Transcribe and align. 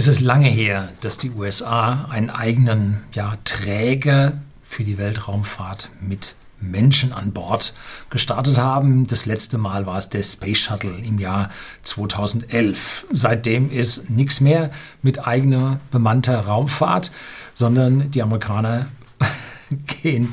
Es 0.00 0.08
ist 0.08 0.20
lange 0.22 0.48
her, 0.48 0.88
dass 1.02 1.18
die 1.18 1.28
USA 1.28 2.06
einen 2.08 2.30
eigenen 2.30 3.02
ja, 3.12 3.34
Träger 3.44 4.32
für 4.62 4.82
die 4.82 4.96
Weltraumfahrt 4.96 5.90
mit 6.00 6.36
Menschen 6.58 7.12
an 7.12 7.32
Bord 7.32 7.74
gestartet 8.08 8.56
haben. 8.56 9.06
Das 9.08 9.26
letzte 9.26 9.58
Mal 9.58 9.84
war 9.84 9.98
es 9.98 10.08
der 10.08 10.22
Space 10.22 10.56
Shuttle 10.56 10.96
im 10.96 11.18
Jahr 11.18 11.50
2011. 11.82 13.08
Seitdem 13.12 13.70
ist 13.70 14.08
nichts 14.08 14.40
mehr 14.40 14.70
mit 15.02 15.26
eigener 15.26 15.80
bemannter 15.90 16.46
Raumfahrt, 16.46 17.10
sondern 17.52 18.10
die 18.10 18.22
Amerikaner 18.22 18.86
gehen 20.02 20.32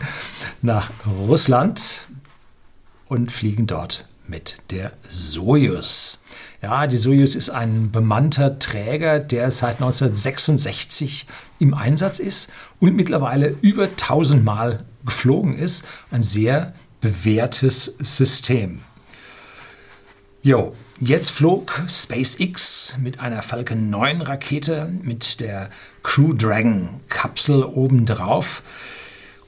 nach 0.61 0.91
Russland 1.05 2.07
und 3.09 3.33
fliegen 3.33 3.67
dort 3.67 4.05
mit 4.29 4.59
der 4.69 4.93
Soyuz. 5.03 6.19
Ja, 6.61 6.87
die 6.87 6.97
Soyuz 6.97 7.35
ist 7.35 7.51
ein 7.51 7.91
bemannter 7.91 8.57
Träger, 8.57 9.19
der 9.19 9.51
seit 9.51 9.75
1966 9.75 11.27
im 11.59 11.75
Einsatz 11.75 12.17
ist 12.17 12.49
und 12.79 12.95
mittlerweile 12.95 13.55
über 13.61 13.83
1000 13.83 14.43
Mal 14.43 14.83
geflogen 15.05 15.55
ist. 15.55 15.85
Ein 16.09 16.23
sehr 16.23 16.73
bewährtes 16.99 17.95
System. 17.99 18.79
Jo, 20.41 20.73
jetzt 20.99 21.29
flog 21.29 21.83
SpaceX 21.87 22.95
mit 23.03 23.19
einer 23.19 23.43
Falcon 23.43 23.91
9 23.91 24.21
Rakete 24.21 24.89
mit 25.03 25.39
der 25.39 25.69
Crew 26.01 26.33
Dragon 26.33 27.01
Kapsel 27.07 27.63
obendrauf. 27.63 28.63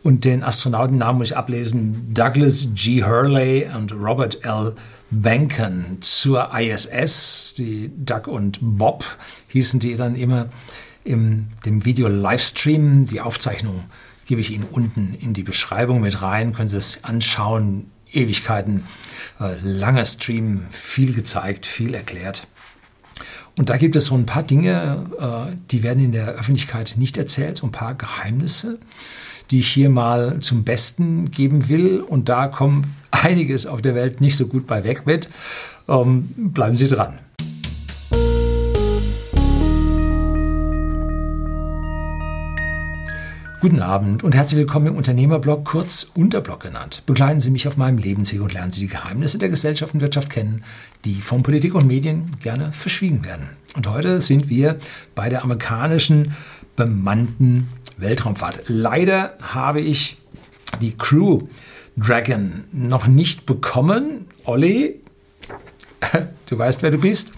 Und 0.04 0.26
den 0.26 0.44
Astronautennamen 0.44 1.18
muss 1.18 1.32
ich 1.32 1.38
ablesen: 1.38 2.13
Douglas 2.13 2.68
G. 2.76 3.04
Hurley 3.04 3.68
und 3.76 3.94
Robert 3.94 4.46
L. 4.46 4.76
Banken 5.12 5.98
zur 6.02 6.52
ISS. 6.54 7.55
Die 7.58 7.91
Doug 7.98 8.27
und 8.27 8.59
Bob 8.62 9.05
hießen 9.48 9.80
die 9.80 9.95
dann 9.95 10.16
immer 10.16 10.49
im 11.04 11.48
dem 11.66 11.85
Video-Livestream. 11.85 13.05
Die 13.05 13.22
Aufzeichnung 13.22 13.84
gebe 14.26 14.41
ich 14.41 14.52
Ihnen 14.52 14.65
unten 14.70 15.15
in 15.20 15.34
die 15.34 15.43
Beschreibung 15.43 16.02
mit 16.02 16.21
rein. 16.21 16.54
Können 16.54 16.68
Sie 16.68 16.77
es 16.77 17.04
anschauen. 17.04 17.91
Ewigkeiten, 18.12 18.84
äh, 19.40 19.55
langer 19.62 20.05
Stream, 20.05 20.65
viel 20.71 21.13
gezeigt, 21.13 21.65
viel 21.65 21.93
erklärt. 21.93 22.48
Und 23.55 23.70
da 23.70 23.77
gibt 23.77 23.96
es 23.96 24.05
so 24.05 24.15
ein 24.15 24.26
paar 24.26 24.43
Dinge, 24.43 25.05
äh, 25.20 25.55
die 25.70 25.84
werden 25.84 26.04
in 26.04 26.12
der 26.12 26.30
Öffentlichkeit 26.30 26.96
nicht 26.98 27.18
erzählt, 27.18 27.57
so 27.57 27.68
ein 27.68 27.71
paar 27.71 27.93
Geheimnisse, 27.93 28.80
die 29.52 29.60
ich 29.60 29.68
hier 29.68 29.90
mal 29.90 30.40
zum 30.40 30.64
Besten 30.64 31.32
geben 31.32 31.70
will. 31.70 32.02
Und 32.02 32.30
da 32.30 32.48
kommt 32.48 32.88
einiges 33.12 33.66
auf 33.66 33.82
der 33.82 33.96
Welt 33.96 34.22
nicht 34.22 34.36
so 34.36 34.48
gut 34.48 34.68
bei 34.68 34.84
weg 34.84 35.05
mit. 35.05 35.30
Ähm, 35.88 36.30
bleiben 36.36 36.76
Sie 36.76 36.88
dran. 36.88 37.20
Guten 43.62 43.82
Abend 43.82 44.24
und 44.24 44.36
herzlich 44.36 44.58
willkommen 44.58 44.88
im 44.88 44.96
Unternehmerblog, 44.96 45.66
kurz 45.66 46.10
Unterblog 46.16 46.62
genannt. 46.62 47.04
Begleiten 47.05 47.42
Sie 47.42 47.50
mich 47.50 47.68
auf 47.68 47.76
meinem 47.76 47.98
Lebensweg 47.98 48.40
und 48.40 48.54
lernen 48.54 48.72
Sie 48.72 48.80
die 48.80 48.88
Geheimnisse 48.88 49.38
der 49.38 49.50
Gesellschaft 49.50 49.94
und 49.94 50.00
Wirtschaft 50.00 50.30
kennen, 50.30 50.64
die 51.04 51.16
von 51.16 51.44
Politik 51.44 51.76
und 51.76 51.86
Medien 51.86 52.32
gerne 52.42 52.72
verschwiegen 52.72 53.26
werden. 53.26 53.50
Und 53.76 53.86
heute 53.86 54.22
sind 54.22 54.48
wir 54.48 54.77
bei 55.14 55.27
der 55.27 55.44
amerikanischen 55.44 56.34
bemannten 56.80 57.68
Weltraumfahrt. 57.98 58.62
Leider 58.68 59.34
habe 59.41 59.82
ich 59.82 60.16
die 60.80 60.96
Crew 60.98 61.41
Dragon 61.98 62.63
noch 62.71 63.05
nicht 63.05 63.46
bekommen. 63.46 64.28
Olli, 64.46 65.02
du 66.46 66.58
weißt, 66.58 66.81
wer 66.81 66.91
du 66.91 66.97
bist. 66.97 67.34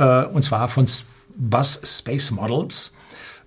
Äh, 0.00 0.24
und 0.24 0.42
zwar 0.42 0.66
von 0.66 0.86
Bus 1.36 1.80
Space 1.84 2.32
Models. 2.32 2.96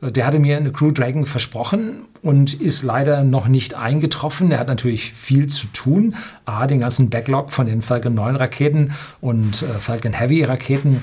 Äh, 0.01 0.13
der 0.13 0.25
hatte 0.25 0.39
mir 0.39 0.55
eine 0.55 0.71
Crew 0.71 0.91
Dragon 0.91 1.25
versprochen 1.25 2.05
und 2.21 2.53
ist 2.53 2.83
leider 2.83 3.25
noch 3.25 3.49
nicht 3.49 3.73
eingetroffen. 3.73 4.49
Er 4.49 4.59
hat 4.59 4.69
natürlich 4.69 5.11
viel 5.11 5.47
zu 5.47 5.67
tun. 5.73 6.15
A, 6.45 6.67
den 6.67 6.79
ganzen 6.79 7.09
Backlog 7.09 7.51
von 7.51 7.65
den 7.65 7.81
Falcon 7.81 8.15
9 8.15 8.37
Raketen 8.37 8.93
und 9.19 9.61
äh, 9.61 9.65
Falcon 9.65 10.13
Heavy 10.13 10.45
Raketen 10.45 11.01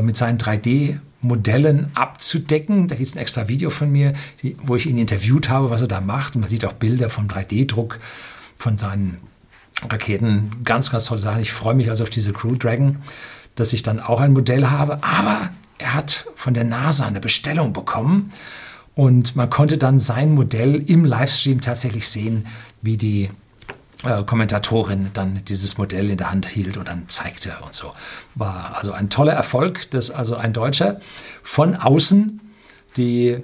mit 0.00 0.16
seinen 0.16 0.38
3D 0.38 1.00
Modellen 1.22 1.90
abzudecken. 1.94 2.88
Da 2.88 2.96
gibt 2.96 3.08
es 3.08 3.14
ein 3.14 3.20
extra 3.20 3.48
Video 3.48 3.70
von 3.70 3.90
mir, 3.90 4.12
die, 4.42 4.56
wo 4.62 4.76
ich 4.76 4.86
ihn 4.86 4.98
interviewt 4.98 5.48
habe, 5.48 5.70
was 5.70 5.82
er 5.82 5.88
da 5.88 6.00
macht. 6.00 6.34
Und 6.34 6.42
man 6.42 6.50
sieht 6.50 6.64
auch 6.64 6.74
Bilder 6.74 7.08
vom 7.08 7.28
3D-Druck 7.28 7.98
von 8.58 8.76
seinen 8.76 9.18
Raketen. 9.88 10.50
Ganz, 10.64 10.90
ganz 10.90 11.06
tolle 11.06 11.20
Sachen. 11.20 11.40
Ich 11.40 11.52
freue 11.52 11.74
mich 11.74 11.88
also 11.88 12.02
auf 12.02 12.10
diese 12.10 12.32
Crew 12.32 12.56
Dragon, 12.56 12.98
dass 13.54 13.72
ich 13.72 13.82
dann 13.82 14.00
auch 14.00 14.20
ein 14.20 14.32
Modell 14.32 14.66
habe. 14.66 15.02
Aber 15.02 15.50
er 15.78 15.94
hat 15.94 16.26
von 16.34 16.54
der 16.54 16.64
NASA 16.64 17.06
eine 17.06 17.20
Bestellung 17.20 17.72
bekommen 17.72 18.32
und 18.94 19.36
man 19.36 19.48
konnte 19.48 19.78
dann 19.78 19.98
sein 19.98 20.34
Modell 20.34 20.74
im 20.86 21.04
Livestream 21.04 21.60
tatsächlich 21.60 22.08
sehen, 22.08 22.46
wie 22.82 22.96
die 22.96 23.30
äh, 24.04 24.22
Kommentatorin 24.24 25.10
dann 25.12 25.44
dieses 25.44 25.78
Modell 25.78 26.10
in 26.10 26.16
der 26.16 26.30
Hand 26.30 26.46
hielt 26.46 26.76
und 26.76 26.88
dann 26.88 27.08
zeigte 27.08 27.52
und 27.64 27.74
so. 27.74 27.92
War 28.34 28.76
also 28.76 28.92
ein 28.92 29.10
toller 29.10 29.32
Erfolg, 29.32 29.90
dass 29.90 30.10
also 30.10 30.36
ein 30.36 30.52
Deutscher 30.52 31.00
von 31.42 31.76
außen 31.76 32.40
die 32.96 33.38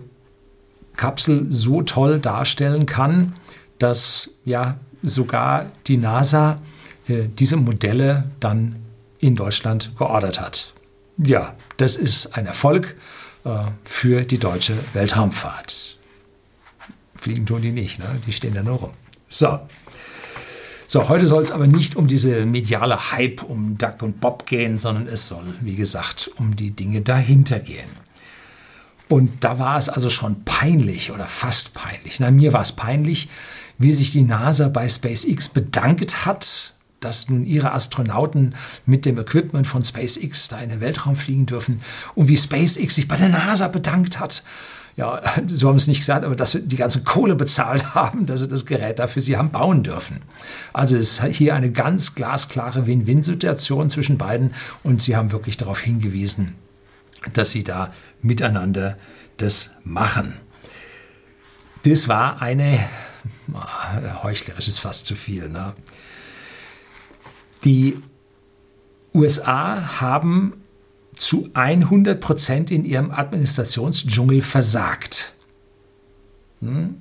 Kapsel 0.97 1.47
so 1.49 1.83
toll 1.83 2.19
darstellen 2.19 2.87
kann, 2.87 3.35
dass 3.79 4.31
ja 4.45 4.79
sogar 5.03 5.67
die 5.87 5.97
NASA 5.97 6.61
äh, 7.07 7.29
diese 7.29 7.57
Modelle 7.57 8.25
dann 8.41 8.77
in 9.21 9.37
Deutschland 9.37 9.97
geordert 9.97 10.41
hat. 10.41 10.75
Ja, 11.19 11.55
das 11.77 11.97
ist 11.97 12.37
ein 12.37 12.47
Erfolg 12.47 12.97
äh, 13.45 13.51
für 13.85 14.25
die 14.25 14.39
deutsche 14.39 14.75
Weltraumfahrt. 14.93 15.97
Fliegen 17.17 17.47
tun 17.47 17.63
die 17.63 17.73
nicht, 17.73 17.99
ne? 17.99 18.21
die 18.27 18.33
stehen 18.33 18.55
da 18.55 18.63
nur 18.63 18.79
rum. 18.79 18.91
So. 19.29 19.61
So, 20.91 21.11
heute 21.11 21.27
soll 21.27 21.43
es 21.43 21.51
aber 21.51 21.67
nicht 21.67 21.97
um 21.97 22.07
diese 22.07 22.47
mediale 22.47 23.13
Hype 23.13 23.43
um 23.43 23.77
Duck 23.77 24.01
und 24.01 24.21
Bob 24.23 24.47
gehen, 24.47 24.79
sondern 24.79 25.07
es 25.07 25.29
soll, 25.29 25.45
wie 25.61 25.77
gesagt, 25.77 26.31
um 26.37 26.57
die 26.57 26.71
Dinge 26.71 27.03
dahinter 27.03 27.59
gehen. 27.59 27.91
Und 29.07 29.45
da 29.45 29.59
war 29.59 29.77
es 29.77 29.91
also 29.91 30.09
schon 30.09 30.45
peinlich 30.45 31.13
oder 31.13 31.27
fast 31.27 31.75
peinlich. 31.75 32.21
Na, 32.21 32.31
mir 32.31 32.55
war 32.55 32.63
es 32.63 32.73
peinlich, 32.73 33.29
wie 33.77 33.93
sich 33.93 34.13
die 34.13 34.23
NASA 34.23 34.71
bei 34.71 34.89
SpaceX 34.89 35.51
bedankt 35.51 36.25
hat, 36.25 36.73
dass 37.01 37.29
nun 37.29 37.45
ihre 37.45 37.73
Astronauten 37.73 38.55
mit 38.87 39.05
dem 39.05 39.19
Equipment 39.19 39.67
von 39.67 39.85
SpaceX 39.85 40.49
da 40.49 40.59
in 40.59 40.71
den 40.71 40.81
Weltraum 40.81 41.17
fliegen 41.17 41.45
dürfen 41.45 41.83
und 42.15 42.29
wie 42.29 42.37
SpaceX 42.39 42.95
sich 42.95 43.09
bei 43.09 43.17
der 43.17 43.29
NASA 43.29 43.69
bedankt 43.69 44.19
hat. 44.21 44.43
Ja, 44.99 45.23
so 45.47 45.69
haben 45.69 45.77
es 45.77 45.87
nicht 45.87 46.01
gesagt, 46.01 46.27
aber 46.27 46.37
dass 46.37 46.51
sie 46.51 46.61
die 46.61 46.77
ganze 46.77 47.03
Kohle 47.03 47.35
bezahlt 47.35 47.95
haben, 47.95 48.27
dass 48.27 48.41
sie 48.41 48.49
das 48.49 48.67
Gerät 48.67 48.99
dafür 48.99 49.23
sie 49.23 49.39
haben 49.39 49.51
bauen 49.51 49.83
dürfen. 49.83 50.21
Also 50.75 50.97
es 50.97 51.21
ist 51.21 51.25
hier 51.37 51.55
eine 51.55 51.73
ganz 51.73 52.15
glasklare 52.15 52.87
Win-Win-Situation 52.87 53.89
zwischen 53.89 54.19
beiden 54.19 54.53
und 54.83 55.01
sie 55.01 55.17
haben 55.17 55.33
wirklich 55.33 55.57
darauf 55.57 55.81
hingewiesen, 55.81 56.57
dass 57.33 57.53
sie 57.53 57.65
da 57.65 57.95
miteinander 58.21 58.99
das 59.39 59.71
machen. 59.85 60.35
Das 61.85 62.09
war 62.09 62.43
eine 62.43 62.79
Ah, 63.55 64.23
heuchlerisch 64.23 64.69
ist 64.69 64.79
fast 64.79 65.07
zu 65.07 65.15
viel. 65.15 65.49
Ne? 65.49 65.75
Die 67.65 68.01
USA 69.15 70.01
haben 70.01 70.65
zu 71.19 71.51
100 71.55 72.21
Prozent 72.21 72.71
in 72.71 72.85
ihrem 72.85 73.11
Administrationsdschungel 73.11 74.43
versagt. 74.43 75.33
Hm? 76.61 76.97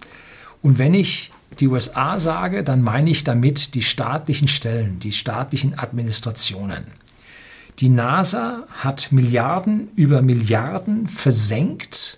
Und 0.61 0.77
wenn 0.77 0.93
ich 0.93 1.31
die 1.59 1.67
USA 1.67 2.19
sage, 2.19 2.63
dann 2.63 2.81
meine 2.81 3.09
ich 3.09 3.23
damit 3.23 3.73
die 3.73 3.83
staatlichen 3.83 4.47
Stellen, 4.47 4.99
die 4.99 5.11
staatlichen 5.11 5.77
Administrationen. 5.77 6.85
Die 7.79 7.89
NASA 7.89 8.63
hat 8.69 9.11
Milliarden 9.11 9.89
über 9.95 10.21
Milliarden 10.21 11.07
versenkt 11.07 12.17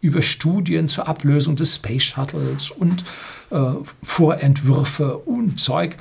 über 0.00 0.22
Studien 0.22 0.88
zur 0.88 1.08
Ablösung 1.08 1.56
des 1.56 1.76
Space 1.76 2.04
Shuttles 2.04 2.70
und 2.70 3.04
äh, 3.50 3.72
Vorentwürfe 4.02 5.18
und 5.18 5.58
Zeug. 5.58 5.96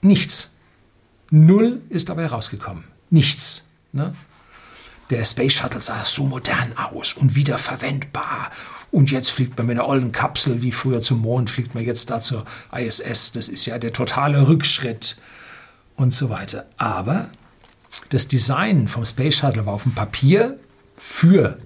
Nichts. 0.00 0.52
Null 1.30 1.80
ist 1.88 2.08
dabei 2.08 2.26
rausgekommen. 2.26 2.84
Nichts. 3.10 3.64
Ne? 3.92 4.14
Der 5.10 5.24
Space 5.24 5.54
Shuttle 5.54 5.82
sah 5.82 6.04
so 6.04 6.24
modern 6.24 6.76
aus 6.76 7.14
und 7.14 7.34
wiederverwendbar. 7.34 8.50
Und 8.90 9.10
jetzt 9.10 9.30
fliegt 9.30 9.56
man 9.58 9.66
mit 9.66 9.78
einer 9.78 9.88
ollen 9.88 10.12
Kapsel, 10.12 10.62
wie 10.62 10.72
früher 10.72 11.00
zum 11.00 11.20
Mond, 11.20 11.50
fliegt 11.50 11.74
man 11.74 11.84
jetzt 11.84 12.10
da 12.10 12.20
zur 12.20 12.44
ISS. 12.74 13.32
Das 13.32 13.48
ist 13.48 13.66
ja 13.66 13.78
der 13.78 13.92
totale 13.92 14.48
Rückschritt 14.48 15.16
und 15.96 16.14
so 16.14 16.30
weiter. 16.30 16.66
Aber 16.76 17.30
das 18.10 18.28
Design 18.28 18.88
vom 18.88 19.04
Space 19.04 19.36
Shuttle 19.36 19.66
war 19.66 19.74
auf 19.74 19.82
dem 19.84 19.94
Papier 19.94 20.58
für 20.96 21.58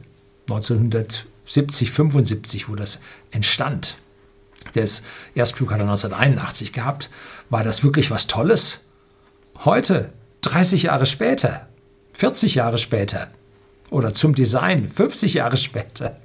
1900 0.48 1.26
70, 1.46 1.90
75, 1.90 2.68
wo 2.68 2.74
das 2.74 2.98
entstand, 3.30 3.98
das 4.74 5.02
Erstflug 5.34 5.70
hat 5.70 5.78
er 5.78 5.84
1981 5.84 6.72
gehabt, 6.72 7.08
war 7.50 7.62
das 7.62 7.84
wirklich 7.84 8.10
was 8.10 8.26
Tolles? 8.26 8.80
Heute, 9.64 10.12
30 10.42 10.84
Jahre 10.84 11.06
später, 11.06 11.68
40 12.16 12.54
Jahre 12.54 12.78
später, 12.78 13.30
oder 13.90 14.14
zum 14.14 14.34
Design 14.34 14.88
50 14.88 15.34
Jahre 15.34 15.58
später. 15.58 16.18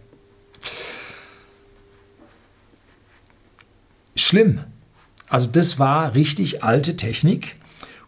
Schlimm. 4.15 4.63
Also 5.27 5.49
das 5.49 5.79
war 5.79 6.15
richtig 6.15 6.63
alte 6.63 6.95
Technik 6.95 7.57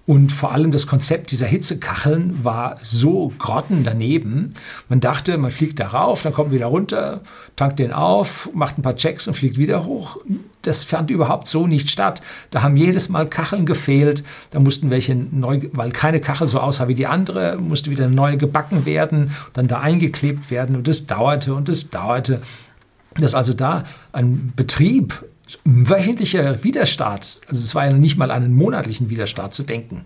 und 0.06 0.34
vor 0.34 0.52
allem 0.52 0.72
das 0.72 0.86
Konzept 0.86 1.32
dieser 1.32 1.46
Hitzekacheln 1.46 2.44
war 2.44 2.76
so 2.84 3.32
grotten 3.40 3.86
daneben. 3.86 4.50
Man 4.90 5.00
dachte, 5.00 5.38
man 5.38 5.52
fliegt 5.52 5.80
da 5.80 5.88
rauf, 5.88 6.24
dann 6.24 6.34
kommt 6.34 6.52
wieder 6.52 6.66
runter, 6.66 7.22
tankt 7.56 7.80
den 7.80 7.94
auf, 7.94 8.50
macht 8.54 8.78
ein 8.78 8.82
paar 8.82 8.98
Checks 8.98 9.30
und 9.30 9.36
fliegt 9.36 9.58
wieder 9.58 9.86
hoch. 9.86 10.18
Das 10.62 10.84
fand 10.84 11.10
überhaupt 11.10 11.48
so 11.48 11.68
nicht 11.68 11.90
statt. 11.90 12.22
Da 12.50 12.64
haben 12.64 12.76
jedes 12.76 13.08
Mal 13.08 13.30
Kacheln 13.30 13.66
gefehlt. 13.66 14.26
Da 14.52 14.60
mussten 14.60 14.90
welche 14.90 15.16
neu, 15.16 15.62
weil 15.72 15.92
keine 15.92 16.20
Kachel 16.20 16.50
so 16.50 16.60
aussah 16.60 16.90
wie 16.90 16.96
die 16.96 17.08
andere, 17.08 17.58
musste 17.58 17.90
wieder 17.90 18.04
eine 18.04 18.16
neue 18.16 18.36
gebacken 18.36 18.86
werden, 18.86 19.32
dann 19.54 19.70
da 19.70 19.80
eingeklebt 19.80 20.52
werden 20.52 20.76
und 20.76 20.90
das 20.90 21.08
dauerte 21.08 21.54
und 21.54 21.70
das 21.70 21.92
dauerte. 21.92 22.42
Dass 23.16 23.36
also 23.36 23.54
da 23.54 23.86
ein 24.12 24.52
Betrieb 24.54 25.24
wöchentlicher 25.66 26.64
Widerstart, 26.64 27.42
also 27.48 27.62
es 27.62 27.76
war 27.76 27.86
ja 27.86 27.94
nicht 27.94 28.18
mal 28.18 28.32
einen 28.32 28.54
monatlichen 28.54 29.10
Widerstart 29.10 29.54
zu 29.54 29.64
denken. 29.64 30.06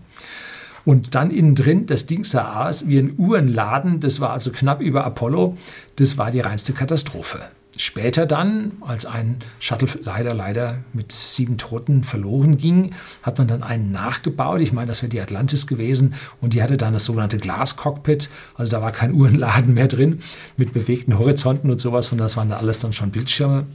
Und 0.84 1.14
dann 1.14 1.30
innen 1.30 1.54
drin, 1.54 1.86
das 1.86 2.06
Ding 2.06 2.24
sah 2.24 2.66
aus 2.66 2.88
wie 2.88 2.98
ein 2.98 3.14
Uhrenladen, 3.18 4.00
das 4.00 4.20
war 4.20 4.30
also 4.30 4.50
knapp 4.50 4.80
über 4.80 5.04
Apollo, 5.04 5.56
das 5.96 6.16
war 6.16 6.30
die 6.30 6.40
reinste 6.40 6.72
Katastrophe. 6.72 7.40
Später 7.76 8.26
dann, 8.26 8.72
als 8.80 9.06
ein 9.06 9.38
Shuttle 9.60 9.88
leider, 10.02 10.34
leider 10.34 10.78
mit 10.92 11.12
sieben 11.12 11.58
Toten 11.58 12.02
verloren 12.02 12.56
ging, 12.56 12.92
hat 13.22 13.38
man 13.38 13.46
dann 13.46 13.62
einen 13.62 13.92
nachgebaut. 13.92 14.60
Ich 14.60 14.72
meine, 14.72 14.88
das 14.88 15.02
wäre 15.02 15.10
die 15.10 15.20
Atlantis 15.20 15.68
gewesen 15.68 16.14
und 16.40 16.54
die 16.54 16.62
hatte 16.62 16.76
dann 16.76 16.94
das 16.94 17.04
sogenannte 17.04 17.38
Glascockpit. 17.38 18.30
Also 18.56 18.72
da 18.72 18.82
war 18.82 18.90
kein 18.90 19.12
Uhrenladen 19.12 19.74
mehr 19.74 19.86
drin 19.86 20.22
mit 20.56 20.72
bewegten 20.72 21.18
Horizonten 21.18 21.70
und 21.70 21.78
sowas, 21.78 22.08
sondern 22.08 22.24
das 22.24 22.36
waren 22.36 22.50
alles 22.50 22.80
dann 22.80 22.92
schon 22.92 23.10
Bildschirme. 23.10 23.66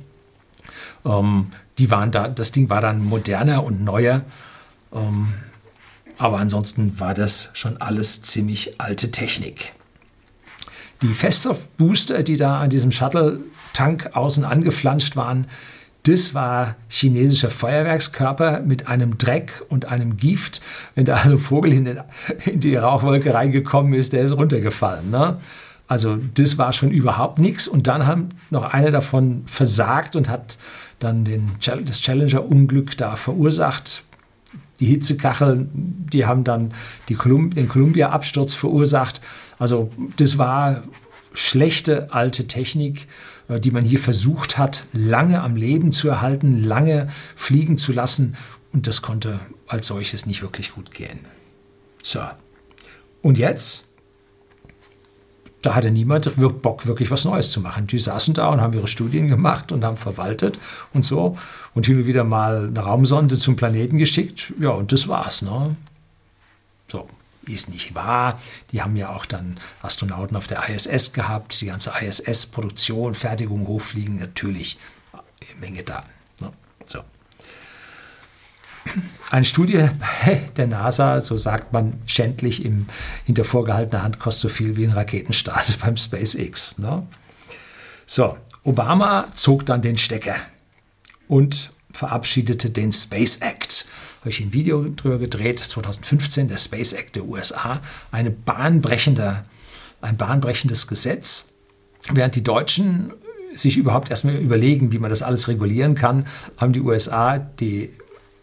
Ähm, 1.05 1.47
die 1.77 1.91
waren 1.91 2.11
da, 2.11 2.27
das 2.27 2.51
Ding 2.51 2.69
war 2.69 2.81
dann 2.81 3.03
moderner 3.03 3.63
und 3.63 3.83
neuer. 3.83 4.21
Ähm, 4.93 5.33
aber 6.17 6.39
ansonsten 6.39 6.99
war 6.99 7.13
das 7.13 7.49
schon 7.53 7.77
alles 7.81 8.21
ziemlich 8.21 8.79
alte 8.79 9.11
Technik. 9.11 9.73
Die 11.01 11.13
Feststoffbooster, 11.13 12.23
die 12.23 12.37
da 12.37 12.61
an 12.61 12.69
diesem 12.69 12.91
Shuttle-Tank 12.91 14.11
außen 14.13 14.45
angeflanscht 14.45 15.15
waren, 15.15 15.47
das 16.03 16.33
war 16.33 16.75
chinesischer 16.89 17.49
Feuerwerkskörper 17.49 18.59
mit 18.61 18.87
einem 18.87 19.17
Dreck 19.17 19.63
und 19.69 19.85
einem 19.85 20.17
Gift. 20.17 20.61
Wenn 20.95 21.05
da 21.05 21.15
also 21.15 21.37
Vogel 21.37 21.73
in, 21.73 21.85
den, 21.85 22.01
in 22.45 22.59
die 22.59 22.75
Rauchwolke 22.75 23.33
reingekommen 23.33 23.93
ist, 23.93 24.13
der 24.13 24.23
ist 24.23 24.33
runtergefallen. 24.33 25.09
Ne? 25.09 25.39
Also 25.87 26.17
das 26.33 26.57
war 26.57 26.73
schon 26.73 26.89
überhaupt 26.89 27.39
nichts. 27.39 27.67
Und 27.67 27.87
dann 27.87 28.05
haben 28.05 28.29
noch 28.49 28.65
einer 28.65 28.91
davon 28.91 29.43
versagt 29.45 30.15
und 30.15 30.27
hat 30.27 30.57
dann 31.03 31.23
den, 31.23 31.51
das 31.59 32.01
Challenger-Unglück 32.01 32.97
da 32.97 33.15
verursacht. 33.15 34.03
Die 34.79 34.85
Hitzekacheln, 34.87 35.69
die 36.11 36.25
haben 36.25 36.43
dann 36.43 36.73
die 37.09 37.15
Colum 37.15 37.51
den 37.51 37.67
Columbia-Absturz 37.67 38.53
verursacht. 38.53 39.21
Also 39.59 39.91
das 40.17 40.37
war 40.37 40.83
schlechte 41.33 42.13
alte 42.13 42.47
Technik, 42.47 43.07
äh, 43.47 43.59
die 43.59 43.71
man 43.71 43.83
hier 43.83 43.99
versucht 43.99 44.57
hat, 44.57 44.85
lange 44.93 45.41
am 45.41 45.55
Leben 45.55 45.91
zu 45.91 46.07
erhalten, 46.09 46.63
lange 46.63 47.07
fliegen 47.35 47.77
zu 47.77 47.91
lassen. 47.91 48.35
Und 48.71 48.87
das 48.87 49.01
konnte 49.01 49.39
als 49.67 49.87
solches 49.87 50.25
nicht 50.25 50.41
wirklich 50.41 50.73
gut 50.73 50.91
gehen. 50.91 51.19
So. 52.01 52.21
Und 53.21 53.37
jetzt 53.37 53.87
da 55.63 55.75
hatte 55.75 55.91
niemand 55.91 56.29
Bock, 56.61 56.85
wirklich 56.85 57.09
was 57.09 57.25
Neues 57.25 57.51
zu 57.51 57.61
machen. 57.61 57.87
Die 57.87 57.97
saßen 57.97 58.33
da 58.33 58.49
und 58.49 58.61
haben 58.61 58.73
ihre 58.73 58.87
Studien 58.87 59.27
gemacht 59.27 59.71
und 59.71 59.83
haben 59.83 59.97
verwaltet 59.97 60.59
und 60.93 61.03
so 61.03 61.37
und 61.73 61.85
hin 61.85 61.97
und 61.97 62.05
wieder 62.05 62.23
mal 62.23 62.67
eine 62.67 62.79
Raumsonde 62.81 63.37
zum 63.37 63.55
Planeten 63.55 63.97
geschickt. 63.97 64.53
Ja, 64.59 64.69
und 64.69 64.91
das 64.91 65.07
war's. 65.07 65.41
Ne? 65.41 65.75
So, 66.91 67.07
ist 67.47 67.69
nicht 67.69 67.95
wahr. 67.95 68.39
Die 68.71 68.81
haben 68.81 68.97
ja 68.97 69.09
auch 69.09 69.25
dann 69.25 69.57
Astronauten 69.81 70.35
auf 70.35 70.47
der 70.47 70.67
ISS 70.69 71.13
gehabt, 71.13 71.59
die 71.61 71.67
ganze 71.67 71.93
ISS-Produktion, 71.99 73.15
Fertigung, 73.15 73.65
Hochfliegen, 73.65 74.19
natürlich 74.19 74.77
eine 75.13 75.59
Menge 75.61 75.83
da. 75.83 76.03
Ne? 76.41 76.51
So. 76.85 76.99
Eine 79.31 79.45
Studie 79.45 79.89
der 80.57 80.67
NASA, 80.67 81.21
so 81.21 81.37
sagt 81.37 81.73
man 81.73 81.93
schändlich 82.05 82.63
im, 82.63 82.87
hinter 83.25 83.43
vorgehaltener 83.43 84.03
Hand, 84.03 84.19
kostet 84.19 84.51
so 84.51 84.55
viel 84.55 84.75
wie 84.75 84.85
ein 84.85 84.91
Raketenstart 84.91 85.79
beim 85.81 85.97
SpaceX. 85.97 86.77
Ne? 86.77 87.07
So, 88.05 88.37
Obama 88.63 89.27
zog 89.33 89.65
dann 89.65 89.81
den 89.81 89.97
Stecker 89.97 90.35
und 91.27 91.71
verabschiedete 91.91 92.69
den 92.69 92.91
Space 92.91 93.37
Act. 93.37 93.85
Habe 94.21 94.29
ich 94.29 94.39
ein 94.39 94.53
Video 94.53 94.87
drüber 94.87 95.17
gedreht, 95.17 95.59
2015, 95.59 96.47
der 96.47 96.57
Space 96.57 96.93
Act 96.93 97.15
der 97.15 97.25
USA, 97.25 97.81
eine 98.11 98.31
bahnbrechende, 98.31 99.43
ein 100.01 100.17
bahnbrechendes 100.17 100.87
Gesetz. 100.87 101.49
Während 102.11 102.35
die 102.35 102.43
Deutschen 102.43 103.13
sich 103.53 103.77
überhaupt 103.77 104.09
erstmal 104.09 104.35
überlegen, 104.35 104.91
wie 104.91 104.99
man 104.99 105.09
das 105.09 105.21
alles 105.21 105.47
regulieren 105.47 105.95
kann, 105.95 106.25
haben 106.57 106.73
die 106.73 106.81
USA 106.81 107.37
die 107.37 107.91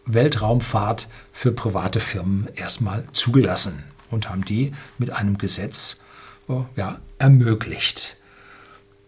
Weltraumfahrt 0.05 1.07
für 1.31 1.51
private 1.51 1.99
Firmen 1.99 2.47
erstmal 2.55 3.03
zugelassen 3.11 3.83
und 4.09 4.29
haben 4.29 4.45
die 4.45 4.71
mit 4.97 5.11
einem 5.11 5.37
Gesetz 5.37 5.99
oh, 6.47 6.65
ja, 6.75 6.99
ermöglicht. 7.17 8.17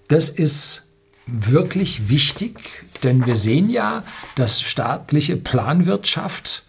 Das 0.07 0.29
ist 0.29 0.83
wirklich 1.25 2.09
wichtig, 2.09 2.83
denn 3.03 3.25
wir 3.25 3.35
sehen 3.35 3.69
ja, 3.69 4.03
dass 4.35 4.61
staatliche 4.61 5.37
Planwirtschaft 5.37 6.63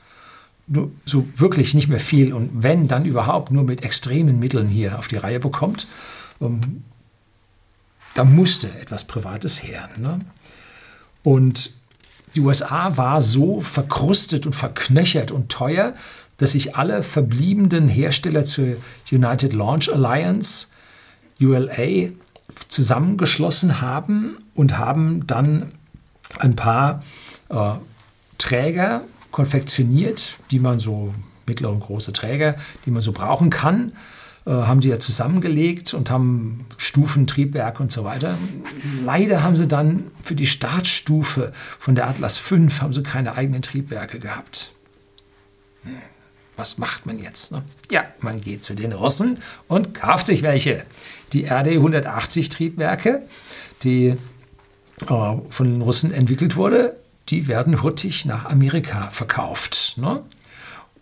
so 1.04 1.26
wirklich 1.36 1.74
nicht 1.74 1.88
mehr 1.88 2.00
viel 2.00 2.32
und 2.32 2.50
wenn, 2.62 2.88
dann 2.88 3.04
überhaupt 3.04 3.50
nur 3.50 3.64
mit 3.64 3.82
extremen 3.82 4.38
Mitteln 4.38 4.68
hier 4.68 4.98
auf 4.98 5.08
die 5.08 5.16
Reihe 5.16 5.40
bekommt. 5.40 5.86
Ähm, 6.40 6.84
da 8.14 8.24
musste 8.24 8.68
etwas 8.80 9.04
Privates 9.04 9.62
her. 9.62 9.90
Ne? 9.98 10.20
Und 11.22 11.72
die 12.34 12.40
USA 12.40 12.96
war 12.96 13.22
so 13.22 13.60
verkrustet 13.60 14.46
und 14.46 14.54
verknöchert 14.54 15.30
und 15.30 15.50
teuer, 15.50 15.94
dass 16.36 16.52
sich 16.52 16.76
alle 16.76 17.02
verbliebenen 17.02 17.88
Hersteller 17.88 18.44
zur 18.44 18.76
United 19.10 19.52
Launch 19.52 19.92
Alliance, 19.92 20.68
ULA, 21.40 22.10
zusammengeschlossen 22.68 23.80
haben 23.80 24.36
und 24.54 24.78
haben 24.78 25.26
dann 25.26 25.72
ein 26.38 26.56
paar 26.56 27.02
äh, 27.48 27.72
Träger 28.38 29.02
konfektioniert, 29.30 30.38
die 30.50 30.58
man 30.58 30.78
so, 30.78 31.14
mittlere 31.46 31.72
und 31.72 31.80
große 31.80 32.12
Träger, 32.12 32.56
die 32.84 32.90
man 32.90 33.02
so 33.02 33.12
brauchen 33.12 33.50
kann, 33.50 33.92
haben 34.52 34.80
die 34.80 34.88
ja 34.88 34.98
zusammengelegt 34.98 35.94
und 35.94 36.10
haben 36.10 36.66
Stufen, 36.76 37.26
Triebwerke 37.26 37.82
und 37.82 37.90
so 37.90 38.04
weiter. 38.04 38.36
Leider 39.04 39.42
haben 39.42 39.56
sie 39.56 39.66
dann 39.66 40.10
für 40.22 40.34
die 40.34 40.46
Startstufe 40.46 41.52
von 41.78 41.94
der 41.94 42.08
Atlas 42.08 42.36
V 42.36 42.56
haben 42.80 42.92
sie 42.92 43.02
keine 43.02 43.36
eigenen 43.36 43.62
Triebwerke 43.62 44.18
gehabt. 44.18 44.72
Hm, 45.84 45.96
was 46.56 46.78
macht 46.78 47.06
man 47.06 47.18
jetzt? 47.18 47.52
Ne? 47.52 47.62
Ja, 47.90 48.04
man 48.20 48.40
geht 48.40 48.64
zu 48.64 48.74
den 48.74 48.92
Russen 48.92 49.38
und 49.66 49.94
kauft 49.94 50.26
sich 50.26 50.42
welche. 50.42 50.84
Die 51.32 51.46
RD 51.46 51.68
180 51.68 52.50
Triebwerke, 52.50 53.22
die 53.82 54.08
äh, 54.08 54.16
von 55.06 55.46
den 55.66 55.80
Russen 55.80 56.12
entwickelt 56.12 56.56
wurde, 56.56 56.96
die 57.30 57.48
werden 57.48 57.82
hurtig 57.82 58.26
nach 58.26 58.44
Amerika 58.44 59.08
verkauft. 59.08 59.94
Ne? 59.96 60.22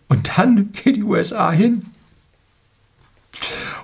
Und 0.07 0.37
dann 0.37 0.71
geht 0.71 0.95
die 0.95 1.03
USA 1.03 1.51
hin 1.51 1.87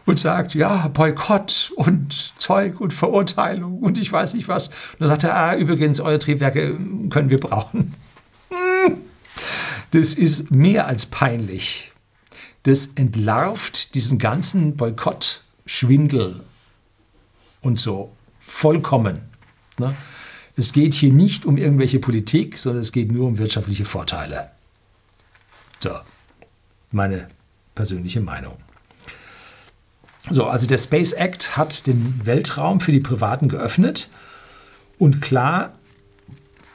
und 0.06 0.20
sagt, 0.20 0.54
ja, 0.56 0.88
Boykott 0.88 1.72
und 1.76 2.34
Zeug 2.40 2.80
und 2.80 2.94
Verurteilung 2.94 3.80
und 3.80 3.98
ich 3.98 4.12
weiß 4.12 4.34
nicht 4.34 4.48
was. 4.48 4.68
Und 4.68 5.00
dann 5.00 5.08
sagt 5.08 5.24
er, 5.24 5.36
ah, 5.36 5.56
übrigens, 5.56 6.00
eure 6.00 6.20
Triebwerke 6.20 6.78
können 7.10 7.30
wir 7.30 7.40
brauchen. 7.40 7.96
Hm. 8.50 8.98
Das 9.92 10.14
ist 10.14 10.52
mehr 10.52 10.88
als 10.88 11.06
peinlich. 11.08 11.92
Das 12.64 12.88
entlarvt 12.96 13.96
diesen 13.96 14.20
ganzen 14.20 14.76
Boykott, 14.76 15.44
Schwindel 15.66 16.42
und 17.62 17.80
so 17.80 18.12
vollkommen. 18.40 19.22
Ne? 19.78 19.96
Es 20.56 20.74
geht 20.74 20.94
hier 20.94 21.14
nicht 21.14 21.46
um 21.46 21.58
irgendwelche 21.58 22.00
Politik, 22.00 22.58
sondern 22.58 22.82
es 22.82 22.92
geht 22.92 23.12
nur 23.12 23.28
um 23.28 23.38
wirtschaftliche 23.38 23.86
Vorteile. 23.86 24.52
So, 25.80 25.92
meine 26.92 27.30
persönliche 27.76 28.20
Meinung. 28.20 28.58
So, 30.30 30.46
also 30.46 30.68
der 30.68 30.78
Space 30.78 31.14
Act 31.14 31.58
hat 31.58 31.88
den 31.88 32.22
Weltraum 32.24 32.80
für 32.80 32.92
die 32.92 33.00
Privaten 33.00 33.50
geöffnet. 33.50 34.10
Und 34.98 35.22
klar 35.22 35.74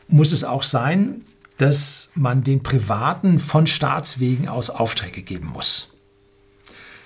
muss 0.08 0.32
es 0.32 0.44
auch 0.44 0.62
sein, 0.62 1.23
dass 1.58 2.11
man 2.14 2.42
den 2.42 2.62
Privaten 2.62 3.38
von 3.38 3.66
Staatswegen 3.66 4.49
aus 4.49 4.70
Aufträge 4.70 5.23
geben 5.23 5.49
muss. 5.49 5.88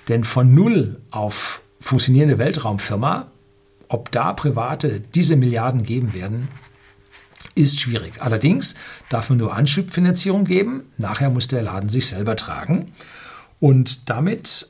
Denn 0.08 0.24
von 0.24 0.54
null 0.54 1.00
auf 1.10 1.60
funktionierende 1.80 2.38
Weltraumfirma, 2.38 3.30
ob 3.88 4.10
da 4.10 4.32
Private 4.32 5.00
diese 5.00 5.36
Milliarden 5.36 5.82
geben 5.82 6.14
werden, 6.14 6.48
ist 7.54 7.80
schwierig. 7.80 8.22
Allerdings 8.22 8.74
darf 9.10 9.28
man 9.28 9.38
nur 9.38 9.54
Anschubfinanzierung 9.54 10.44
geben. 10.44 10.84
Nachher 10.96 11.30
muss 11.30 11.48
der 11.48 11.62
Laden 11.62 11.88
sich 11.88 12.06
selber 12.06 12.36
tragen. 12.36 12.92
Und 13.60 14.08
damit 14.08 14.68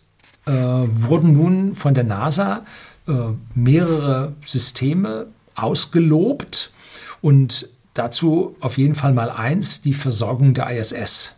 äh, 0.48 0.52
wurden 0.52 1.34
nun 1.34 1.74
von 1.74 1.94
der 1.94 2.04
NASA 2.04 2.64
äh, 3.06 3.12
mehrere 3.54 4.32
Systeme 4.42 5.26
ausgelobt 5.54 6.72
und 7.20 7.68
dazu 7.94 8.56
auf 8.60 8.78
jeden 8.78 8.94
Fall 8.94 9.12
mal 9.12 9.30
eins, 9.30 9.82
die 9.82 9.94
Versorgung 9.94 10.54
der 10.54 10.70
ISS 10.70 11.34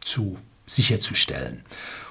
zu 0.00 0.36
sicherzustellen. 0.66 1.62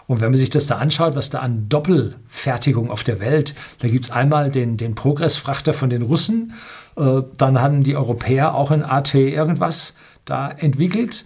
Und 0.08 0.22
wenn 0.22 0.32
man 0.32 0.38
sich 0.38 0.50
das 0.50 0.66
da 0.66 0.80
anschaut, 0.80 1.16
was 1.16 1.30
da 1.30 1.40
an 1.40 1.70
Doppelfertigung 1.70 2.90
auf 2.90 3.04
der 3.04 3.20
Welt, 3.20 3.54
da 3.80 3.88
gibt 3.88 4.06
es 4.06 4.12
einmal 4.12 4.50
den, 4.50 4.76
den 4.76 4.96
Progress-Frachter 4.96 5.74
von 5.74 5.92
den 5.92 6.02
Russen, 6.02 6.54
äh, 6.98 7.22
dann 7.38 7.62
haben 7.62 7.84
die 7.84 7.96
Europäer 7.96 8.56
auch 8.56 8.72
ein 8.72 8.84
AT 8.84 9.14
irgendwas 9.14 9.94
da 10.26 10.50
entwickelt. 10.50 11.26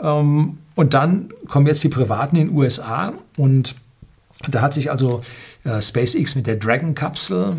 Ähm, 0.00 0.58
und 0.74 0.94
dann 0.94 1.32
kommen 1.48 1.66
jetzt 1.66 1.82
die 1.82 1.88
Privaten 1.88 2.36
in 2.36 2.48
den 2.48 2.56
USA 2.56 3.14
und 3.38 3.76
da 4.48 4.60
hat 4.60 4.74
sich 4.74 4.90
also 4.90 5.22
äh, 5.64 5.80
SpaceX 5.80 6.34
mit 6.34 6.46
der 6.46 6.56
Dragon-Kapsel, 6.56 7.56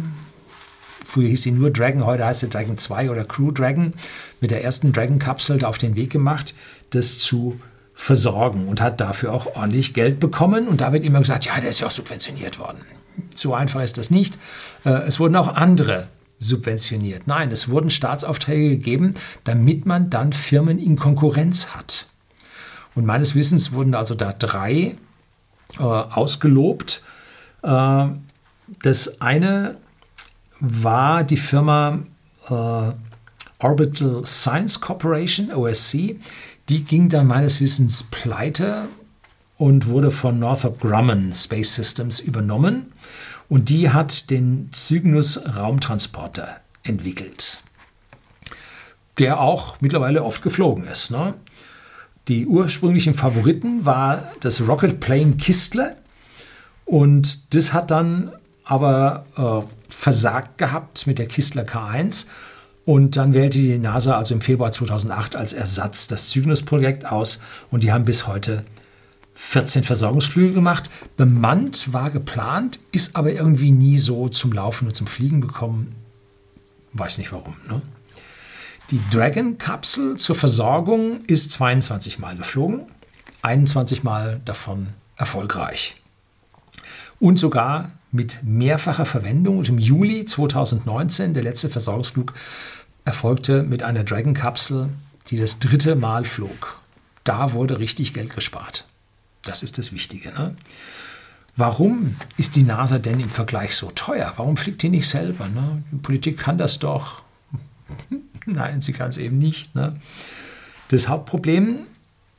früher 1.05 1.27
hieß 1.27 1.43
sie 1.43 1.51
nur 1.51 1.71
Dragon, 1.71 2.05
heute 2.05 2.25
heißt 2.25 2.41
sie 2.41 2.49
Dragon 2.49 2.77
2 2.77 3.09
oder 3.09 3.25
Crew 3.25 3.51
Dragon, 3.51 3.93
mit 4.39 4.51
der 4.51 4.63
ersten 4.63 4.93
Dragon-Kapsel 4.93 5.57
da 5.59 5.67
auf 5.67 5.77
den 5.77 5.95
Weg 5.95 6.11
gemacht, 6.11 6.53
das 6.91 7.19
zu 7.19 7.59
versorgen 7.95 8.67
und 8.67 8.79
hat 8.79 9.01
dafür 9.01 9.33
auch 9.33 9.55
ordentlich 9.55 9.93
Geld 9.93 10.19
bekommen. 10.19 10.67
Und 10.67 10.81
da 10.81 10.93
wird 10.93 11.03
immer 11.03 11.19
gesagt, 11.19 11.45
ja, 11.45 11.59
der 11.59 11.69
ist 11.69 11.81
ja 11.81 11.87
auch 11.87 11.91
subventioniert 11.91 12.57
worden. 12.59 12.79
So 13.35 13.53
einfach 13.53 13.81
ist 13.81 13.97
das 13.97 14.09
nicht. 14.09 14.37
Äh, 14.85 14.91
es 15.07 15.19
wurden 15.19 15.35
auch 15.35 15.49
andere 15.55 16.07
subventioniert. 16.39 17.27
Nein, 17.27 17.51
es 17.51 17.67
wurden 17.67 17.89
Staatsaufträge 17.89 18.69
gegeben, 18.69 19.15
damit 19.43 19.85
man 19.85 20.09
dann 20.09 20.31
Firmen 20.31 20.79
in 20.79 20.95
Konkurrenz 20.95 21.75
hat. 21.75 22.07
Und 22.95 23.05
meines 23.05 23.35
Wissens 23.35 23.73
wurden 23.73 23.93
also 23.93 24.15
da 24.15 24.31
drei 24.31 24.95
äh, 25.77 25.83
ausgelobt. 25.83 27.03
Äh, 27.61 28.07
das 28.83 29.21
eine 29.21 29.77
war 30.59 31.23
die 31.23 31.37
Firma 31.37 31.99
äh, 32.49 32.91
Orbital 33.59 34.25
Science 34.25 34.79
Corporation, 34.79 35.51
OSC. 35.51 36.17
Die 36.69 36.83
ging 36.83 37.09
dann 37.09 37.27
meines 37.27 37.59
Wissens 37.59 38.03
pleite 38.03 38.87
und 39.57 39.87
wurde 39.87 40.11
von 40.11 40.39
Northrop 40.39 40.79
Grumman 40.79 41.33
Space 41.33 41.75
Systems 41.75 42.19
übernommen. 42.19 42.93
Und 43.49 43.69
die 43.69 43.89
hat 43.89 44.29
den 44.29 44.69
Cygnus 44.73 45.39
Raumtransporter 45.57 46.61
entwickelt, 46.83 47.61
der 49.17 49.39
auch 49.41 49.81
mittlerweile 49.81 50.23
oft 50.23 50.43
geflogen 50.43 50.85
ist. 50.87 51.09
Ne? 51.11 51.33
Die 52.29 52.45
ursprünglichen 52.45 53.15
Favoriten 53.15 53.85
war 53.85 54.31
das 54.41 54.61
Rocket 54.61 54.99
Plane 54.99 55.33
Kistler 55.37 55.95
und 56.85 57.55
das 57.55 57.73
hat 57.73 57.89
dann 57.89 58.31
aber 58.63 59.25
äh, 59.35 59.67
versagt 59.89 60.59
gehabt 60.59 61.07
mit 61.07 61.17
der 61.17 61.25
Kistler 61.25 61.63
K1 61.63 62.27
und 62.85 63.17
dann 63.17 63.33
wählte 63.33 63.57
die 63.57 63.79
NASA 63.79 64.15
also 64.15 64.35
im 64.35 64.41
Februar 64.41 64.71
2008 64.71 65.35
als 65.35 65.53
Ersatz 65.53 66.05
das 66.05 66.29
Cygnus-Projekt 66.29 67.03
aus 67.03 67.39
und 67.71 67.83
die 67.83 67.91
haben 67.91 68.05
bis 68.05 68.27
heute 68.27 68.63
14 69.33 69.83
Versorgungsflüge 69.83 70.53
gemacht. 70.53 70.91
Bemannt 71.17 71.93
war 71.93 72.11
geplant, 72.11 72.79
ist 72.91 73.15
aber 73.15 73.31
irgendwie 73.31 73.71
nie 73.71 73.97
so 73.97 74.29
zum 74.29 74.51
Laufen 74.53 74.87
und 74.87 74.93
zum 74.93 75.07
Fliegen 75.07 75.41
gekommen. 75.41 75.95
Weiß 76.93 77.17
nicht 77.17 77.31
warum. 77.31 77.55
Ne? 77.67 77.81
Die 78.91 79.01
Dragon-Kapsel 79.11 80.17
zur 80.17 80.35
Versorgung 80.35 81.23
ist 81.25 81.51
22 81.51 82.17
Mal 82.17 82.35
geflogen, 82.35 82.87
21 83.43 84.03
Mal 84.03 84.41
davon 84.45 84.87
erfolgreich. 85.15 85.95
Und 87.19 87.37
sogar 87.37 87.91
mit 88.11 88.39
mehrfacher 88.43 89.05
Verwendung. 89.05 89.59
Und 89.59 89.69
im 89.69 89.77
Juli 89.77 90.25
2019, 90.25 91.35
der 91.35 91.43
letzte 91.43 91.69
Versorgungsflug, 91.69 92.33
erfolgte 93.05 93.61
mit 93.61 93.83
einer 93.83 94.03
Dragon-Kapsel, 94.03 94.89
die 95.27 95.37
das 95.37 95.59
dritte 95.59 95.95
Mal 95.95 96.25
flog. 96.25 96.81
Da 97.23 97.53
wurde 97.53 97.77
richtig 97.77 98.15
Geld 98.15 98.33
gespart. 98.33 98.85
Das 99.43 99.61
ist 99.61 99.77
das 99.77 99.91
Wichtige. 99.93 100.29
Ne? 100.29 100.55
Warum 101.55 102.15
ist 102.37 102.55
die 102.55 102.63
NASA 102.63 102.97
denn 102.97 103.19
im 103.19 103.29
Vergleich 103.29 103.75
so 103.75 103.91
teuer? 103.91 104.33
Warum 104.37 104.57
fliegt 104.57 104.81
die 104.81 104.89
nicht 104.89 105.07
selber? 105.07 105.47
Ne? 105.47 105.83
Die 105.91 105.97
Politik 105.97 106.39
kann 106.39 106.57
das 106.57 106.79
doch. 106.79 107.21
Nein, 108.53 108.81
sie 108.81 108.93
kann 108.93 109.09
es 109.09 109.17
eben 109.17 109.37
nicht. 109.37 109.75
Ne? 109.75 109.95
Das 110.89 111.07
Hauptproblem 111.07 111.85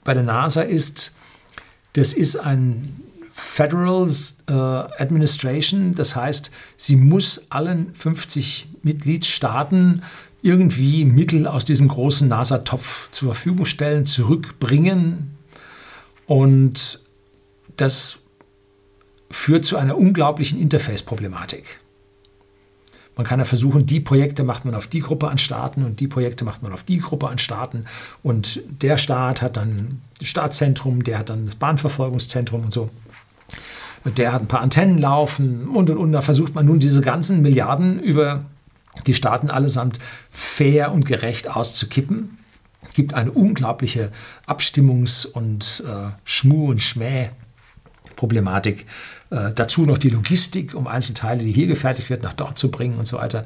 bei 0.05 0.14
der 0.14 0.23
NASA 0.23 0.62
ist, 0.62 1.14
das 1.95 2.12
ist 2.12 2.37
ein 2.37 3.00
Federal 3.33 4.09
äh, 4.49 4.52
Administration, 4.52 5.95
das 5.95 6.14
heißt, 6.14 6.50
sie 6.76 6.97
muss 6.97 7.47
allen 7.49 7.95
50 7.95 8.69
Mitgliedstaaten 8.83 10.02
irgendwie 10.43 11.05
Mittel 11.05 11.47
aus 11.47 11.64
diesem 11.64 11.88
großen 11.88 12.29
NASA-Topf 12.29 13.11
zur 13.11 13.35
Verfügung 13.35 13.64
stellen, 13.67 14.07
zurückbringen. 14.07 15.37
Und 16.26 17.00
das 17.76 18.19
führt 19.31 19.64
zu 19.64 19.76
einer 19.76 19.97
unglaublichen 19.97 20.59
Interface-Problematik. 20.61 21.79
Man 23.21 23.27
kann 23.27 23.39
ja 23.39 23.45
versuchen, 23.45 23.85
die 23.85 24.00
Projekte 24.00 24.45
macht 24.45 24.65
man 24.65 24.75
auf 24.75 24.87
die 24.87 25.00
Gruppe 25.00 25.29
an 25.29 25.37
Staaten 25.37 25.85
und 25.85 26.00
die 26.00 26.09
Projekte 26.09 26.47
macht 26.47 26.62
man 26.62 26.73
auf 26.73 26.85
die 26.85 26.97
Gruppe 26.97 27.29
an 27.29 27.37
Staaten. 27.37 27.85
Und 28.23 28.62
der 28.81 28.97
Staat 28.97 29.43
hat 29.43 29.59
dann 29.59 30.00
das 30.19 30.29
Staatszentrum, 30.29 31.05
der 31.05 31.19
hat 31.19 31.29
dann 31.29 31.45
das 31.45 31.55
Bahnverfolgungszentrum 31.55 32.65
und 32.65 32.73
so. 32.73 32.89
Der 34.17 34.33
hat 34.33 34.41
ein 34.41 34.49
paar 34.49 34.62
Antennen 34.62 34.97
laufen 34.97 35.69
und 35.69 35.91
und 35.91 35.99
und. 35.99 36.12
Da 36.12 36.23
versucht 36.23 36.55
man 36.55 36.65
nun 36.65 36.79
diese 36.79 37.03
ganzen 37.03 37.43
Milliarden 37.43 38.00
über 38.00 38.47
die 39.07 39.12
Staaten 39.12 39.50
allesamt 39.50 39.99
fair 40.31 40.91
und 40.91 41.05
gerecht 41.05 41.47
auszukippen. 41.47 42.39
Es 42.81 42.95
gibt 42.95 43.12
eine 43.12 43.33
unglaubliche 43.33 44.12
Abstimmungs- 44.47 45.27
und 45.27 45.85
äh, 45.87 46.09
Schmu- 46.25 46.71
und 46.71 46.83
Schmäh-Problematik. 46.83 48.87
Äh, 49.30 49.52
dazu 49.54 49.82
noch 49.82 49.99
die 49.99 50.10
Logistik, 50.10 50.75
um 50.75 50.87
Einzelteile, 50.87 51.44
die 51.44 51.52
hier 51.52 51.66
gefertigt 51.66 52.10
wird, 52.10 52.22
nach 52.22 52.34
dort 52.34 52.58
zu 52.58 52.70
bringen 52.70 52.99
und 52.99 53.06
so 53.06 53.18
weiter. 53.18 53.44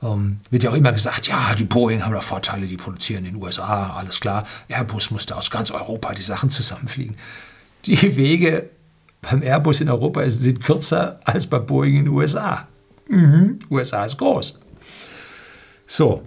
Ähm, 0.00 0.38
wird 0.50 0.62
ja 0.62 0.70
auch 0.70 0.74
immer 0.74 0.92
gesagt, 0.92 1.26
ja, 1.26 1.54
die 1.56 1.64
Boeing 1.64 2.04
haben 2.04 2.12
da 2.12 2.20
Vorteile, 2.20 2.66
die 2.66 2.76
produzieren 2.76 3.24
in 3.24 3.34
den 3.34 3.42
USA, 3.42 3.94
alles 3.96 4.20
klar. 4.20 4.44
Airbus 4.68 5.10
musste 5.10 5.36
aus 5.36 5.50
ganz 5.50 5.72
Europa 5.72 6.14
die 6.14 6.22
Sachen 6.22 6.50
zusammenfliegen. 6.50 7.16
Die 7.84 8.16
Wege 8.16 8.70
beim 9.22 9.42
Airbus 9.42 9.80
in 9.80 9.90
Europa 9.90 10.28
sind 10.30 10.62
kürzer 10.62 11.18
als 11.24 11.46
bei 11.46 11.58
Boeing 11.58 11.96
in 11.96 12.04
den 12.04 12.14
USA. 12.14 12.68
Mhm. 13.08 13.58
USA 13.70 14.04
ist 14.04 14.18
groß. 14.18 14.60
So. 15.86 16.22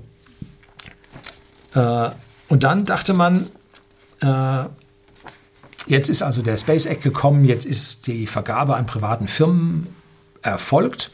Äh, 1.74 2.10
und 2.50 2.64
dann 2.64 2.84
dachte 2.84 3.14
man, 3.14 3.48
äh, 4.20 4.66
jetzt 5.88 6.10
ist 6.10 6.22
also 6.22 6.42
der 6.42 6.58
Space 6.58 6.86
Act 6.86 7.04
gekommen, 7.04 7.46
jetzt 7.46 7.66
ist 7.66 8.08
die 8.08 8.28
Vergabe 8.28 8.76
an 8.76 8.86
privaten 8.86 9.28
Firmen 9.28 9.88
erfolgt. 10.42 11.12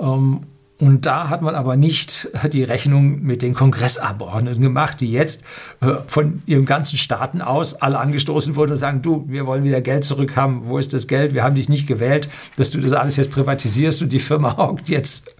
Ähm, 0.00 0.46
und 0.82 1.06
da 1.06 1.28
hat 1.28 1.42
man 1.42 1.54
aber 1.54 1.76
nicht 1.76 2.28
die 2.52 2.64
Rechnung 2.64 3.22
mit 3.22 3.42
den 3.42 3.54
Kongressabgeordneten 3.54 4.60
gemacht, 4.60 5.00
die 5.00 5.12
jetzt 5.12 5.44
äh, 5.80 5.94
von 6.08 6.42
ihren 6.46 6.64
ganzen 6.64 6.98
Staaten 6.98 7.40
aus 7.40 7.74
alle 7.74 8.00
angestoßen 8.00 8.56
wurden 8.56 8.72
und 8.72 8.78
sagen, 8.78 9.00
du, 9.00 9.24
wir 9.28 9.46
wollen 9.46 9.62
wieder 9.62 9.80
Geld 9.80 10.02
zurückhaben. 10.02 10.62
Wo 10.64 10.78
ist 10.78 10.92
das 10.92 11.06
Geld? 11.06 11.34
Wir 11.34 11.44
haben 11.44 11.54
dich 11.54 11.68
nicht 11.68 11.86
gewählt, 11.86 12.28
dass 12.56 12.70
du 12.70 12.80
das 12.80 12.94
alles 12.94 13.16
jetzt 13.16 13.30
privatisierst 13.30 14.02
und 14.02 14.12
die 14.12 14.18
Firma 14.18 14.56
hockt 14.56 14.88
jetzt 14.88 15.36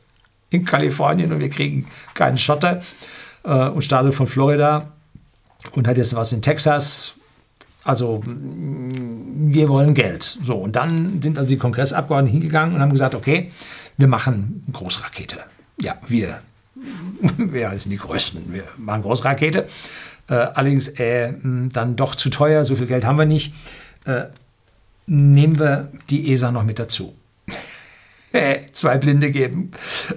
in 0.51 0.65
Kalifornien 0.65 1.33
und 1.33 1.41
wir 1.41 1.49
kriegen 1.49 1.89
keinen 2.15 2.39
Schotter 2.39 2.83
äh, 3.43 3.69
und 3.69 3.83
startet 3.83 4.15
von 4.15 4.29
Florida 4.29 4.93
und 5.73 5.89
hat 5.89 5.97
jetzt 5.97 6.15
was 6.15 6.31
in 6.31 6.43
Texas. 6.43 7.17
Also 7.85 8.23
wir 8.25 9.69
wollen 9.69 9.95
Geld. 9.95 10.23
So, 10.23 10.57
und 10.57 10.77
dann 10.77 11.21
sind 11.21 11.39
also 11.39 11.51
die 11.51 11.59
Kongressabgeordneten 11.59 12.41
hingegangen 12.41 12.77
und 12.77 12.81
haben 12.81 12.93
gesagt, 12.93 13.15
okay, 13.15 13.49
wir 13.97 14.09
machen 14.09 14.65
Großrakete. 14.73 15.39
Ja, 15.81 15.97
wir, 16.07 16.41
wir 17.37 17.71
sind 17.79 17.91
die 17.91 17.99
Größten, 17.99 18.53
wir 18.53 18.65
machen 18.77 19.03
Großrakete. 19.03 19.69
Äh, 20.29 20.35
allerdings 20.35 20.89
äh, 20.89 21.33
dann 21.43 21.97
doch 21.97 22.15
zu 22.15 22.31
teuer, 22.31 22.65
so 22.65 22.77
viel 22.77 22.87
Geld 22.87 23.05
haben 23.05 23.19
wir 23.19 23.27
nicht. 23.27 23.53
Äh, 24.05 24.27
nehmen 25.07 25.59
wir 25.59 25.91
die 26.11 26.33
ESA 26.33 26.53
noch 26.53 26.63
mit 26.63 26.79
dazu. 26.79 27.15
zwei 28.73 28.99
Blinde 28.99 29.31
geben 29.31 29.73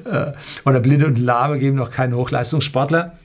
äh, 0.05 0.31
oder 0.63 0.79
Blinde 0.79 1.07
und 1.07 1.17
Lahme 1.17 1.59
geben 1.59 1.75
noch 1.75 1.91
keinen 1.91 2.13
Hochleistungssportler. 2.15 3.17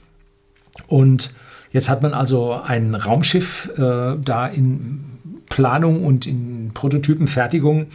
Und 0.87 1.31
jetzt 1.71 1.89
hat 1.89 2.01
man 2.01 2.13
also 2.13 2.53
ein 2.53 2.95
Raumschiff 2.95 3.69
äh, 3.77 4.17
da 4.23 4.47
in 4.47 5.05
Planung 5.49 6.05
und 6.05 6.25
in 6.25 6.71
Prototypenfertigung, 6.73 7.87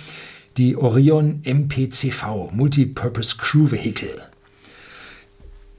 die 0.57 0.77
Orion 0.77 1.41
MPCV, 1.45 2.51
Multipurpose 2.53 3.37
Crew 3.39 3.71
Vehicle. 3.71 4.23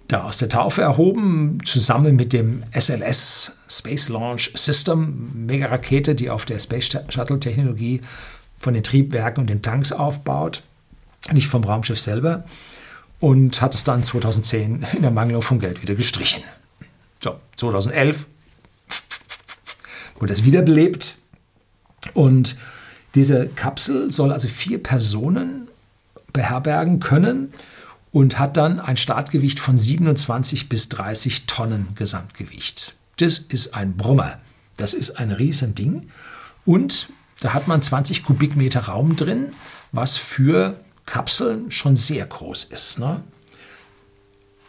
Da 0.07 0.23
aus 0.23 0.37
der 0.37 0.49
Taufe 0.49 0.81
erhoben, 0.81 1.59
zusammen 1.65 2.15
mit 2.15 2.31
dem 2.31 2.63
SLS 2.73 3.57
Space 3.69 4.09
Launch 4.09 4.51
System, 4.55 5.45
Megarakete, 5.45 6.15
die 6.15 6.29
auf 6.29 6.45
der 6.45 6.59
Space 6.59 6.89
Shuttle 7.09 7.39
Technologie 7.39 8.01
von 8.57 8.73
den 8.73 8.83
Triebwerken 8.83 9.41
und 9.41 9.49
den 9.49 9.61
Tanks 9.61 9.91
aufbaut, 9.91 10.63
nicht 11.31 11.47
vom 11.47 11.63
Raumschiff 11.63 11.99
selber, 11.99 12.45
und 13.19 13.61
hat 13.61 13.73
es 13.73 13.83
dann 13.83 14.03
2010 14.03 14.85
in 14.93 15.01
der 15.01 15.11
Mangelung 15.11 15.41
von 15.41 15.59
Geld 15.59 15.81
wieder 15.81 15.95
gestrichen. 15.95 16.43
So, 17.19 17.39
2011 17.55 18.27
wurde 20.19 20.33
es 20.33 20.43
wiederbelebt 20.43 21.17
und 22.13 22.55
diese 23.15 23.47
Kapsel 23.47 24.11
soll 24.11 24.31
also 24.31 24.47
vier 24.47 24.81
Personen 24.81 25.67
beherbergen 26.33 26.99
können 26.99 27.53
und 28.11 28.39
hat 28.39 28.57
dann 28.57 28.79
ein 28.79 28.97
Startgewicht 28.97 29.59
von 29.59 29.77
27 29.77 30.69
bis 30.69 30.89
30 30.89 31.45
Tonnen 31.45 31.89
Gesamtgewicht. 31.95 32.95
Das 33.17 33.37
ist 33.39 33.73
ein 33.73 33.97
Brummer. 33.97 34.39
Das 34.77 34.93
ist 34.93 35.11
ein 35.19 35.31
Riesending. 35.31 36.07
Und 36.65 37.09
da 37.39 37.53
hat 37.53 37.67
man 37.67 37.81
20 37.81 38.23
Kubikmeter 38.23 38.81
Raum 38.81 39.15
drin, 39.15 39.51
was 39.91 40.17
für 40.17 40.79
Kapseln 41.05 41.71
schon 41.71 41.95
sehr 41.95 42.25
groß 42.25 42.65
ist. 42.65 42.99
Ne? 42.99 43.23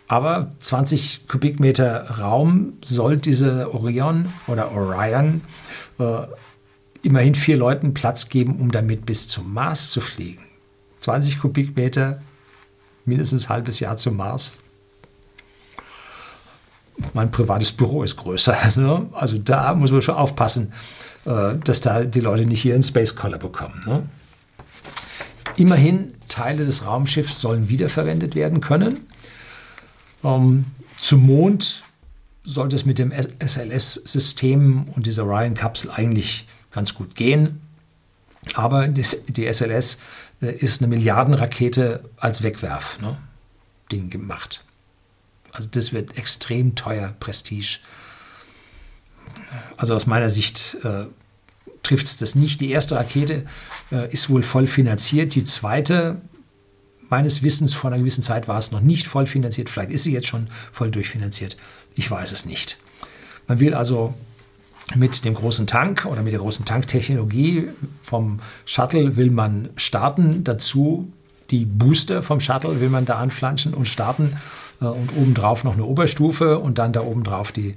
Aber 0.09 0.53
20 0.61 1.29
Kubikmeter 1.29 2.19
Raum 2.19 2.73
soll 2.83 3.19
diese 3.19 3.75
Orion 3.75 4.33
oder 4.47 4.73
Orion 4.73 5.43
äh, 5.99 6.23
immerhin 7.03 7.35
vier 7.35 7.59
Leuten 7.59 7.93
Platz 7.93 8.31
geben, 8.31 8.59
um 8.59 8.73
damit 8.73 9.05
bis 9.05 9.29
zum 9.29 9.53
Mars 9.53 9.91
zu 9.91 10.01
fliegen. 10.01 10.43
20 11.01 11.39
Kubikmeter, 11.39 12.23
mindestens 13.05 13.47
ein 13.47 13.49
halbes 13.51 13.81
Jahr 13.81 13.99
zum 13.99 14.17
Mars. 14.17 14.57
Mein 17.13 17.31
privates 17.31 17.71
Büro 17.71 18.03
ist 18.03 18.17
größer. 18.17 18.57
Ne? 18.77 19.09
Also 19.13 19.37
da 19.39 19.75
muss 19.75 19.93
man 19.93 20.01
schon 20.01 20.15
aufpassen, 20.15 20.73
äh, 21.27 21.55
dass 21.63 21.83
da 21.83 22.05
die 22.05 22.21
Leute 22.21 22.47
nicht 22.47 22.63
hier 22.63 22.75
einen 22.75 22.83
Space 22.83 23.15
Collar 23.15 23.39
bekommen. 23.39 23.83
Ne? 23.87 24.09
Immerhin, 25.57 26.15
Teile 26.29 26.65
des 26.65 26.87
Raumschiffs 26.87 27.41
sollen 27.41 27.69
wiederverwendet 27.69 28.35
werden 28.35 28.61
können. 28.61 29.09
Ähm, 30.25 30.67
zum 30.99 31.27
Mond 31.27 31.85
sollte 32.45 32.77
es 32.77 32.85
mit 32.85 32.99
dem 32.99 33.13
SLS-System 33.13 34.89
und 34.95 35.07
dieser 35.07 35.25
Orion-Kapsel 35.25 35.91
eigentlich 35.91 36.47
ganz 36.71 36.95
gut 36.95 37.15
gehen. 37.15 37.61
Aber 38.55 38.89
die 38.89 39.53
SLS 39.53 39.99
äh, 40.41 40.55
ist 40.55 40.81
eine 40.81 40.89
Milliardenrakete 40.89 42.05
als 42.17 42.43
Wegwerf-Ding 42.43 44.05
ne, 44.05 44.09
gemacht. 44.09 44.65
Also 45.53 45.69
das 45.71 45.93
wird 45.93 46.17
extrem 46.17 46.75
teuer, 46.75 47.15
Prestige. 47.21 47.79
Also 49.77 49.95
aus 49.95 50.07
meiner 50.07 50.31
Sicht 50.31 50.77
äh, 50.85 51.07
trifft 51.83 52.07
es 52.07 52.17
das 52.17 52.35
nicht. 52.35 52.61
Die 52.61 52.71
erste 52.71 52.97
Rakete 52.97 53.47
äh, 53.91 54.13
ist 54.13 54.31
wohl 54.31 54.43
voll 54.43 54.67
finanziert. 54.67 55.35
Die 55.35 55.45
zweite, 55.45 56.21
meines 57.11 57.43
Wissens 57.43 57.73
vor 57.73 57.91
einer 57.91 57.99
gewissen 57.99 58.23
Zeit 58.23 58.49
war 58.49 58.59
es 58.59 58.71
noch 58.71 58.81
nicht 58.81 59.07
voll 59.07 59.27
finanziert. 59.27 59.71
Vielleicht 59.71 59.91
ist 59.91 60.05
sie 60.05 60.13
jetzt 60.13 60.27
schon 60.27 60.49
voll 60.73 60.91
durchfinanziert. 60.91 61.57
Ich 61.95 62.11
weiß 62.11 62.33
es 62.33 62.47
nicht. 62.47 62.79
Man 63.47 63.61
will 63.61 63.75
also 63.75 64.15
mit 64.95 65.25
dem 65.25 65.35
großen 65.35 65.67
Tank 65.67 66.07
oder 66.07 66.23
mit 66.23 66.33
der 66.33 66.41
großen 66.41 66.65
Tanktechnologie 66.65 67.69
vom 68.03 68.41
Shuttle 68.65 69.17
will 69.17 69.31
man 69.31 69.71
starten. 69.77 70.45
Dazu 70.45 71.13
die 71.51 71.65
Booster 71.65 72.23
vom 72.23 72.41
Shuttle 72.41 72.81
will 72.81 72.91
man 72.91 73.05
da 73.05 73.19
anflanschen 73.19 73.75
und 73.75 73.87
starten. 73.87 74.37
Äh, 74.81 74.87
und 74.87 75.17
obendrauf 75.17 75.65
noch 75.65 75.75
eine 75.75 75.85
Oberstufe 75.85 76.59
und 76.59 76.79
dann 76.79 76.93
da 76.93 77.01
obendrauf 77.01 77.53
die, 77.53 77.77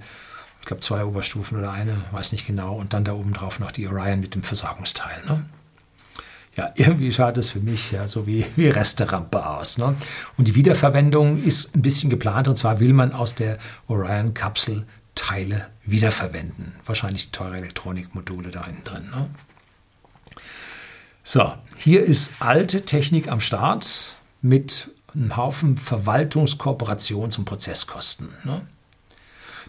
ich 0.60 0.66
glaube, 0.66 0.82
zwei 0.82 1.06
Oberstufen 1.06 1.58
oder 1.58 1.72
eine, 1.72 2.04
weiß 2.12 2.32
nicht 2.32 2.46
genau. 2.46 2.76
Und 2.76 2.94
dann 2.94 3.04
da 3.04 3.14
obendrauf 3.14 3.60
noch 3.60 3.72
die 3.72 3.88
Orion 3.88 4.20
mit 4.20 4.36
dem 4.36 4.44
Versorgungsteil. 4.44 5.24
Ne? 5.28 5.46
Ja, 6.56 6.72
irgendwie 6.76 7.14
schaut 7.14 7.38
es 7.38 7.50
für 7.50 7.62
mich 7.62 7.92
ja 7.92 8.08
so 8.08 8.28
wie, 8.28 8.46
wie 8.56 8.68
Resterampe 8.68 9.46
aus. 9.46 9.78
Ne? 9.78 9.96
Und 10.38 10.48
die 10.48 10.56
Wiederverwendung 10.56 11.42
ist 11.44 11.76
ein 11.76 11.82
bisschen 11.82 12.10
geplant. 12.10 12.48
Und 12.48 12.58
zwar 12.58 12.80
will 12.80 12.94
man 12.94 13.14
aus 13.14 13.36
der 13.36 13.58
Orion-Kapsel 13.88 14.86
Teile 15.16 15.68
wiederverwenden. 15.86 16.74
Wahrscheinlich 16.86 17.32
teure 17.32 17.58
Elektronikmodule 17.58 18.52
da 18.52 18.64
innen 18.66 18.84
drin. 18.84 19.10
Ne? 19.10 19.30
So, 21.24 21.54
hier 21.78 22.04
ist 22.04 22.34
alte 22.40 22.84
Technik 22.84 23.32
am 23.32 23.42
Start 23.42 24.16
mit 24.42 24.90
einem 25.14 25.38
Haufen 25.38 25.78
Verwaltungskooperations- 25.78 27.38
und 27.38 27.46
Prozesskosten. 27.46 28.30
Ne? 28.44 28.62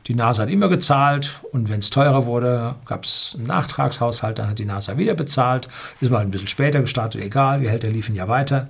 Die 0.07 0.15
NASA 0.15 0.43
hat 0.43 0.51
immer 0.51 0.69
gezahlt 0.69 1.41
und 1.53 1.69
wenn 1.69 1.79
es 1.79 1.91
teurer 1.91 2.27
wurde, 2.27 2.75
gab 2.87 3.05
es 3.05 3.35
einen 3.37 3.47
Nachtragshaushalt, 3.47 4.39
dann 4.39 4.49
hat 4.49 4.59
die 4.59 4.65
NASA 4.65 4.97
wieder 4.97 5.15
bezahlt. 5.15 5.69
Ist 6.01 6.11
mal 6.11 6.19
ein 6.19 6.31
bisschen 6.31 6.49
später 6.49 6.81
gestartet, 6.81 7.23
egal, 7.23 7.61
die 7.61 7.67
Gehälter 7.67 7.89
liefen 7.89 8.15
ja 8.15 8.27
weiter. 8.27 8.69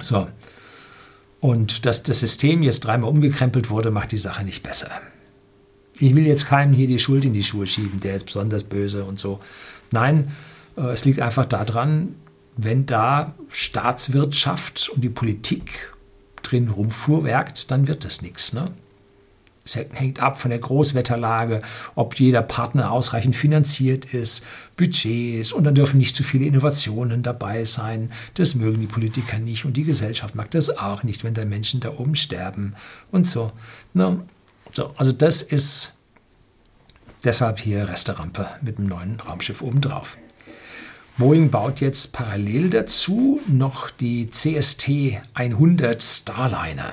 So. 0.00 0.28
Und 1.40 1.86
dass 1.86 2.02
das 2.02 2.20
System 2.20 2.62
jetzt 2.62 2.80
dreimal 2.80 3.08
umgekrempelt 3.08 3.70
wurde, 3.70 3.90
macht 3.90 4.12
die 4.12 4.18
Sache 4.18 4.44
nicht 4.44 4.62
besser 4.62 4.90
ich 6.00 6.14
will 6.14 6.26
jetzt 6.26 6.46
keinem 6.46 6.72
hier 6.72 6.86
die 6.86 6.98
Schuld 6.98 7.24
in 7.24 7.32
die 7.32 7.44
Schuhe 7.44 7.66
schieben, 7.66 8.00
der 8.00 8.14
ist 8.14 8.24
besonders 8.24 8.64
böse 8.64 9.04
und 9.04 9.18
so. 9.18 9.40
Nein, 9.90 10.32
äh, 10.76 10.82
es 10.82 11.04
liegt 11.04 11.20
einfach 11.20 11.46
daran, 11.46 12.14
wenn 12.56 12.86
da 12.86 13.34
Staatswirtschaft 13.48 14.90
und 14.90 15.02
die 15.02 15.08
Politik 15.08 15.92
drin 16.42 16.68
rumfuhrwerkt, 16.68 17.70
dann 17.70 17.88
wird 17.88 18.04
das 18.04 18.22
nichts. 18.22 18.52
Ne? 18.52 18.70
Es 19.68 19.76
hängt 19.76 20.20
ab 20.20 20.40
von 20.40 20.50
der 20.50 20.58
Großwetterlage, 20.60 21.60
ob 21.94 22.18
jeder 22.18 22.42
Partner 22.42 22.90
ausreichend 22.90 23.36
finanziert 23.36 24.06
ist, 24.06 24.44
Budgets 24.76 25.52
und 25.52 25.64
dann 25.64 25.74
dürfen 25.74 25.98
nicht 25.98 26.16
zu 26.16 26.22
viele 26.22 26.46
Innovationen 26.46 27.22
dabei 27.22 27.64
sein. 27.64 28.10
Das 28.34 28.54
mögen 28.54 28.80
die 28.80 28.86
Politiker 28.86 29.38
nicht 29.38 29.64
und 29.64 29.76
die 29.76 29.84
Gesellschaft 29.84 30.34
mag 30.34 30.50
das 30.50 30.78
auch 30.78 31.02
nicht, 31.02 31.22
wenn 31.22 31.34
da 31.34 31.44
Menschen 31.44 31.80
da 31.80 31.90
oben 31.90 32.16
sterben 32.16 32.74
und 33.10 33.24
so. 33.24 33.52
Ne? 33.92 34.24
So, 34.72 34.92
also 34.96 35.12
das 35.12 35.42
ist 35.42 35.92
deshalb 37.24 37.58
hier 37.58 37.88
Resterampe 37.88 38.48
mit 38.62 38.78
dem 38.78 38.86
neuen 38.86 39.20
Raumschiff 39.20 39.60
obendrauf. 39.60 40.16
Boeing 41.18 41.50
baut 41.50 41.80
jetzt 41.80 42.12
parallel 42.12 42.70
dazu 42.70 43.40
noch 43.48 43.90
die 43.90 44.30
CST 44.30 45.18
100 45.34 46.00
Starliner. 46.00 46.92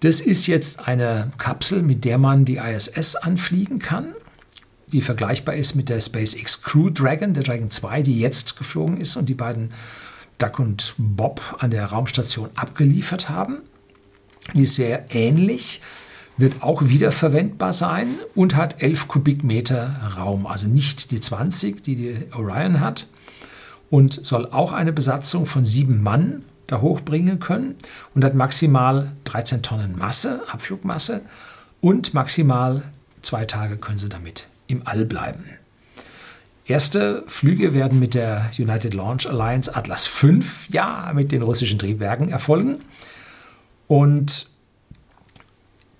Das 0.00 0.20
ist 0.20 0.46
jetzt 0.46 0.86
eine 0.86 1.32
Kapsel, 1.38 1.82
mit 1.82 2.04
der 2.04 2.18
man 2.18 2.44
die 2.44 2.56
ISS 2.56 3.16
anfliegen 3.16 3.80
kann, 3.80 4.14
die 4.92 5.00
vergleichbar 5.00 5.56
ist 5.56 5.74
mit 5.74 5.88
der 5.88 6.00
SpaceX 6.00 6.62
Crew 6.62 6.90
Dragon, 6.90 7.34
der 7.34 7.42
Dragon 7.42 7.70
2, 7.70 8.02
die 8.02 8.20
jetzt 8.20 8.56
geflogen 8.56 9.00
ist 9.00 9.16
und 9.16 9.28
die 9.28 9.34
beiden 9.34 9.72
Duck 10.38 10.60
und 10.60 10.94
Bob 10.98 11.56
an 11.58 11.70
der 11.70 11.86
Raumstation 11.86 12.48
abgeliefert 12.54 13.28
haben. 13.28 13.58
Die 14.54 14.62
ist 14.62 14.76
sehr 14.76 15.14
ähnlich, 15.14 15.80
wird 16.36 16.62
auch 16.62 16.88
wiederverwendbar 16.88 17.72
sein 17.72 18.14
und 18.36 18.54
hat 18.54 18.80
11 18.80 19.08
Kubikmeter 19.08 20.14
Raum, 20.16 20.46
also 20.46 20.68
nicht 20.68 21.10
die 21.10 21.20
20, 21.20 21.82
die 21.82 21.96
die 21.96 22.16
Orion 22.32 22.80
hat 22.80 23.08
und 23.90 24.24
soll 24.24 24.46
auch 24.46 24.72
eine 24.72 24.92
Besatzung 24.92 25.44
von 25.44 25.64
sieben 25.64 26.02
Mann 26.02 26.44
da 26.68 26.80
hochbringen 26.80 27.40
können 27.40 27.74
und 28.14 28.24
hat 28.24 28.34
maximal 28.34 29.10
13 29.24 29.62
Tonnen 29.62 29.98
Masse, 29.98 30.42
Abflugmasse 30.48 31.22
und 31.80 32.14
maximal 32.14 32.84
zwei 33.22 33.44
Tage 33.44 33.76
können 33.76 33.98
sie 33.98 34.08
damit 34.08 34.46
im 34.68 34.86
All 34.86 35.04
bleiben. 35.04 35.44
Erste 36.66 37.24
Flüge 37.26 37.72
werden 37.72 37.98
mit 37.98 38.14
der 38.14 38.50
United 38.58 38.92
Launch 38.92 39.26
Alliance 39.26 39.74
Atlas 39.74 40.06
V, 40.06 40.40
ja, 40.68 41.10
mit 41.14 41.32
den 41.32 41.40
russischen 41.42 41.78
Triebwerken 41.78 42.28
erfolgen. 42.28 42.80
Und 43.86 44.48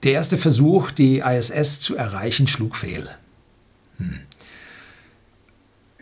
der 0.03 0.13
erste 0.13 0.37
Versuch, 0.37 0.91
die 0.91 1.21
ISS 1.21 1.81
zu 1.81 1.97
erreichen, 1.97 2.47
schlug 2.47 2.77
fehl. 2.77 3.09
Hm. 3.97 4.21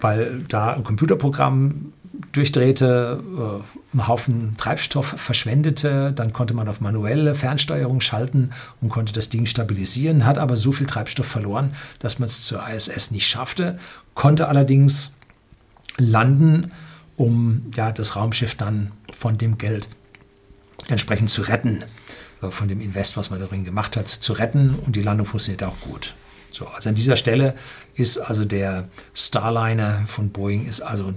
Weil 0.00 0.42
da 0.48 0.74
ein 0.74 0.83
Computerprogramm 0.83 1.92
durchdrehte, 2.33 3.22
äh, 3.22 3.92
einen 3.92 4.09
Haufen 4.09 4.57
Treibstoff 4.57 5.14
verschwendete, 5.16 6.12
dann 6.12 6.33
konnte 6.33 6.55
man 6.55 6.68
auf 6.68 6.81
manuelle 6.81 7.35
Fernsteuerung 7.35 8.00
schalten 8.00 8.50
und 8.81 8.88
konnte 8.88 9.12
das 9.12 9.29
Ding 9.29 9.46
stabilisieren, 9.46 10.24
hat 10.24 10.38
aber 10.38 10.57
so 10.57 10.72
viel 10.72 10.87
Treibstoff 10.87 11.26
verloren, 11.26 11.74
dass 11.98 12.18
man 12.18 12.26
es 12.26 12.42
zur 12.42 12.66
ISS 12.68 13.11
nicht 13.11 13.26
schaffte, 13.26 13.79
konnte 14.14 14.48
allerdings 14.48 15.12
landen, 15.98 16.72
um 17.16 17.70
ja, 17.74 17.92
das 17.92 18.16
Raumschiff 18.16 18.55
dann 18.55 18.92
von 19.16 19.38
dem 19.38 19.59
Geld 19.59 19.88
entsprechend 20.88 21.31
zu 21.31 21.42
retten. 21.42 21.85
Äh, 22.42 22.50
von 22.50 22.68
dem 22.68 22.81
Invest, 22.81 23.16
was 23.16 23.31
man 23.31 23.40
darin 23.40 23.64
gemacht 23.64 23.96
hat, 23.96 24.09
zu 24.09 24.33
retten 24.33 24.74
und 24.85 24.96
die 24.96 25.02
Landung 25.02 25.26
funktioniert 25.26 25.62
auch 25.64 25.79
gut. 25.81 26.14
So, 26.50 26.66
also 26.66 26.88
an 26.88 26.94
dieser 26.94 27.16
Stelle 27.16 27.55
ist 27.94 28.18
also 28.18 28.44
der 28.44 28.88
Starliner 29.14 30.05
von 30.07 30.31
Boeing 30.31 30.66
ist 30.66 30.81
also 30.81 31.12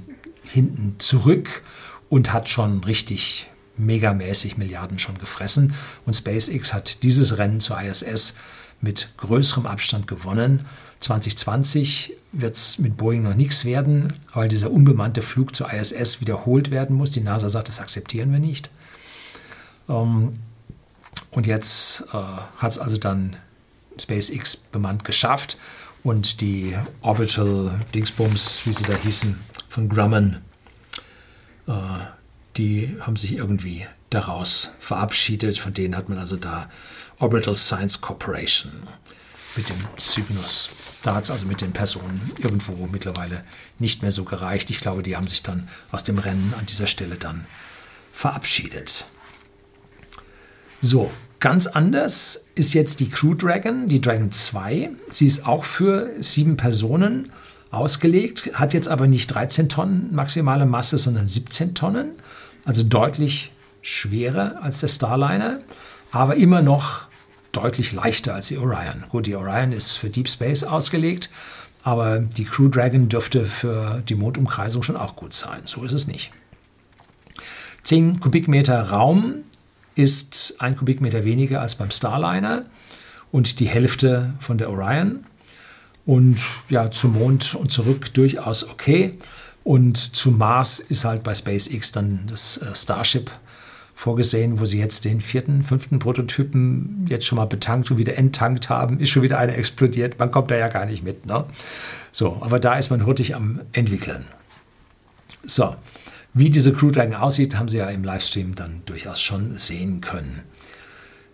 hinten 0.50 0.96
zurück 0.98 1.64
und 2.10 2.34
hat 2.34 2.50
schon 2.50 2.84
richtig 2.84 3.50
megamäßig 3.78 4.58
Milliarden 4.58 5.00
schon 5.00 5.18
gefressen. 5.18 5.74
Und 6.06 6.14
SpaceX 6.14 6.74
hat 6.74 7.04
dieses 7.04 7.38
Rennen 7.38 7.62
zur 7.62 7.82
ISS 7.82 8.36
mit 8.82 9.10
größerem 9.18 9.66
Abstand 9.66 10.08
gewonnen. 10.08 10.66
2020 11.00 12.14
wird 12.32 12.56
es 12.56 12.78
mit 12.78 12.98
Boeing 12.98 13.24
noch 13.24 13.36
nichts 13.36 13.66
werden, 13.66 14.14
weil 14.34 14.48
dieser 14.50 14.70
unbemannte 14.70 15.22
Flug 15.22 15.56
zur 15.56 15.72
ISS 15.72 16.22
wiederholt 16.22 16.72
werden 16.72 16.96
muss. 16.96 17.12
Die 17.12 17.22
NASA 17.22 17.50
sagt, 17.50 17.70
das 17.70 17.80
akzeptieren 17.80 18.32
wir 18.32 18.40
nicht. 18.40 18.70
Ähm, 19.88 20.40
und 21.32 21.48
jetzt 21.48 22.04
äh, 22.14 22.18
hat 22.58 22.72
es 22.72 22.80
also 22.80 22.98
dann 22.98 23.36
SpaceX 24.00 24.58
bemannt 24.58 25.04
geschafft 25.04 25.58
und 26.04 26.42
die 26.42 26.76
Orbital 27.02 27.80
Dingsbums, 27.94 28.62
wie 28.66 28.74
sie 28.74 28.84
da 28.84 28.96
hießen, 28.96 29.40
von 29.70 29.88
Grumman, 29.88 30.42
äh, 31.68 31.72
die 32.58 32.98
haben 33.00 33.16
sich 33.16 33.38
irgendwie 33.38 33.86
daraus 34.10 34.72
verabschiedet. 34.80 35.58
Von 35.58 35.74
denen 35.74 35.96
hat 35.96 36.10
man 36.10 36.18
also 36.18 36.36
da 36.36 36.70
Orbital 37.20 37.56
Science 37.56 38.02
Corporation 38.02 38.72
mit 39.56 39.70
dem 39.70 39.78
Cygnus. 39.98 40.72
Da 41.04 41.16
hat 41.16 41.24
es 41.24 41.32
also 41.32 41.46
mit 41.46 41.62
den 41.62 41.72
Personen 41.72 42.20
irgendwo 42.40 42.88
mittlerweile 42.88 43.44
nicht 43.78 44.02
mehr 44.02 44.12
so 44.12 44.26
gereicht. 44.26 44.70
Ich 44.70 44.80
glaube, 44.80 45.04
die 45.04 45.16
haben 45.16 45.28
sich 45.28 45.44
dann 45.44 45.70
aus 45.92 46.04
dem 46.04 46.18
Rennen 46.18 46.54
an 46.58 46.66
dieser 46.66 46.88
Stelle 46.88 47.16
dann 47.16 47.46
verabschiedet. 48.12 49.06
So, 50.82 51.12
ganz 51.40 51.68
anders 51.68 52.46
ist 52.56 52.74
jetzt 52.74 53.00
die 53.00 53.10
Crew 53.10 53.36
Dragon, 53.36 53.88
die 53.88 54.02
Dragon 54.02 54.32
2. 54.32 54.90
Sie 55.10 55.28
ist 55.28 55.46
auch 55.46 55.64
für 55.64 56.12
sieben 56.22 56.58
Personen 56.58 57.32
ausgelegt, 57.72 58.52
hat 58.54 58.74
jetzt 58.74 58.88
aber 58.88 59.08
nicht 59.08 59.28
13 59.28 59.70
Tonnen 59.70 60.14
maximale 60.14 60.66
Masse, 60.66 60.98
sondern 60.98 61.28
17 61.28 61.76
Tonnen, 61.76 62.14
also 62.66 62.84
deutlich 62.84 63.52
schwerer 63.82 64.62
als 64.62 64.80
der 64.80 64.88
Starliner, 64.88 65.60
aber 66.12 66.36
immer 66.36 66.62
noch 66.62 67.02
deutlich 67.52 67.94
leichter 67.94 68.34
als 68.34 68.48
die 68.48 68.58
Orion. 68.58 69.06
Gut, 69.10 69.28
die 69.28 69.36
Orion 69.36 69.72
ist 69.72 69.92
für 69.92 70.10
Deep 70.10 70.30
Space 70.30 70.64
ausgelegt, 70.64 71.30
aber 71.84 72.20
die 72.20 72.46
Crew 72.46 72.68
Dragon 72.68 73.10
dürfte 73.10 73.46
für 73.46 74.04
die 74.08 74.16
Mondumkreisung 74.16 74.84
schon 74.84 74.98
auch 74.98 75.16
gut 75.16 75.34
sein. 75.34 75.62
So 75.66 75.84
ist 75.84 75.94
es 75.94 76.08
nicht. 76.08 76.32
10 77.84 78.20
Kubikmeter 78.20 78.90
Raum 78.90 79.44
ist 79.96 80.56
ein 80.60 80.76
Kubikmeter 80.76 81.24
weniger 81.24 81.62
als 81.62 81.76
beim 81.76 81.92
Starliner 81.92 82.66
und 83.32 83.60
die 83.60 83.68
Hälfte 83.68 84.34
von 84.40 84.58
der 84.58 84.70
Orion. 84.70 85.26
Und 86.06 86.42
ja, 86.70 86.90
zum 86.92 87.14
Mond 87.14 87.56
und 87.56 87.72
zurück 87.72 88.14
durchaus 88.14 88.68
okay. 88.68 89.18
Und 89.64 89.98
zum 90.16 90.38
Mars 90.38 90.80
ist 90.80 91.06
halt 91.06 91.24
bei 91.24 91.36
SpaceX 91.36 91.92
dann 91.92 92.22
das 92.28 92.58
äh, 92.58 92.74
Starship 92.74 93.30
vorgesehen, 93.94 94.60
wo 94.60 94.66
sie 94.66 94.80
jetzt 94.80 95.04
den 95.04 95.20
vierten, 95.20 95.62
fünften 95.62 96.00
Prototypen 96.00 97.06
jetzt 97.10 97.26
schon 97.26 97.36
mal 97.36 97.46
betankt 97.46 97.92
und 97.92 97.98
wieder 97.98 98.18
enttankt 98.18 98.70
haben. 98.70 98.98
Ist 99.00 99.10
schon 99.10 99.24
wieder 99.24 99.38
einer 99.38 99.58
explodiert. 99.58 100.18
Man 100.18 100.32
kommt 100.32 100.52
da 100.52 100.56
ja 100.56 100.70
gar 100.70 100.86
nicht 100.86 101.04
mit. 101.04 101.26
Ne? 101.26 101.44
So, 102.14 102.38
aber 102.40 102.60
da 102.60 102.76
ist 102.76 102.90
man 102.92 103.06
hurtig 103.06 103.36
am 103.36 103.60
entwickeln. 103.74 104.26
So, 105.44 105.76
wie 106.34 106.50
diese 106.50 106.72
Crew 106.74 106.92
Dragon 106.92 107.16
aussieht, 107.16 107.58
haben 107.58 107.68
Sie 107.68 107.78
ja 107.78 107.90
im 107.90 108.04
Livestream 108.04 108.56
dann 108.56 108.84
durchaus 108.86 109.22
schon 109.22 109.58
sehen 109.58 110.00
können. 110.00 110.44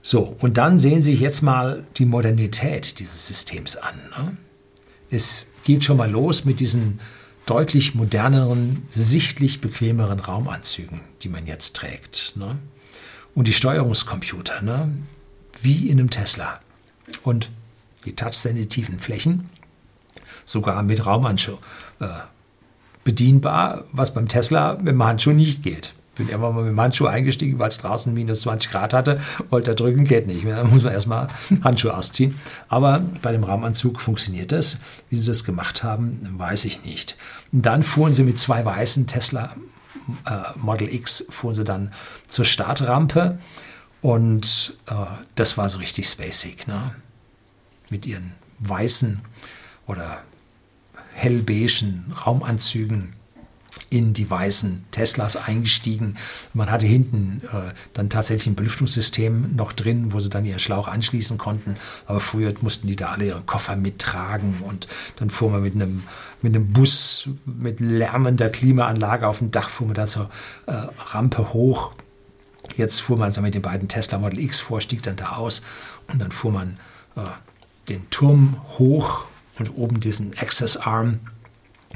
So, 0.02 0.36
und 0.40 0.58
dann 0.58 0.80
sehen 0.80 1.02
Sie 1.02 1.12
sich 1.12 1.20
jetzt 1.20 1.42
mal 1.42 1.84
die 1.98 2.06
Modernität 2.06 3.00
dieses 3.00 3.28
Systems 3.28 3.76
an. 3.76 3.96
Ne? 4.18 4.38
Es 5.16 5.48
geht 5.64 5.86
schon 5.86 5.98
mal 5.98 6.12
los 6.12 6.44
mit 6.44 6.60
diesen 6.60 7.00
deutlich 7.46 7.96
moderneren, 7.96 8.88
sichtlich 8.92 9.62
bequemeren 9.62 10.20
Raumanzügen, 10.20 11.02
die 11.22 11.30
man 11.30 11.46
jetzt 11.48 11.76
trägt. 11.76 12.34
Ne? 12.36 12.58
Und 13.34 13.48
die 13.48 13.54
Steuerungscomputer, 13.54 14.62
ne? 14.62 14.92
wie 15.62 15.90
in 15.90 16.00
einem 16.00 16.10
Tesla. 16.10 16.60
Und 17.24 17.50
die 18.04 18.16
touchsensitiven 18.16 19.00
Flächen, 19.00 19.50
sogar 20.44 20.84
mit 20.84 21.06
Raumanschau 21.06 21.60
äh, 22.00 22.08
bedienbar, 23.04 23.86
was 23.92 24.14
beim 24.14 24.28
Tesla 24.28 24.76
mit 24.76 24.88
dem 24.88 25.04
Handschuh 25.04 25.32
nicht 25.32 25.64
geht. 25.64 25.94
Bin 26.16 26.30
irgendwann 26.30 26.56
mal 26.56 26.62
mit 26.62 26.72
dem 26.72 26.80
Handschuh 26.80 27.08
eingestiegen, 27.08 27.60
weil 27.60 27.68
es 27.68 27.78
draußen 27.80 28.14
minus 28.14 28.42
20 28.42 28.72
Grad 28.72 28.94
hatte, 28.94 29.20
wollte 29.50 29.72
er 29.72 29.76
drücken, 29.76 30.06
geht 30.06 30.28
nicht. 30.28 30.46
Da 30.48 30.64
muss 30.66 30.84
man 30.84 30.94
erstmal 30.94 31.28
Handschuhe 31.64 31.96
ausziehen. 31.96 32.40
Aber 32.70 33.02
bei 33.22 33.32
dem 33.32 33.44
Raumanzug 33.44 34.00
funktioniert 34.00 34.52
das. 34.52 34.78
Wie 35.10 35.16
sie 35.16 35.28
das 35.28 35.44
gemacht 35.44 35.84
haben, 35.84 36.20
weiß 36.38 36.66
ich 36.66 36.84
nicht. 36.84 37.18
Und 37.52 37.66
dann 37.66 37.84
fuhren 37.84 38.14
sie 38.14 38.24
mit 38.24 38.40
zwei 38.40 38.64
weißen 38.64 39.08
Tesla 39.08 39.56
äh, 40.26 40.58
Model 40.58 40.94
X, 40.94 41.26
fuhren 41.30 41.54
sie 41.54 41.64
dann 41.64 41.92
zur 42.28 42.46
Startrampe. 42.46 43.40
Und 44.02 44.78
äh, 44.88 44.94
das 45.36 45.58
war 45.58 45.68
so 45.70 45.80
richtig 45.80 46.08
spacig, 46.08 46.68
ne? 46.68 46.96
Mit 47.90 48.06
ihren 48.06 48.34
weißen 48.60 49.22
oder 49.88 50.24
hellbeigen 51.14 52.14
Raumanzügen 52.26 53.15
in 53.96 54.12
die 54.12 54.30
weißen 54.30 54.84
Teslas 54.92 55.38
eingestiegen. 55.38 56.18
Man 56.54 56.70
hatte 56.70 56.86
hinten 56.86 57.42
äh, 57.46 57.72
dann 57.94 58.10
tatsächlich 58.10 58.48
ein 58.48 58.56
Belüftungssystem 58.56 59.56
noch 59.56 59.72
drin, 59.72 60.12
wo 60.12 60.20
sie 60.20 60.30
dann 60.30 60.44
ihren 60.44 60.60
Schlauch 60.60 60.90
anschließen 60.90 61.38
konnten. 61.38 61.76
Aber 62.06 62.20
früher 62.20 62.54
mussten 62.60 62.88
die 62.88 62.98
da 62.98 63.08
alle 63.12 63.26
ihre 63.26 63.42
Koffer 63.42 63.78
mittragen 63.78 64.56
und 64.68 64.90
dann 65.16 65.30
fuhr 65.30 65.50
man 65.50 65.64
mit 65.64 65.76
einem, 65.76 66.04
mit 66.42 66.54
einem 66.54 66.74
Bus 66.74 67.30
mit 67.46 67.80
lärmender 67.80 68.50
Klimaanlage 68.50 69.26
auf 69.30 69.38
dem 69.38 69.52
Dach, 69.52 69.70
fuhr 69.70 69.88
man 69.88 69.96
da 69.96 70.08
zur 70.08 70.30
äh, 70.66 70.74
Rampe 71.12 71.54
hoch. 71.54 71.94
Jetzt 72.76 73.00
fuhr 73.00 73.18
man 73.18 73.32
so 73.32 73.40
mit 73.42 73.56
den 73.56 73.62
beiden 73.62 73.88
Tesla 73.88 74.18
Model 74.18 74.42
X 74.42 74.60
vor, 74.60 74.82
stieg 74.82 75.04
dann 75.04 75.16
da 75.16 75.38
aus 75.38 75.62
und 76.12 76.20
dann 76.20 76.32
fuhr 76.32 76.52
man 76.52 76.78
äh, 77.16 77.22
den 77.88 78.10
Turm 78.10 78.58
hoch 78.78 79.24
und 79.58 79.78
oben 79.78 80.02
diesen 80.02 80.38
Access 80.38 80.76
Arm. 80.76 81.22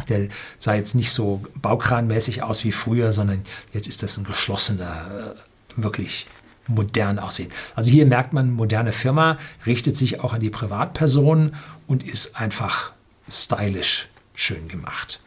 Der 0.08 0.28
sah 0.58 0.74
jetzt 0.74 0.96
nicht 0.96 1.12
so 1.12 1.42
baukranmäßig 1.62 2.44
aus 2.44 2.64
wie 2.64 2.72
früher, 2.72 3.12
sondern 3.12 3.44
jetzt 3.74 3.88
ist 3.88 4.04
das 4.04 4.18
ein 4.18 4.24
geschlossener, 4.24 5.36
äh, 5.78 5.82
wirklich 5.82 6.28
modern 6.68 7.20
aussehen. 7.20 7.52
Also 7.76 7.90
hier 7.90 8.06
merkt 8.06 8.32
man, 8.32 8.52
moderne 8.52 8.92
Firma 8.92 9.38
richtet 9.66 9.98
sich 9.98 10.22
auch 10.22 10.34
an 10.34 10.40
die 10.40 10.50
Privatpersonen 10.50 11.56
und 11.88 12.04
ist 12.04 12.40
einfach 12.40 12.92
stylisch 13.28 14.08
schön 14.36 14.68
gemacht. 14.68 15.22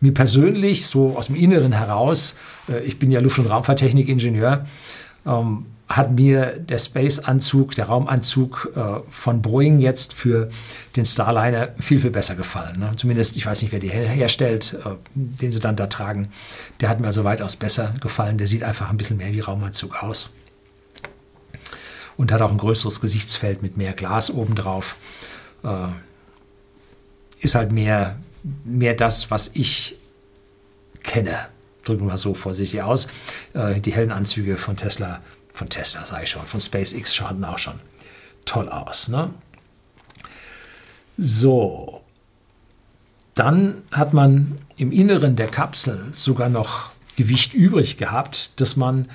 Mir 0.00 0.14
persönlich, 0.14 0.86
so 0.86 1.16
aus 1.16 1.26
dem 1.26 1.36
Inneren 1.36 1.72
heraus, 1.72 2.36
äh, 2.68 2.80
ich 2.84 2.98
bin 2.98 3.10
ja 3.10 3.20
Luft- 3.20 3.38
und 3.38 3.46
Raumfahrttechnik-Ingenieur, 3.46 4.66
ähm, 5.26 5.66
hat 5.88 6.12
mir 6.12 6.58
der 6.58 6.78
Space-Anzug, 6.78 7.74
der 7.74 7.86
Raumanzug 7.86 8.70
äh, 8.76 9.00
von 9.10 9.40
Boeing 9.40 9.80
jetzt 9.80 10.12
für 10.12 10.50
den 10.96 11.06
Starliner 11.06 11.70
viel, 11.80 12.00
viel 12.00 12.10
besser 12.10 12.34
gefallen. 12.34 12.78
Ne? 12.78 12.92
Zumindest, 12.96 13.36
ich 13.36 13.46
weiß 13.46 13.62
nicht, 13.62 13.72
wer 13.72 13.80
die 13.80 13.88
herstellt, 13.88 14.76
äh, 14.84 14.90
den 15.14 15.50
sie 15.50 15.60
dann 15.60 15.76
da 15.76 15.86
tragen. 15.86 16.30
Der 16.80 16.90
hat 16.90 17.00
mir 17.00 17.06
also 17.06 17.24
weitaus 17.24 17.56
besser 17.56 17.94
gefallen. 18.02 18.36
Der 18.36 18.46
sieht 18.46 18.64
einfach 18.64 18.90
ein 18.90 18.98
bisschen 18.98 19.16
mehr 19.16 19.32
wie 19.32 19.40
Raumanzug 19.40 20.02
aus. 20.02 20.28
Und 22.18 22.32
hat 22.32 22.42
auch 22.42 22.50
ein 22.50 22.58
größeres 22.58 23.00
Gesichtsfeld 23.00 23.62
mit 23.62 23.78
mehr 23.78 23.94
Glas 23.94 24.30
obendrauf. 24.30 24.96
Äh, 25.64 25.88
ist 27.40 27.54
halt 27.54 27.72
mehr, 27.72 28.18
mehr 28.64 28.92
das, 28.92 29.30
was 29.30 29.52
ich 29.54 29.96
kenne. 31.02 31.46
Drücken 31.84 32.06
wir 32.06 32.18
so 32.18 32.34
vorsichtig 32.34 32.82
aus. 32.82 33.08
Äh, 33.54 33.80
die 33.80 33.92
hellen 33.92 34.12
Anzüge 34.12 34.58
von 34.58 34.76
Tesla 34.76 35.22
von 35.58 35.68
Tesla 35.68 36.04
sage 36.04 36.24
ich 36.24 36.30
schon, 36.30 36.46
von 36.46 36.60
SpaceX 36.60 37.14
schauen 37.14 37.44
auch 37.44 37.58
schon 37.58 37.80
toll 38.44 38.68
aus. 38.68 39.08
Ne? 39.08 39.30
So, 41.18 42.04
dann 43.34 43.82
hat 43.90 44.14
man 44.14 44.58
im 44.76 44.92
Inneren 44.92 45.34
der 45.34 45.48
Kapsel 45.48 46.12
sogar 46.14 46.48
noch 46.48 46.90
Gewicht 47.16 47.54
übrig 47.54 47.96
gehabt, 47.96 48.60
dass 48.60 48.76
man 48.76 49.08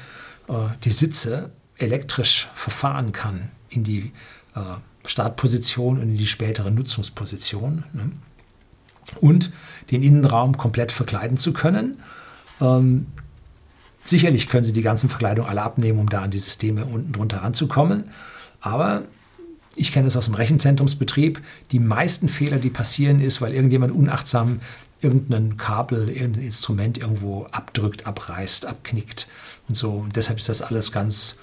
äh, 0.49 0.67
die 0.83 0.91
Sitze 0.91 1.51
elektrisch 1.77 2.49
verfahren 2.53 3.13
kann 3.13 3.49
in 3.69 3.85
die 3.85 4.11
äh, 4.55 4.59
Startposition 5.05 5.97
und 5.97 6.09
in 6.09 6.17
die 6.17 6.27
spätere 6.27 6.71
Nutzungsposition. 6.71 7.85
Ne? 7.93 8.11
Und 9.21 9.51
den 9.91 10.03
Innenraum 10.03 10.57
komplett 10.57 10.91
verkleiden 10.91 11.37
zu 11.37 11.53
können. 11.53 12.03
Ähm, 12.59 13.07
Sicherlich 14.03 14.49
können 14.49 14.63
Sie 14.63 14.73
die 14.73 14.81
ganzen 14.81 15.09
Verkleidungen 15.09 15.49
alle 15.49 15.61
abnehmen, 15.61 15.99
um 15.99 16.09
da 16.09 16.21
an 16.21 16.31
die 16.31 16.39
Systeme 16.39 16.85
unten 16.85 17.13
drunter 17.13 17.37
ranzukommen. 17.37 18.05
Aber 18.59 19.03
ich 19.75 19.91
kenne 19.91 20.07
es 20.07 20.15
aus 20.15 20.25
dem 20.25 20.35
Rechenzentrumsbetrieb. 20.35 21.41
Die 21.71 21.79
meisten 21.79 22.29
Fehler, 22.29 22.57
die 22.57 22.69
passieren, 22.69 23.19
ist, 23.19 23.41
weil 23.41 23.53
irgendjemand 23.53 23.93
unachtsam 23.93 24.59
irgendein 25.01 25.57
Kabel, 25.57 26.09
irgendein 26.09 26.43
Instrument 26.43 26.97
irgendwo 26.97 27.45
abdrückt, 27.51 28.05
abreißt, 28.05 28.65
abknickt 28.65 29.27
und 29.67 29.75
so. 29.75 29.91
Und 29.91 30.15
deshalb 30.15 30.39
ist 30.39 30.49
das 30.49 30.61
alles 30.61 30.91
ganz 30.91 31.37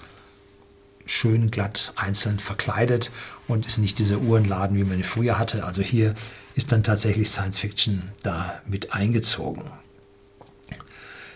schön 1.05 1.51
glatt 1.51 1.93
einzeln 1.95 2.39
verkleidet 2.39 3.11
und 3.47 3.67
ist 3.67 3.79
nicht 3.79 3.99
dieser 3.99 4.19
Uhrenladen, 4.19 4.77
wie 4.77 4.83
man 4.83 4.97
ihn 4.97 5.03
früher 5.03 5.37
hatte. 5.37 5.65
Also 5.65 5.81
hier 5.81 6.15
ist 6.55 6.71
dann 6.71 6.83
tatsächlich 6.83 7.29
Science 7.29 7.59
Fiction 7.59 8.11
da 8.23 8.61
mit 8.65 8.93
eingezogen. 8.93 9.63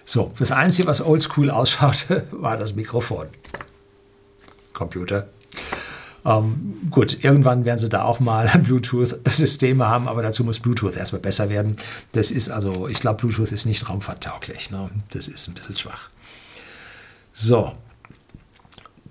So, 0.06 0.32
das 0.38 0.52
Einzige, 0.52 0.88
was 0.88 1.02
oldschool 1.02 1.50
ausschaute, 1.50 2.28
war 2.32 2.58
das 2.58 2.76
Mikrofon. 2.76 3.28
Computer. 4.74 5.28
Ähm, 6.24 6.88
gut, 6.90 7.24
irgendwann 7.24 7.66
werden 7.66 7.80
sie 7.80 7.90
da 7.90 8.04
auch 8.04 8.20
mal 8.20 8.48
Bluetooth-Systeme 8.64 9.88
haben, 9.88 10.08
aber 10.08 10.22
dazu 10.22 10.44
muss 10.44 10.60
Bluetooth 10.60 10.96
erstmal 10.96 11.22
besser 11.22 11.50
werden. 11.50 11.78
Das 12.12 12.32
ist 12.32 12.50
also, 12.50 12.88
ich 12.88 13.00
glaube, 13.00 13.20
Bluetooth 13.20 13.52
ist 13.52 13.66
nicht 13.66 13.90
raumfahrttauglich. 13.90 14.72
Ne? 14.72 14.90
Das 15.10 15.28
ist 15.28 15.48
ein 15.48 15.54
bisschen 15.54 15.76
schwach. 15.76 16.10
So, 17.34 17.76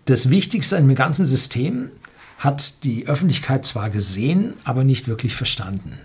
das 0.07 0.30
Wichtigste 0.30 0.76
an 0.76 0.87
dem 0.87 0.94
ganzen 0.94 1.24
System 1.24 1.90
hat 2.38 2.85
die 2.85 3.07
Öffentlichkeit 3.07 3.64
zwar 3.64 3.90
gesehen, 3.90 4.54
aber 4.64 4.85
nicht 4.85 5.09
wirklich 5.09 5.35
verstanden. 5.35 5.98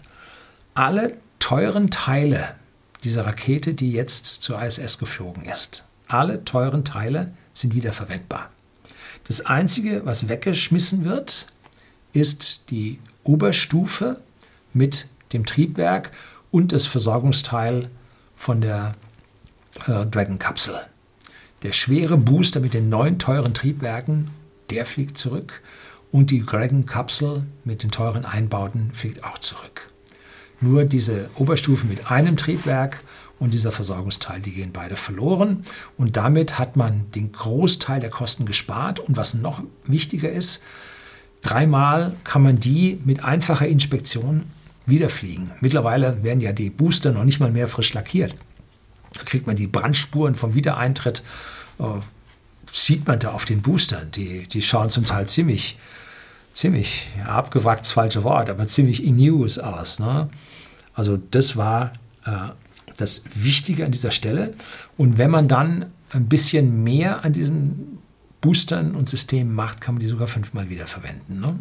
Alle 0.73 1.17
teuren 1.39 1.89
Teile 1.89 2.55
dieser 3.03 3.25
Rakete, 3.25 3.73
die 3.73 3.91
jetzt 3.91 4.25
zur 4.25 4.61
ISS 4.61 4.97
geflogen 4.97 5.45
ist, 5.45 5.85
alle 6.07 6.43
teuren 6.43 6.83
Teile 6.83 7.33
sind 7.53 7.75
wiederverwendbar. 7.75 8.49
Das 9.25 9.45
Einzige, 9.45 10.05
was 10.05 10.27
weggeschmissen 10.27 11.05
wird, 11.05 11.47
ist 12.13 12.71
die 12.71 12.99
Oberstufe 13.23 14.21
mit 14.73 15.07
dem 15.33 15.45
Triebwerk 15.45 16.11
und 16.51 16.71
das 16.71 16.85
Versorgungsteil 16.85 17.89
von 18.35 18.61
der 18.61 18.95
äh, 19.85 20.05
Dragon-Kapsel. 20.05 20.75
Der 21.61 21.73
schwere 21.73 22.17
Booster 22.17 22.59
mit 22.59 22.73
den 22.73 22.89
neun 22.89 23.19
teuren 23.19 23.53
Triebwerken, 23.53 24.31
der 24.69 24.85
fliegt 24.85 25.17
zurück 25.17 25.61
und 26.11 26.31
die 26.31 26.45
Dragon-Kapsel 26.45 27.43
mit 27.63 27.83
den 27.83 27.91
teuren 27.91 28.25
Einbauten 28.25 28.93
fliegt 28.93 29.23
auch 29.23 29.37
zurück. 29.37 29.91
Nur 30.61 30.85
diese 30.85 31.29
Oberstufe 31.35 31.85
mit 31.85 32.11
einem 32.11 32.37
Triebwerk 32.37 33.03
und 33.39 33.53
dieser 33.53 33.71
Versorgungsteil, 33.71 34.41
die 34.41 34.51
gehen 34.51 34.71
beide 34.73 34.97
verloren. 34.97 35.61
Und 35.97 36.17
damit 36.17 36.59
hat 36.59 36.75
man 36.75 37.09
den 37.11 37.31
Großteil 37.31 38.01
der 38.01 38.09
Kosten 38.09 38.45
gespart. 38.45 38.99
Und 38.99 39.15
was 39.15 39.33
noch 39.33 39.63
wichtiger 39.85 40.29
ist, 40.29 40.61
dreimal 41.41 42.15
kann 42.25 42.43
man 42.43 42.59
die 42.59 42.99
mit 43.05 43.23
einfacher 43.23 43.67
Inspektion 43.67 44.43
wiederfliegen. 44.85 45.51
Mittlerweile 45.61 46.21
werden 46.23 46.41
ja 46.41 46.51
die 46.51 46.69
Booster 46.69 47.11
noch 47.11 47.23
nicht 47.23 47.39
mal 47.39 47.51
mehr 47.51 47.67
frisch 47.67 47.93
lackiert. 47.93 48.35
Da 49.13 49.23
kriegt 49.23 49.47
man 49.47 49.55
die 49.55 49.67
Brandspuren 49.67 50.35
vom 50.35 50.53
Wiedereintritt, 50.53 51.23
äh, 51.79 51.83
sieht 52.71 53.07
man 53.07 53.19
da 53.19 53.31
auf 53.31 53.45
den 53.45 53.61
Boostern. 53.61 54.11
Die, 54.11 54.47
die 54.47 54.61
schauen 54.61 54.89
zum 54.89 55.05
Teil 55.05 55.27
ziemlich, 55.27 55.77
ziemlich, 56.53 57.07
ja, 57.17 57.41
das 57.41 57.91
falsche 57.91 58.23
Wort, 58.23 58.49
aber 58.49 58.67
ziemlich 58.67 59.03
in 59.03 59.15
News 59.15 59.57
aus. 59.57 59.99
Ne? 59.99 60.29
Also 60.99 61.15
das 61.15 61.55
war 61.55 61.93
äh, 62.25 62.31
das 62.97 63.21
Wichtige 63.33 63.85
an 63.85 63.91
dieser 63.93 64.11
Stelle. 64.11 64.53
Und 64.97 65.17
wenn 65.17 65.31
man 65.31 65.47
dann 65.47 65.85
ein 66.09 66.27
bisschen 66.27 66.83
mehr 66.83 67.23
an 67.23 67.31
diesen 67.31 67.99
Boostern 68.41 68.95
und 68.95 69.07
Systemen 69.07 69.55
macht, 69.55 69.79
kann 69.79 69.95
man 69.95 70.01
die 70.01 70.07
sogar 70.07 70.27
fünfmal 70.27 70.69
wieder 70.69 70.87
verwenden. 70.87 71.39
Ne? 71.39 71.57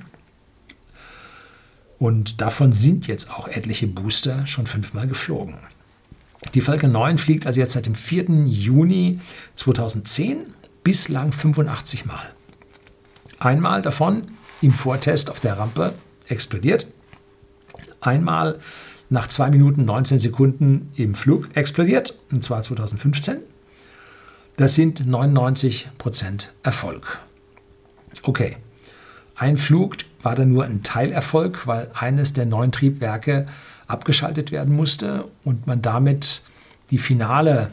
Und 2.01 2.41
davon 2.41 2.73
sind 2.73 3.07
jetzt 3.07 3.31
auch 3.31 3.47
etliche 3.47 3.87
Booster 3.87 4.45
schon 4.49 4.67
fünfmal 4.67 5.07
geflogen. 5.07 5.55
Die 6.55 6.61
Falcon 6.61 6.91
9 6.91 7.17
fliegt 7.17 7.47
also 7.47 7.61
jetzt 7.61 7.75
seit 7.75 7.87
dem 7.87 7.95
4. 7.95 8.45
Juni 8.47 9.21
2010 9.55 10.47
bislang 10.83 11.31
85 11.31 12.07
Mal. 12.07 12.27
Einmal 13.39 13.83
davon 13.83 14.33
im 14.63 14.73
Vortest 14.73 15.31
auf 15.31 15.39
der 15.39 15.61
Rampe 15.61 15.95
explodiert. 16.27 16.89
Einmal 18.01 18.59
nach 19.11 19.29
2 19.29 19.51
Minuten 19.51 19.85
19 19.85 20.19
Sekunden 20.19 20.91
im 20.95 21.15
Flug 21.15 21.49
explodiert, 21.55 22.19
und 22.31 22.45
zwar 22.45 22.63
2015. 22.63 23.39
Das 24.57 24.75
sind 24.75 25.03
99% 25.07 26.49
Erfolg. 26.63 27.21
Okay, 28.23 28.57
ein 29.37 29.57
Flug 29.57 29.97
war 30.23 30.35
dann 30.35 30.49
nur 30.49 30.65
ein 30.65 30.83
Teilerfolg, 30.83 31.67
weil 31.67 31.91
eines 31.95 32.33
der 32.33 32.45
neun 32.45 32.73
Triebwerke 32.73 33.47
abgeschaltet 33.87 34.51
werden 34.51 34.75
musste 34.75 35.29
und 35.45 35.67
man 35.67 35.81
damit 35.81 36.43
die 36.91 36.99
finale 36.99 37.71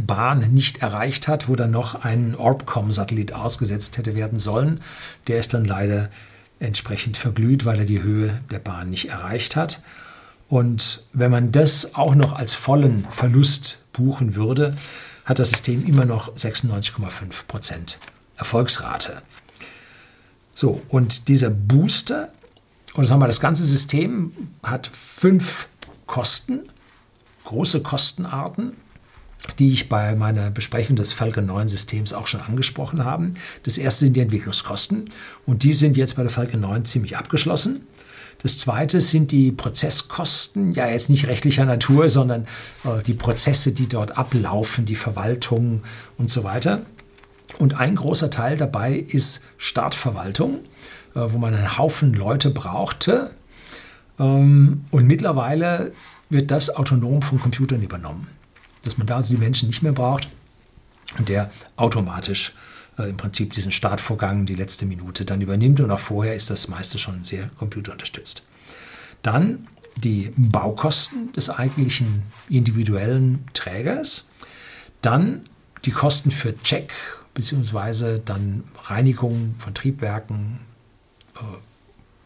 Bahn 0.00 0.52
nicht 0.52 0.78
erreicht 0.78 1.28
hat, 1.28 1.48
wo 1.48 1.54
dann 1.56 1.70
noch 1.70 2.02
ein 2.02 2.34
Orbcom-Satellit 2.34 3.32
ausgesetzt 3.32 3.98
hätte 3.98 4.16
werden 4.16 4.38
sollen. 4.38 4.80
Der 5.28 5.38
ist 5.38 5.54
dann 5.54 5.64
leider 5.64 6.08
entsprechend 6.60 7.16
verglüht, 7.16 7.64
weil 7.64 7.80
er 7.80 7.84
die 7.84 8.02
Höhe 8.02 8.40
der 8.50 8.58
Bahn 8.58 8.90
nicht 8.90 9.10
erreicht 9.10 9.56
hat. 9.56 9.82
Und 10.52 11.04
wenn 11.14 11.30
man 11.30 11.50
das 11.50 11.94
auch 11.94 12.14
noch 12.14 12.34
als 12.34 12.52
vollen 12.52 13.06
Verlust 13.08 13.78
buchen 13.94 14.34
würde, 14.34 14.74
hat 15.24 15.38
das 15.38 15.48
System 15.48 15.82
immer 15.86 16.04
noch 16.04 16.36
96,5 16.36 17.46
Prozent 17.48 17.98
Erfolgsrate. 18.36 19.22
So, 20.52 20.82
und 20.90 21.28
dieser 21.28 21.48
Booster, 21.48 22.34
und 22.92 23.06
sagen 23.06 23.22
wir, 23.22 23.28
das 23.28 23.40
ganze 23.40 23.64
System 23.64 24.50
hat 24.62 24.90
fünf 24.92 25.68
Kosten, 26.06 26.64
große 27.44 27.80
Kostenarten, 27.80 28.74
die 29.58 29.72
ich 29.72 29.88
bei 29.88 30.14
meiner 30.14 30.50
Besprechung 30.50 30.96
des 30.96 31.14
Falcon 31.14 31.46
9 31.46 31.68
Systems 31.68 32.12
auch 32.12 32.26
schon 32.26 32.42
angesprochen 32.42 33.06
habe. 33.06 33.30
Das 33.62 33.78
erste 33.78 34.04
sind 34.04 34.18
die 34.18 34.20
Entwicklungskosten 34.20 35.06
und 35.46 35.62
die 35.62 35.72
sind 35.72 35.96
jetzt 35.96 36.16
bei 36.16 36.22
der 36.22 36.30
Falcon 36.30 36.60
9 36.60 36.84
ziemlich 36.84 37.16
abgeschlossen. 37.16 37.86
Das 38.42 38.58
zweite 38.58 39.00
sind 39.00 39.30
die 39.30 39.52
Prozesskosten, 39.52 40.74
ja 40.74 40.88
jetzt 40.88 41.10
nicht 41.10 41.26
rechtlicher 41.26 41.64
Natur, 41.64 42.08
sondern 42.08 42.46
äh, 42.84 43.02
die 43.06 43.14
Prozesse, 43.14 43.72
die 43.72 43.88
dort 43.88 44.18
ablaufen, 44.18 44.84
die 44.84 44.96
Verwaltung 44.96 45.82
und 46.18 46.28
so 46.28 46.42
weiter. 46.42 46.82
Und 47.58 47.78
ein 47.78 47.94
großer 47.94 48.30
Teil 48.30 48.56
dabei 48.56 48.94
ist 48.94 49.42
Startverwaltung, 49.58 50.60
äh, 51.14 51.20
wo 51.28 51.38
man 51.38 51.54
einen 51.54 51.78
Haufen 51.78 52.14
Leute 52.14 52.50
brauchte. 52.50 53.30
Ähm, 54.18 54.84
und 54.90 55.06
mittlerweile 55.06 55.92
wird 56.28 56.50
das 56.50 56.74
autonom 56.74 57.22
von 57.22 57.40
Computern 57.40 57.82
übernommen. 57.82 58.26
Dass 58.82 58.98
man 58.98 59.06
da 59.06 59.16
also 59.16 59.34
die 59.34 59.40
Menschen 59.40 59.68
nicht 59.68 59.82
mehr 59.82 59.92
braucht 59.92 60.28
und 61.16 61.28
der 61.28 61.50
automatisch 61.76 62.50
äh, 62.50 62.71
im 62.98 63.16
Prinzip 63.16 63.52
diesen 63.52 63.72
Startvorgang, 63.72 64.46
die 64.46 64.54
letzte 64.54 64.86
Minute 64.86 65.24
dann 65.24 65.40
übernimmt. 65.40 65.80
Und 65.80 65.90
auch 65.90 65.98
vorher 65.98 66.34
ist 66.34 66.50
das 66.50 66.68
meiste 66.68 66.98
schon 66.98 67.24
sehr 67.24 67.50
computerunterstützt. 67.58 68.42
Dann 69.22 69.66
die 69.96 70.32
Baukosten 70.36 71.32
des 71.32 71.50
eigentlichen 71.50 72.22
individuellen 72.48 73.44
Trägers. 73.52 74.26
Dann 75.00 75.42
die 75.84 75.90
Kosten 75.90 76.30
für 76.30 76.56
Check 76.62 76.92
bzw. 77.34 78.20
dann 78.24 78.64
Reinigung 78.84 79.54
von 79.58 79.74
Triebwerken, 79.74 80.60
äh, 81.36 81.40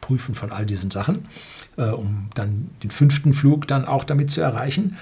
Prüfen 0.00 0.35
von 0.35 0.52
all 0.52 0.66
diesen 0.66 0.90
Sachen, 0.90 1.29
äh, 1.76 1.87
um 1.87 2.29
dann 2.35 2.70
den 2.83 2.90
fünften 2.90 3.33
Flug 3.33 3.66
dann 3.66 3.85
auch 3.85 4.05
damit 4.05 4.31
zu 4.31 4.40
erreichen. 4.40 4.96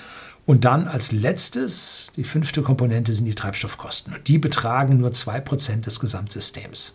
Und 0.47 0.65
dann 0.65 0.89
als 0.89 1.13
letztes, 1.13 2.13
die 2.17 2.25
fünfte 2.25 2.63
Komponente 2.63 3.13
sind 3.15 3.25
die 3.25 3.35
Treibstoffkosten. 3.35 4.15
Und 4.15 4.29
die 4.29 4.39
betragen 4.39 4.99
nur 4.99 5.11
2% 5.11 5.81
des 5.81 6.01
Gesamtsystems. 6.01 6.95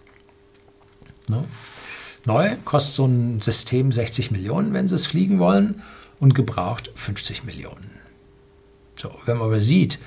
Ne? 1.27 1.45
Neu 2.25 2.55
kostet 2.63 2.95
so 2.95 3.05
ein 3.05 3.41
System 3.41 3.91
60 3.91 4.31
Millionen, 4.31 4.73
wenn 4.73 4.87
Sie 4.87 4.95
es 4.95 5.05
fliegen 5.05 5.39
wollen, 5.39 5.81
und 6.19 6.35
gebraucht 6.35 6.91
50 6.95 7.45
Millionen. 7.45 7.89
So, 8.95 9.11
wenn 9.25 9.37
man 9.37 9.47
aber 9.47 9.61
sieht, 9.61 9.99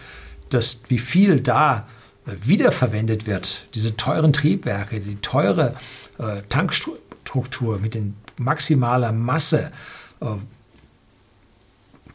dass 0.51 0.83
wie 0.89 0.99
viel 0.99 1.41
da 1.41 1.89
wiederverwendet 2.27 3.27
wird, 3.27 3.67
diese 3.75 3.97
teuren 3.97 4.33
Triebwerke, 4.33 5.01
die 5.01 5.17
teure 5.17 5.75
äh, 6.19 6.43
Tankstruktur 6.49 7.79
mit 7.79 7.95
den 7.95 8.15
maximaler 8.37 9.13
Masse, 9.13 9.73
äh, 10.21 10.27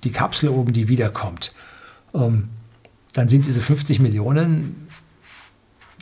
die 0.08 0.14
Kapsel 0.14 0.50
oben, 0.50 0.72
die 0.74 0.88
wiederkommt, 0.88 1.52
ähm, 2.14 2.50
dann 3.14 3.28
sind 3.28 3.46
diese 3.46 3.62
50 3.62 4.00
Millionen, 4.00 4.88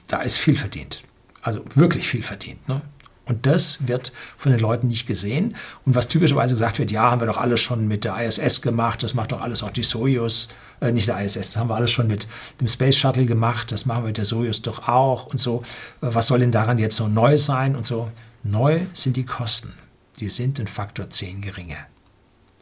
da 0.08 0.22
ist 0.22 0.38
viel 0.38 0.58
verdient. 0.58 1.04
Also 1.42 1.64
wirklich 1.76 2.08
viel 2.08 2.24
verdient. 2.24 2.68
Ne? 2.68 2.82
Und 3.26 3.48
das 3.48 3.88
wird 3.88 4.14
von 4.38 4.52
den 4.52 4.62
Leuten 4.62 4.88
nicht 4.88 5.08
gesehen. 5.08 5.56
Und 5.84 5.96
was 5.96 6.08
typischerweise 6.08 6.54
gesagt 6.54 6.78
wird, 6.78 6.92
ja, 6.92 7.10
haben 7.10 7.22
wir 7.22 7.26
doch 7.26 7.38
alles 7.38 7.60
schon 7.60 7.88
mit 7.88 8.04
der 8.04 8.18
ISS 8.24 8.62
gemacht, 8.62 9.02
das 9.02 9.16
macht 9.16 9.32
doch 9.32 9.42
alles 9.42 9.64
auch 9.64 9.72
die 9.72 9.82
Soyuz, 9.82 10.50
äh, 10.80 10.92
nicht 10.92 11.08
der 11.08 11.20
ISS, 11.20 11.34
das 11.34 11.58
haben 11.58 11.70
wir 11.70 11.76
alles 11.76 11.92
schon 11.92 12.08
mit 12.08 12.28
dem 12.62 12.68
Space 12.68 12.96
Shuttle 12.96 13.26
gemacht, 13.26 13.72
das 13.72 13.88
machen 13.88 14.04
wir 14.04 14.08
mit 14.08 14.18
der 14.18 14.26
Soyuz 14.26 14.62
doch 14.62 14.88
auch 14.88 15.26
und 15.26 15.40
so. 15.40 15.64
Äh, 16.02 16.14
was 16.14 16.28
soll 16.28 16.40
denn 16.40 16.52
daran 16.52 16.78
jetzt 16.78 16.98
so 16.98 17.08
neu 17.08 17.38
sein 17.38 17.76
und 17.76 17.88
so? 17.88 18.12
Neu 18.44 18.82
sind 18.94 19.18
die 19.18 19.26
Kosten. 19.26 19.74
Die 20.20 20.30
sind 20.30 20.60
in 20.60 20.68
Faktor 20.68 21.10
10 21.10 21.42
geringer. 21.42 21.88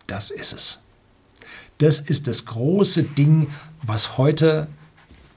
Das 0.07 0.29
ist 0.31 0.53
es. 0.53 0.82
Das 1.77 1.99
ist 1.99 2.27
das 2.27 2.45
große 2.45 3.03
Ding, 3.03 3.47
was 3.81 4.17
heute 4.17 4.67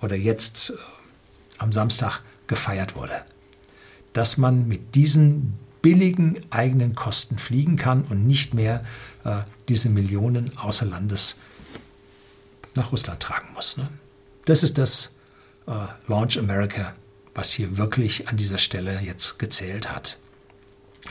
oder 0.01 0.17
jetzt 0.17 0.71
äh, 0.71 0.75
am 1.59 1.73
Samstag 1.73 2.21
gefeiert 2.47 2.97
wurde. 2.97 3.25
Dass 4.13 4.37
man 4.37 4.69
mit 4.69 4.95
diesen 4.95 5.55
billigen 5.83 6.41
eigenen 6.51 6.95
Kosten 6.95 7.39
fliegen 7.39 7.77
kann 7.77 8.03
und 8.05 8.27
nicht 8.27 8.55
mehr 8.55 8.85
äh, 9.25 9.39
diese 9.69 9.89
Millionen 9.89 10.57
außer 10.57 10.87
Landes 10.87 11.37
nach 12.75 12.93
Russland 12.93 13.21
tragen 13.21 13.49
muss. 13.55 13.77
Ne? 13.77 13.89
Das 14.45 14.63
ist 14.63 14.79
das 14.79 15.15
äh, 15.67 15.73
Launch 16.09 16.39
America, 16.39 16.95
was 17.35 17.53
hier 17.53 17.77
wirklich 17.77 18.29
an 18.29 18.37
dieser 18.37 18.59
Stelle 18.59 19.01
jetzt 19.01 19.39
gezählt 19.39 19.91
hat, 19.91 20.19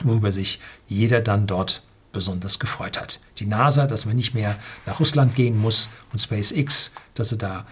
worüber 0.02 0.30
sich 0.30 0.60
jeder 0.86 1.20
dann 1.20 1.46
dort 1.46 1.82
besonders 2.12 2.58
gefreut 2.58 3.00
hat. 3.00 3.20
Die 3.38 3.46
NASA, 3.46 3.86
dass 3.86 4.06
man 4.06 4.16
nicht 4.16 4.34
mehr 4.34 4.58
nach 4.86 5.00
Russland 5.00 5.34
gehen 5.34 5.58
muss 5.58 5.88
und 6.12 6.18
SpaceX, 6.18 6.92
dass 7.14 7.30
sie 7.30 7.38
da 7.38 7.66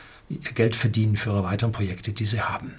Geld 0.54 0.76
verdienen 0.76 1.16
für 1.16 1.30
ihre 1.30 1.44
weiteren 1.44 1.72
Projekte, 1.72 2.12
die 2.12 2.24
sie 2.24 2.40
haben. 2.40 2.74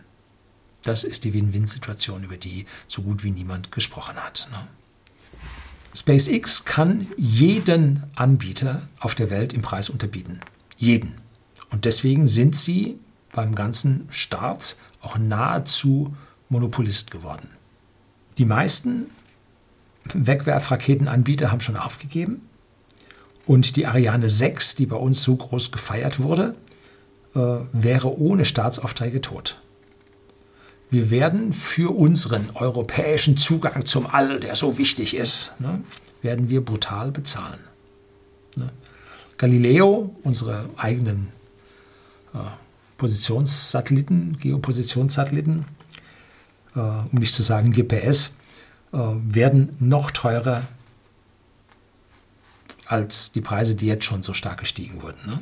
Das 0.84 1.04
ist 1.04 1.24
die 1.24 1.34
Win-Win-Situation, 1.34 2.24
über 2.24 2.38
die 2.38 2.66
so 2.88 3.02
gut 3.02 3.24
wie 3.24 3.32
niemand 3.32 3.72
gesprochen 3.72 4.18
hat. 4.18 4.48
Ne? 4.52 4.68
SpaceX 5.96 6.66
kann 6.66 7.08
jeden 7.18 8.04
Anbieter 8.16 8.88
auf 9.00 9.16
der 9.16 9.30
Welt 9.30 9.54
im 9.54 9.62
Preis 9.62 9.90
unterbieten. 9.90 10.42
Jeden. 10.78 11.16
Und 11.72 11.86
deswegen 11.86 12.28
sind 12.28 12.56
sie 12.56 13.00
beim 13.32 13.56
ganzen 13.56 14.08
Start 14.12 14.76
auch 15.02 15.18
nahezu 15.18 16.16
Monopolist 16.50 17.12
geworden. 17.12 17.50
Die 18.38 18.46
meisten 18.46 19.08
Wegwerfraketenanbieter 20.14 21.52
haben 21.52 21.62
schon 21.62 21.78
aufgegeben. 21.78 22.48
Und 23.46 23.76
die 23.76 23.86
Ariane 23.86 24.30
6, 24.30 24.76
die 24.76 24.86
bei 24.86 24.96
uns 24.96 25.22
so 25.24 25.36
groß 25.36 25.72
gefeiert 25.72 26.20
wurde, 26.20 26.56
äh, 27.36 27.40
wäre 27.74 28.18
ohne 28.20 28.46
Staatsaufträge 28.46 29.22
tot. 29.22 29.60
Wir 30.90 31.10
werden 31.10 31.54
für 31.54 31.96
unseren 31.96 32.50
europäischen 32.54 33.38
Zugang 33.38 33.86
zum 33.86 34.08
All, 34.08 34.40
der 34.40 34.56
so 34.56 34.78
wichtig 34.78 35.16
ist, 35.16 35.54
ne, 35.60 35.82
werden 36.22 36.50
wir 36.50 36.64
brutal 36.64 37.12
bezahlen. 37.12 37.60
Ne? 38.56 38.72
Galileo, 39.38 40.16
unsere 40.24 40.70
eigenen 40.78 41.30
äh, 42.34 42.38
Positionssatelliten, 42.98 44.38
Geopositionssatelliten, 44.38 45.66
äh, 46.76 46.80
um 46.80 47.20
nicht 47.20 47.34
zu 47.34 47.42
sagen 47.42 47.72
GPS, 47.72 48.34
werden 48.96 49.76
noch 49.80 50.12
teurer 50.12 50.64
als 52.86 53.32
die 53.32 53.42
Preise, 53.42 53.76
die 53.76 53.88
jetzt 53.88 54.06
schon 54.06 54.24
so 54.24 54.34
stark 54.34 54.60
gestiegen 54.60 55.02
wurden. 55.02 55.20
Ne? 55.26 55.40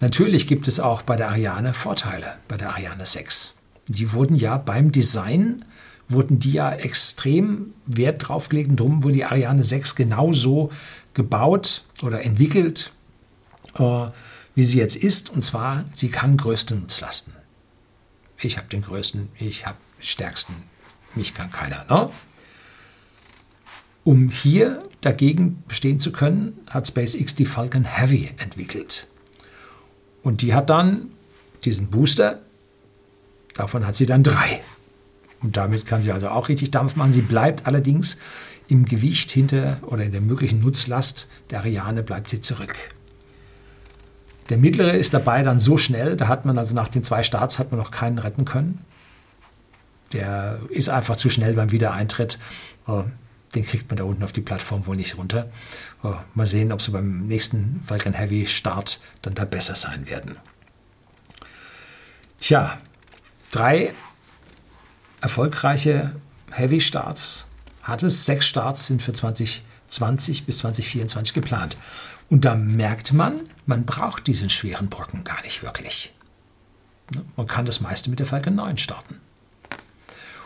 Natürlich 0.00 0.46
gibt 0.46 0.66
es 0.68 0.80
auch 0.80 1.02
bei 1.02 1.16
der 1.16 1.28
Ariane 1.28 1.74
Vorteile, 1.74 2.36
bei 2.48 2.56
der 2.56 2.70
Ariane 2.70 3.06
6. 3.06 3.54
Die 3.88 4.12
wurden 4.12 4.36
ja 4.36 4.58
beim 4.58 4.90
Design, 4.90 5.64
wurden 6.08 6.38
die 6.38 6.52
ja 6.52 6.72
extrem 6.72 7.74
Wert 7.86 8.28
draufgelegt 8.28 8.70
und 8.70 8.80
darum 8.80 9.02
wurde 9.02 9.14
die 9.14 9.24
Ariane 9.24 9.64
6 9.64 9.94
genauso 9.94 10.70
gebaut 11.14 11.84
oder 12.02 12.22
entwickelt, 12.22 12.92
äh, 13.78 14.06
wie 14.54 14.64
sie 14.64 14.78
jetzt 14.78 14.96
ist. 14.96 15.30
Und 15.30 15.42
zwar, 15.42 15.84
sie 15.92 16.08
kann 16.08 16.36
größte 16.36 16.74
Nutzlasten. 16.74 17.34
Ich 18.40 18.56
habe 18.56 18.68
den 18.68 18.82
größten, 18.82 19.28
ich 19.38 19.66
habe 19.66 19.78
stärksten, 20.00 20.54
mich 21.14 21.34
kann 21.34 21.52
keiner. 21.52 21.84
Ne? 21.88 22.10
Um 24.04 24.30
hier 24.30 24.82
dagegen 25.00 25.62
bestehen 25.68 26.00
zu 26.00 26.12
können, 26.12 26.58
hat 26.68 26.86
SpaceX 26.86 27.34
die 27.34 27.44
Falcon 27.44 27.84
Heavy 27.84 28.30
entwickelt. 28.38 29.06
Und 30.22 30.42
die 30.42 30.54
hat 30.54 30.70
dann 30.70 31.10
diesen 31.64 31.88
Booster, 31.88 32.40
davon 33.54 33.86
hat 33.86 33.96
sie 33.96 34.06
dann 34.06 34.22
drei. 34.22 34.60
Und 35.42 35.56
damit 35.56 35.86
kann 35.86 36.02
sie 36.02 36.12
also 36.12 36.28
auch 36.28 36.48
richtig 36.48 36.70
Dampf 36.70 36.96
machen. 36.96 37.12
Sie 37.12 37.22
bleibt 37.22 37.66
allerdings 37.66 38.18
im 38.68 38.84
Gewicht 38.84 39.30
hinter 39.30 39.78
oder 39.82 40.04
in 40.04 40.12
der 40.12 40.20
möglichen 40.20 40.60
Nutzlast 40.60 41.28
der 41.50 41.60
Ariane 41.60 42.02
bleibt 42.02 42.30
sie 42.30 42.40
zurück. 42.40 42.76
Der 44.48 44.58
mittlere 44.58 44.92
ist 44.92 45.14
dabei 45.14 45.42
dann 45.42 45.58
so 45.58 45.78
schnell, 45.78 46.16
da 46.16 46.28
hat 46.28 46.44
man 46.44 46.58
also 46.58 46.74
nach 46.74 46.88
den 46.88 47.04
zwei 47.04 47.22
Starts 47.22 47.58
hat 47.58 47.70
man 47.70 47.80
noch 47.80 47.90
keinen 47.90 48.18
retten 48.18 48.44
können. 48.44 48.84
Der 50.12 50.60
ist 50.68 50.88
einfach 50.88 51.16
zu 51.16 51.30
schnell 51.30 51.54
beim 51.54 51.70
Wiedereintritt. 51.72 52.38
Den 53.54 53.64
kriegt 53.64 53.88
man 53.90 53.96
da 53.96 54.04
unten 54.04 54.24
auf 54.24 54.32
die 54.32 54.40
Plattform 54.40 54.86
wohl 54.86 54.96
nicht 54.96 55.18
runter. 55.18 55.50
Oh, 56.02 56.14
mal 56.34 56.46
sehen, 56.46 56.72
ob 56.72 56.80
sie 56.80 56.90
beim 56.90 57.26
nächsten 57.26 57.82
Falcon 57.84 58.14
Heavy 58.14 58.46
Start 58.46 59.00
dann 59.20 59.34
da 59.34 59.44
besser 59.44 59.74
sein 59.74 60.08
werden. 60.08 60.36
Tja, 62.40 62.78
drei 63.50 63.94
erfolgreiche 65.20 66.16
Heavy 66.50 66.80
Starts 66.80 67.46
hat 67.82 68.02
es. 68.02 68.24
Sechs 68.24 68.46
Starts 68.46 68.86
sind 68.86 69.02
für 69.02 69.12
2020 69.12 70.44
bis 70.46 70.58
2024 70.58 71.34
geplant. 71.34 71.76
Und 72.28 72.44
da 72.44 72.54
merkt 72.54 73.12
man, 73.12 73.42
man 73.66 73.84
braucht 73.84 74.26
diesen 74.26 74.50
schweren 74.50 74.88
Brocken 74.88 75.24
gar 75.24 75.42
nicht 75.42 75.62
wirklich. 75.62 76.14
Ne, 77.14 77.24
man 77.36 77.46
kann 77.46 77.66
das 77.66 77.80
meiste 77.80 78.10
mit 78.10 78.18
der 78.18 78.26
Falcon 78.26 78.54
9 78.54 78.78
starten. 78.78 79.20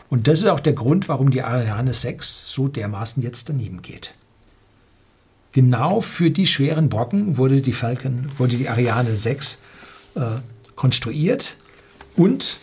Und 0.08 0.28
das 0.28 0.40
ist 0.40 0.46
auch 0.46 0.60
der 0.60 0.72
Grund, 0.72 1.08
warum 1.08 1.30
die 1.30 1.42
Ariane 1.42 1.92
6 1.92 2.52
so 2.52 2.68
dermaßen 2.68 3.22
jetzt 3.22 3.48
daneben 3.48 3.82
geht. 3.82 4.14
Genau 5.52 6.00
für 6.00 6.30
die 6.30 6.46
schweren 6.46 6.88
Brocken 6.88 7.38
wurde 7.38 7.62
die 7.62 7.72
Falcon, 7.72 8.30
wurde 8.36 8.56
die 8.56 8.68
Ariane 8.68 9.16
6 9.16 9.58
äh, 10.14 10.20
konstruiert 10.74 11.56
und 12.14 12.58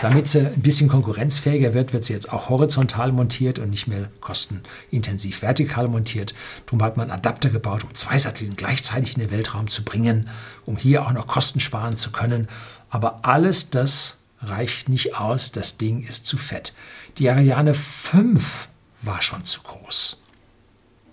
damit 0.00 0.26
sie 0.26 0.40
ein 0.40 0.62
bisschen 0.62 0.88
konkurrenzfähiger 0.88 1.74
wird, 1.74 1.92
wird 1.92 2.04
sie 2.04 2.12
jetzt 2.12 2.32
auch 2.32 2.48
horizontal 2.48 3.12
montiert 3.12 3.58
und 3.58 3.70
nicht 3.70 3.86
mehr 3.86 4.08
kostenintensiv 4.20 5.42
vertikal 5.42 5.86
montiert. 5.86 6.34
Darum 6.66 6.82
hat 6.82 6.96
man 6.96 7.10
Adapter 7.10 7.50
gebaut, 7.50 7.84
um 7.84 7.94
zwei 7.94 8.18
Satelliten 8.18 8.56
gleichzeitig 8.56 9.14
in 9.16 9.20
den 9.20 9.30
Weltraum 9.30 9.68
zu 9.68 9.84
bringen, 9.84 10.28
um 10.64 10.76
hier 10.76 11.06
auch 11.06 11.12
noch 11.12 11.26
Kosten 11.26 11.60
sparen 11.60 11.96
zu 11.96 12.10
können. 12.10 12.48
Aber 12.90 13.20
alles 13.22 13.70
das 13.70 14.18
reicht 14.42 14.88
nicht 14.88 15.16
aus, 15.16 15.52
das 15.52 15.78
Ding 15.78 16.02
ist 16.02 16.26
zu 16.26 16.36
fett. 16.36 16.74
Die 17.18 17.28
Ariane 17.30 17.74
5 17.74 18.68
war 19.02 19.20
schon 19.20 19.44
zu 19.44 19.62
groß. 19.62 20.20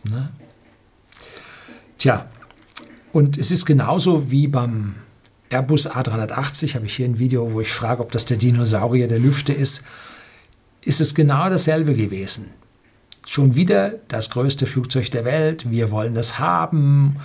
Ne? 0.10 0.30
Tja, 1.98 2.28
und 3.12 3.38
es 3.38 3.52
ist 3.52 3.66
genauso 3.66 4.32
wie 4.32 4.48
beim 4.48 4.96
Airbus 5.50 5.90
A380, 5.90 6.76
habe 6.76 6.86
ich 6.86 6.96
hier 6.96 7.06
ein 7.06 7.20
Video, 7.20 7.52
wo 7.52 7.62
ich 7.62 7.72
frage, 7.72 8.02
ob 8.02 8.12
das 8.12 8.26
der 8.26 8.38
Dinosaurier 8.38 9.08
der 9.08 9.20
Lüfte 9.20 9.52
ist, 9.52 9.84
ist 10.82 11.02
es 11.02 11.16
genau 11.16 11.50
dasselbe 11.50 11.96
gewesen. 11.96 12.52
Schon 13.28 13.56
wieder 13.56 13.96
das 14.08 14.30
größte 14.30 14.66
Flugzeug 14.66 15.12
der 15.12 15.26
Welt, 15.26 15.70
wir 15.70 15.92
wollen 15.92 16.16
das 16.16 16.40
haben. 16.40 17.18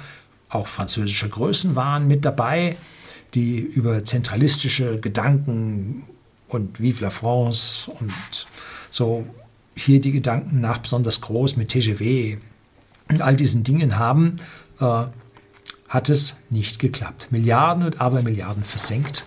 Auch 0.49 0.67
französische 0.67 1.29
Größen 1.29 1.77
waren 1.77 2.07
mit 2.09 2.25
dabei 2.25 2.77
die 3.35 3.59
über 3.59 4.05
zentralistische 4.05 5.01
Gedanken 5.01 6.05
und 6.49 6.81
Vive 6.81 7.03
la 7.03 7.11
France 7.11 7.90
und 7.90 8.12
so 8.90 9.27
hier 9.77 10.01
die 10.01 10.12
Gedanken 10.12 10.61
nach 10.61 10.79
besonders 10.79 11.20
groß 11.20 11.57
mit 11.57 11.70
TGW 11.70 12.38
und 13.11 13.23
all 13.23 13.37
diesen 13.37 13.64
Dingen 13.64 13.99
haben, 13.99 14.35
äh, 14.81 15.05
hat 15.88 16.09
es 16.09 16.37
nicht 16.51 16.79
geklappt. 16.79 17.29
Milliarden 17.31 17.85
und 17.85 18.01
Abermilliarden 18.01 18.64
versenkt 18.64 19.27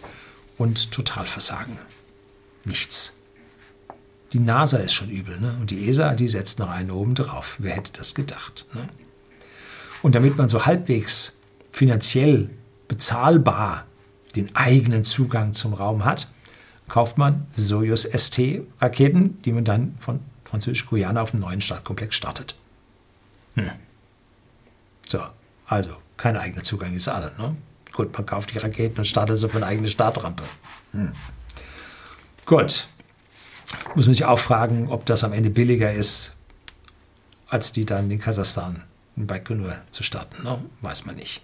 und 0.58 0.92
Totalversagen. 0.92 1.78
Nichts. 2.66 3.14
Die 4.34 4.40
NASA 4.40 4.78
ist 4.78 4.94
schon 4.94 5.10
übel 5.10 5.40
ne? 5.40 5.56
und 5.62 5.72
die 5.72 5.88
ESA, 5.88 6.16
die 6.16 6.28
setzt 6.28 6.60
noch 6.60 6.70
einen 6.70 6.92
oben 6.92 7.16
drauf. 7.16 7.56
Wer 7.60 7.76
hätte 7.76 7.94
das 7.94 8.16
gedacht? 8.16 8.68
Ne? 8.74 8.90
Und 10.02 10.16
damit 10.16 10.38
man 10.38 10.50
so 10.50 10.66
halbwegs 10.66 11.38
finanziell 11.72 12.50
bezahlbar 12.88 13.86
den 14.36 14.56
eigenen 14.56 15.04
Zugang 15.04 15.54
zum 15.54 15.74
Raum 15.74 16.06
hat, 16.06 16.28
kauft 16.88 17.18
man 17.18 17.48
Soyuz 17.56 18.04
ST-Raketen, 18.04 19.42
die 19.44 19.52
man 19.52 19.66
dann 19.66 19.96
von 20.00 20.20
Französisch-Guyana 20.46 21.22
auf 21.22 21.32
dem 21.32 21.42
neuen 21.42 21.62
Startkomplex 21.62 22.16
startet. 22.16 22.56
Hm. 23.56 23.72
So, 25.08 25.22
also 25.68 25.98
kein 26.16 26.38
eigener 26.38 26.64
Zugang 26.64 26.94
ist 26.94 27.08
alle. 27.08 27.32
Ne? 27.38 27.56
Gut, 27.94 28.14
man 28.14 28.26
kauft 28.26 28.54
die 28.54 28.58
Raketen 28.58 29.00
und 29.00 29.06
startet 29.06 29.38
sie 29.38 29.50
eine 29.50 29.66
eigene 29.66 29.90
Startrampe. 29.90 30.44
Hm. 30.92 31.14
Gut. 32.46 32.88
Muss 33.96 34.06
man 34.06 34.14
sich 34.14 34.24
auch 34.24 34.40
fragen, 34.40 34.88
ob 34.90 35.06
das 35.06 35.26
am 35.26 35.34
Ende 35.34 35.50
billiger 35.50 35.92
ist, 35.92 36.38
als 37.50 37.74
die 37.74 37.86
dann 37.86 38.10
in 38.10 38.20
Kasachstan 38.20 38.84
in 39.18 39.28
Baikonur 39.28 39.76
zu 39.92 40.04
starten. 40.04 40.44
Ne? 40.44 40.60
Weiß 40.82 41.06
man 41.06 41.16
nicht. 41.16 41.42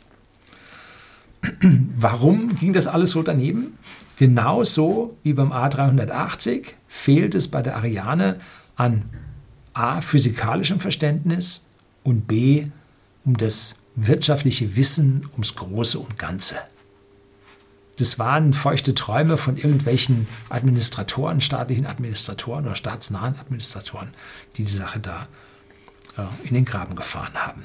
Warum 1.98 2.56
ging 2.56 2.74
das 2.74 2.88
alles 2.88 3.12
so 3.12 3.24
daneben? 3.24 3.78
Genauso 4.18 5.18
wie 5.24 5.34
beim 5.34 5.52
A380 5.52 6.74
fehlt 6.88 7.36
es 7.36 7.48
bei 7.48 7.62
der 7.62 7.76
Ariane 7.76 8.40
an 8.76 9.06
A 9.74 10.02
physikalischem 10.02 10.80
Verständnis 10.80 11.66
und 12.04 12.28
B 12.28 12.68
um 13.26 13.38
das 13.38 13.76
wirtschaftliche 13.96 14.76
Wissen 14.76 15.28
ums 15.34 15.56
Große 15.56 16.00
und 16.00 16.18
Ganze. 16.18 16.58
Das 17.98 18.18
waren 18.18 18.54
feuchte 18.54 18.96
Träume 18.96 19.38
von 19.38 19.58
irgendwelchen 19.58 20.28
Administratoren, 20.50 21.42
staatlichen 21.42 21.86
Administratoren 21.86 22.66
oder 22.66 22.76
staatsnahen 22.76 23.38
Administratoren, 23.38 24.14
die 24.56 24.64
die 24.64 24.72
Sache 24.72 25.00
da 25.00 25.28
äh, 26.18 26.48
in 26.48 26.56
den 26.56 26.66
Graben 26.66 26.96
gefahren 26.96 27.36
haben. 27.36 27.64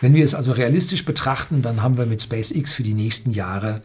Wenn 0.00 0.14
wir 0.14 0.24
es 0.24 0.34
also 0.34 0.52
realistisch 0.52 1.04
betrachten, 1.04 1.62
dann 1.62 1.82
haben 1.82 1.98
wir 1.98 2.06
mit 2.06 2.22
SpaceX 2.22 2.72
für 2.72 2.82
die 2.82 2.94
nächsten 2.94 3.30
Jahre 3.30 3.82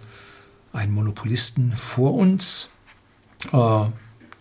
einen 0.72 0.93
Monopolisten 0.93 1.74
vor 1.76 2.13
uns. 2.13 2.70
Äh, 3.51 3.86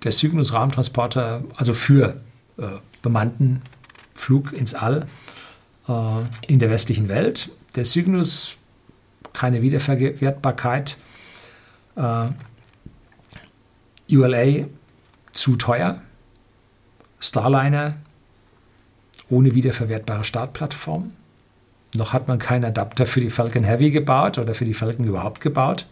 der 0.04 0.12
Cygnus 0.12 0.52
Rahmentransporter, 0.52 1.42
also 1.56 1.74
für 1.74 2.20
äh, 2.58 2.66
bemannten 3.02 3.62
Flug 4.14 4.52
ins 4.52 4.74
All 4.74 5.06
äh, 5.88 5.92
in 6.46 6.58
der 6.58 6.70
westlichen 6.70 7.08
Welt. 7.08 7.50
Der 7.74 7.84
Cygnus, 7.84 8.56
keine 9.32 9.62
Wiederverwertbarkeit. 9.62 10.96
Äh, 11.96 12.28
ULA 14.10 14.66
zu 15.32 15.56
teuer. 15.56 16.02
Starliner 17.18 17.96
ohne 19.30 19.54
wiederverwertbare 19.54 20.24
Startplattform. 20.24 21.12
Noch 21.94 22.12
hat 22.12 22.28
man 22.28 22.38
keinen 22.38 22.64
Adapter 22.64 23.06
für 23.06 23.20
die 23.20 23.30
Falcon 23.30 23.64
Heavy 23.64 23.90
gebaut 23.90 24.38
oder 24.38 24.54
für 24.54 24.64
die 24.64 24.74
Falcon 24.74 25.06
überhaupt 25.06 25.40
gebaut. 25.40 25.86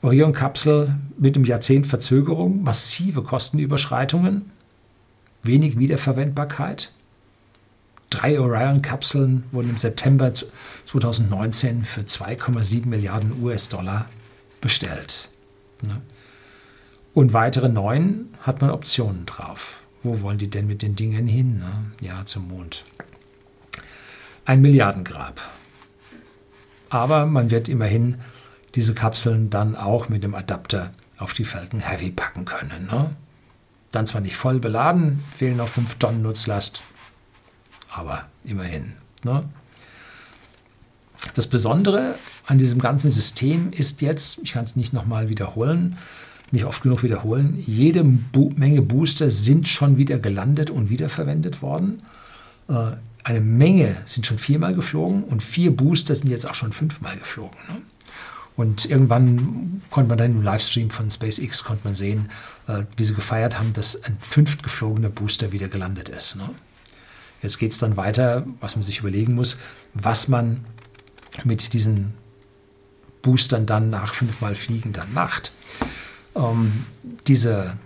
Orion-Kapsel 0.00 0.94
mit 1.18 1.36
einem 1.36 1.44
Jahrzehnt 1.44 1.86
Verzögerung, 1.86 2.62
massive 2.62 3.22
Kostenüberschreitungen, 3.22 4.50
wenig 5.42 5.78
Wiederverwendbarkeit. 5.78 6.92
Drei 8.10 8.40
Orion-Kapseln 8.40 9.44
wurden 9.52 9.70
im 9.70 9.76
September 9.76 10.32
2019 10.32 11.84
für 11.84 12.02
2,7 12.02 12.86
Milliarden 12.86 13.42
US-Dollar 13.42 14.08
bestellt. 14.60 15.28
Ne? 15.82 16.00
Und 17.12 17.34
weitere 17.34 17.68
neun 17.68 18.28
hat 18.40 18.62
man 18.62 18.70
Optionen 18.70 19.26
drauf. 19.26 19.80
Wo 20.02 20.22
wollen 20.22 20.38
die 20.38 20.48
denn 20.48 20.66
mit 20.66 20.80
den 20.80 20.96
Dingen 20.96 21.26
hin? 21.26 21.58
Ne? 21.58 21.90
Ja, 22.00 22.24
zum 22.24 22.48
Mond. 22.48 22.84
Ein 24.48 24.62
Milliardengrab. 24.62 25.42
Aber 26.88 27.26
man 27.26 27.50
wird 27.50 27.68
immerhin 27.68 28.16
diese 28.74 28.94
Kapseln 28.94 29.50
dann 29.50 29.76
auch 29.76 30.08
mit 30.08 30.22
dem 30.22 30.34
Adapter 30.34 30.94
auf 31.18 31.34
die 31.34 31.44
Falcon 31.44 31.80
Heavy 31.80 32.10
packen 32.10 32.46
können. 32.46 32.88
Ne? 32.90 33.14
Dann 33.92 34.06
zwar 34.06 34.22
nicht 34.22 34.38
voll 34.38 34.58
beladen, 34.58 35.22
fehlen 35.36 35.58
noch 35.58 35.68
5 35.68 35.96
Tonnen 35.96 36.22
Nutzlast, 36.22 36.80
aber 37.90 38.24
immerhin. 38.42 38.94
Ne? 39.22 39.44
Das 41.34 41.46
Besondere 41.46 42.14
an 42.46 42.56
diesem 42.56 42.78
ganzen 42.78 43.10
System 43.10 43.70
ist 43.70 44.00
jetzt, 44.00 44.38
ich 44.42 44.54
kann 44.54 44.64
es 44.64 44.76
nicht 44.76 44.94
nochmal 44.94 45.28
wiederholen, 45.28 45.98
nicht 46.52 46.64
oft 46.64 46.82
genug 46.82 47.02
wiederholen, 47.02 47.62
jede 47.66 48.02
Menge 48.02 48.80
Booster 48.80 49.28
sind 49.28 49.68
schon 49.68 49.98
wieder 49.98 50.18
gelandet 50.18 50.70
und 50.70 50.88
wiederverwendet 50.88 51.60
worden. 51.60 52.02
Äh, 52.68 52.96
eine 53.24 53.40
Menge 53.40 53.96
sind 54.04 54.26
schon 54.26 54.38
viermal 54.38 54.74
geflogen 54.74 55.24
und 55.24 55.42
vier 55.42 55.76
Booster 55.76 56.14
sind 56.14 56.30
jetzt 56.30 56.48
auch 56.48 56.54
schon 56.54 56.72
fünfmal 56.72 57.18
geflogen. 57.18 57.58
Ne? 57.68 57.82
Und 58.56 58.86
irgendwann 58.86 59.82
konnte 59.90 60.08
man 60.08 60.18
dann 60.18 60.32
im 60.32 60.42
Livestream 60.42 60.90
von 60.90 61.10
SpaceX 61.10 61.62
konnte 61.62 61.84
man 61.84 61.94
sehen, 61.94 62.30
äh, 62.66 62.84
wie 62.96 63.04
sie 63.04 63.14
gefeiert 63.14 63.58
haben, 63.58 63.72
dass 63.72 64.02
ein 64.02 64.16
fünft 64.20 64.62
geflogener 64.62 65.10
Booster 65.10 65.52
wieder 65.52 65.68
gelandet 65.68 66.08
ist. 66.08 66.36
Ne? 66.36 66.50
Jetzt 67.42 67.58
geht 67.58 67.72
es 67.72 67.78
dann 67.78 67.96
weiter, 67.96 68.46
was 68.60 68.76
man 68.76 68.82
sich 68.82 68.98
überlegen 69.00 69.34
muss, 69.34 69.58
was 69.94 70.28
man 70.28 70.64
mit 71.44 71.72
diesen 71.72 72.14
Boostern 73.22 73.66
dann 73.66 73.90
nach 73.90 74.14
fünfmal 74.14 74.54
Fliegen 74.54 74.92
dann 74.92 75.12
macht. 75.12 75.52
Ähm, 76.34 76.84
diese 77.26 77.76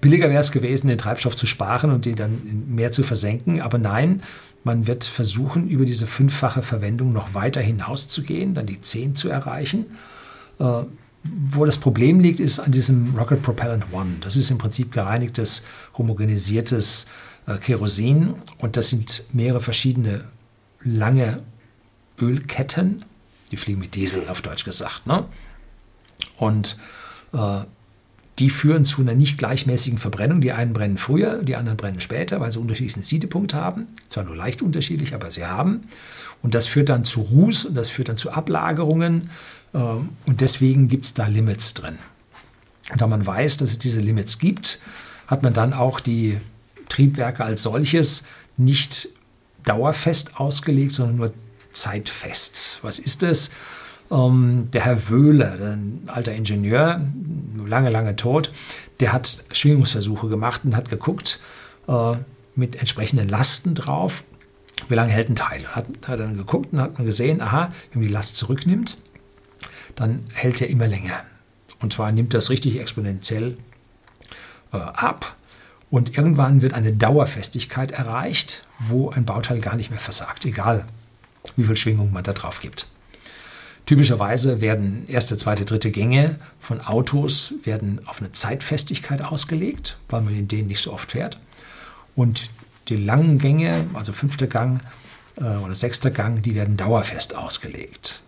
billiger 0.00 0.28
wäre 0.30 0.40
es 0.40 0.52
gewesen, 0.52 0.88
den 0.88 0.98
Treibstoff 0.98 1.36
zu 1.36 1.46
sparen 1.46 1.90
und 1.90 2.04
den 2.04 2.16
dann 2.16 2.64
mehr 2.68 2.92
zu 2.92 3.02
versenken. 3.02 3.60
Aber 3.60 3.78
nein, 3.78 4.22
man 4.64 4.86
wird 4.86 5.04
versuchen, 5.04 5.68
über 5.68 5.84
diese 5.84 6.06
fünffache 6.06 6.62
Verwendung 6.62 7.12
noch 7.12 7.34
weiter 7.34 7.60
hinauszugehen, 7.60 8.54
dann 8.54 8.66
die 8.66 8.80
10 8.80 9.14
zu 9.14 9.28
erreichen. 9.28 9.86
Äh, 10.58 10.82
wo 11.50 11.64
das 11.64 11.78
Problem 11.78 12.20
liegt, 12.20 12.40
ist 12.40 12.60
an 12.60 12.72
diesem 12.72 13.14
Rocket 13.16 13.42
Propellant 13.42 13.86
One. 13.92 14.16
Das 14.20 14.36
ist 14.36 14.50
im 14.50 14.58
Prinzip 14.58 14.92
gereinigtes, 14.92 15.62
homogenisiertes 15.96 17.06
äh, 17.46 17.56
Kerosin 17.56 18.34
und 18.58 18.76
das 18.76 18.90
sind 18.90 19.24
mehrere 19.32 19.60
verschiedene 19.60 20.24
lange 20.82 21.42
Ölketten. 22.20 23.04
Die 23.50 23.56
fliegen 23.56 23.80
mit 23.80 23.94
Diesel, 23.94 24.28
auf 24.28 24.42
Deutsch 24.42 24.64
gesagt. 24.64 25.06
Ne? 25.06 25.24
Und 26.36 26.76
äh, 27.32 27.60
die 28.38 28.50
führen 28.50 28.84
zu 28.84 29.00
einer 29.00 29.14
nicht 29.14 29.38
gleichmäßigen 29.38 29.98
Verbrennung. 29.98 30.40
Die 30.40 30.52
einen 30.52 30.72
brennen 30.72 30.98
früher, 30.98 31.42
die 31.42 31.56
anderen 31.56 31.76
brennen 31.76 32.00
später, 32.00 32.40
weil 32.40 32.50
sie 32.50 32.58
unterschiedlichen 32.58 33.02
Siedepunkt 33.02 33.54
haben. 33.54 33.86
Zwar 34.08 34.24
nur 34.24 34.34
leicht 34.34 34.60
unterschiedlich, 34.60 35.14
aber 35.14 35.30
sie 35.30 35.46
haben. 35.46 35.82
Und 36.42 36.54
das 36.54 36.66
führt 36.66 36.88
dann 36.88 37.04
zu 37.04 37.20
Ruß 37.20 37.66
und 37.66 37.74
das 37.74 37.90
führt 37.90 38.08
dann 38.08 38.16
zu 38.16 38.32
Ablagerungen. 38.32 39.30
Äh, 39.72 39.78
und 39.78 40.40
deswegen 40.40 40.88
gibt 40.88 41.06
es 41.06 41.14
da 41.14 41.26
Limits 41.26 41.74
drin. 41.74 41.98
Und 42.90 43.00
da 43.00 43.06
man 43.06 43.24
weiß, 43.24 43.58
dass 43.58 43.70
es 43.70 43.78
diese 43.78 44.00
Limits 44.00 44.38
gibt, 44.38 44.80
hat 45.26 45.42
man 45.42 45.52
dann 45.52 45.72
auch 45.72 46.00
die 46.00 46.38
Triebwerke 46.88 47.44
als 47.44 47.62
solches 47.62 48.24
nicht 48.56 49.08
dauerfest 49.64 50.38
ausgelegt, 50.38 50.92
sondern 50.92 51.16
nur 51.16 51.32
zeitfest. 51.72 52.80
Was 52.82 52.98
ist 52.98 53.22
das? 53.22 53.50
Ähm, 54.10 54.68
der 54.72 54.84
Herr 54.84 55.08
Wöhler, 55.08 55.52
ein 55.52 56.02
alter 56.06 56.32
Ingenieur, 56.32 57.00
lange, 57.66 57.90
lange 57.90 58.16
tot, 58.16 58.52
der 59.00 59.12
hat 59.12 59.44
Schwingungsversuche 59.52 60.28
gemacht 60.28 60.62
und 60.64 60.76
hat 60.76 60.90
geguckt 60.90 61.40
äh, 61.88 62.16
mit 62.54 62.76
entsprechenden 62.76 63.28
Lasten 63.28 63.74
drauf, 63.74 64.24
wie 64.88 64.94
lange 64.94 65.12
hält 65.12 65.28
ein 65.28 65.36
Teil. 65.36 65.66
Hat, 65.68 65.86
hat 66.06 66.20
dann 66.20 66.36
geguckt 66.36 66.72
und 66.72 66.80
hat 66.80 66.94
man 66.98 67.06
gesehen, 67.06 67.40
aha, 67.40 67.72
wenn 67.92 68.00
man 68.00 68.08
die 68.08 68.14
Last 68.14 68.36
zurücknimmt, 68.36 68.96
dann 69.96 70.24
hält 70.32 70.60
er 70.60 70.68
immer 70.68 70.86
länger. 70.86 71.24
Und 71.80 71.92
zwar 71.92 72.12
nimmt 72.12 72.34
das 72.34 72.50
richtig 72.50 72.80
exponentiell 72.80 73.56
äh, 74.72 74.76
ab. 74.76 75.36
Und 75.90 76.16
irgendwann 76.16 76.60
wird 76.60 76.74
eine 76.74 76.92
Dauerfestigkeit 76.92 77.92
erreicht, 77.92 78.64
wo 78.78 79.10
ein 79.10 79.24
Bauteil 79.24 79.60
gar 79.60 79.76
nicht 79.76 79.90
mehr 79.90 80.00
versagt, 80.00 80.44
egal 80.44 80.86
wie 81.56 81.64
viel 81.64 81.76
Schwingung 81.76 82.12
man 82.12 82.24
da 82.24 82.32
drauf 82.32 82.60
gibt. 82.60 82.86
Typischerweise 83.86 84.62
werden 84.62 85.06
erste, 85.08 85.36
zweite, 85.36 85.66
dritte 85.66 85.90
Gänge 85.90 86.38
von 86.58 86.80
Autos 86.80 87.54
werden 87.64 88.00
auf 88.06 88.20
eine 88.20 88.32
Zeitfestigkeit 88.32 89.20
ausgelegt, 89.20 89.98
weil 90.08 90.22
man 90.22 90.34
in 90.34 90.48
denen 90.48 90.68
nicht 90.68 90.80
so 90.80 90.92
oft 90.92 91.10
fährt. 91.10 91.38
Und 92.16 92.50
die 92.88 92.96
langen 92.96 93.38
Gänge, 93.38 93.86
also 93.92 94.12
fünfter 94.12 94.46
Gang 94.46 94.80
äh, 95.36 95.56
oder 95.56 95.74
sechster 95.74 96.10
Gang, 96.10 96.42
die 96.42 96.54
werden 96.54 96.78
dauerfest 96.78 97.34
ausgelegt, 97.34 98.22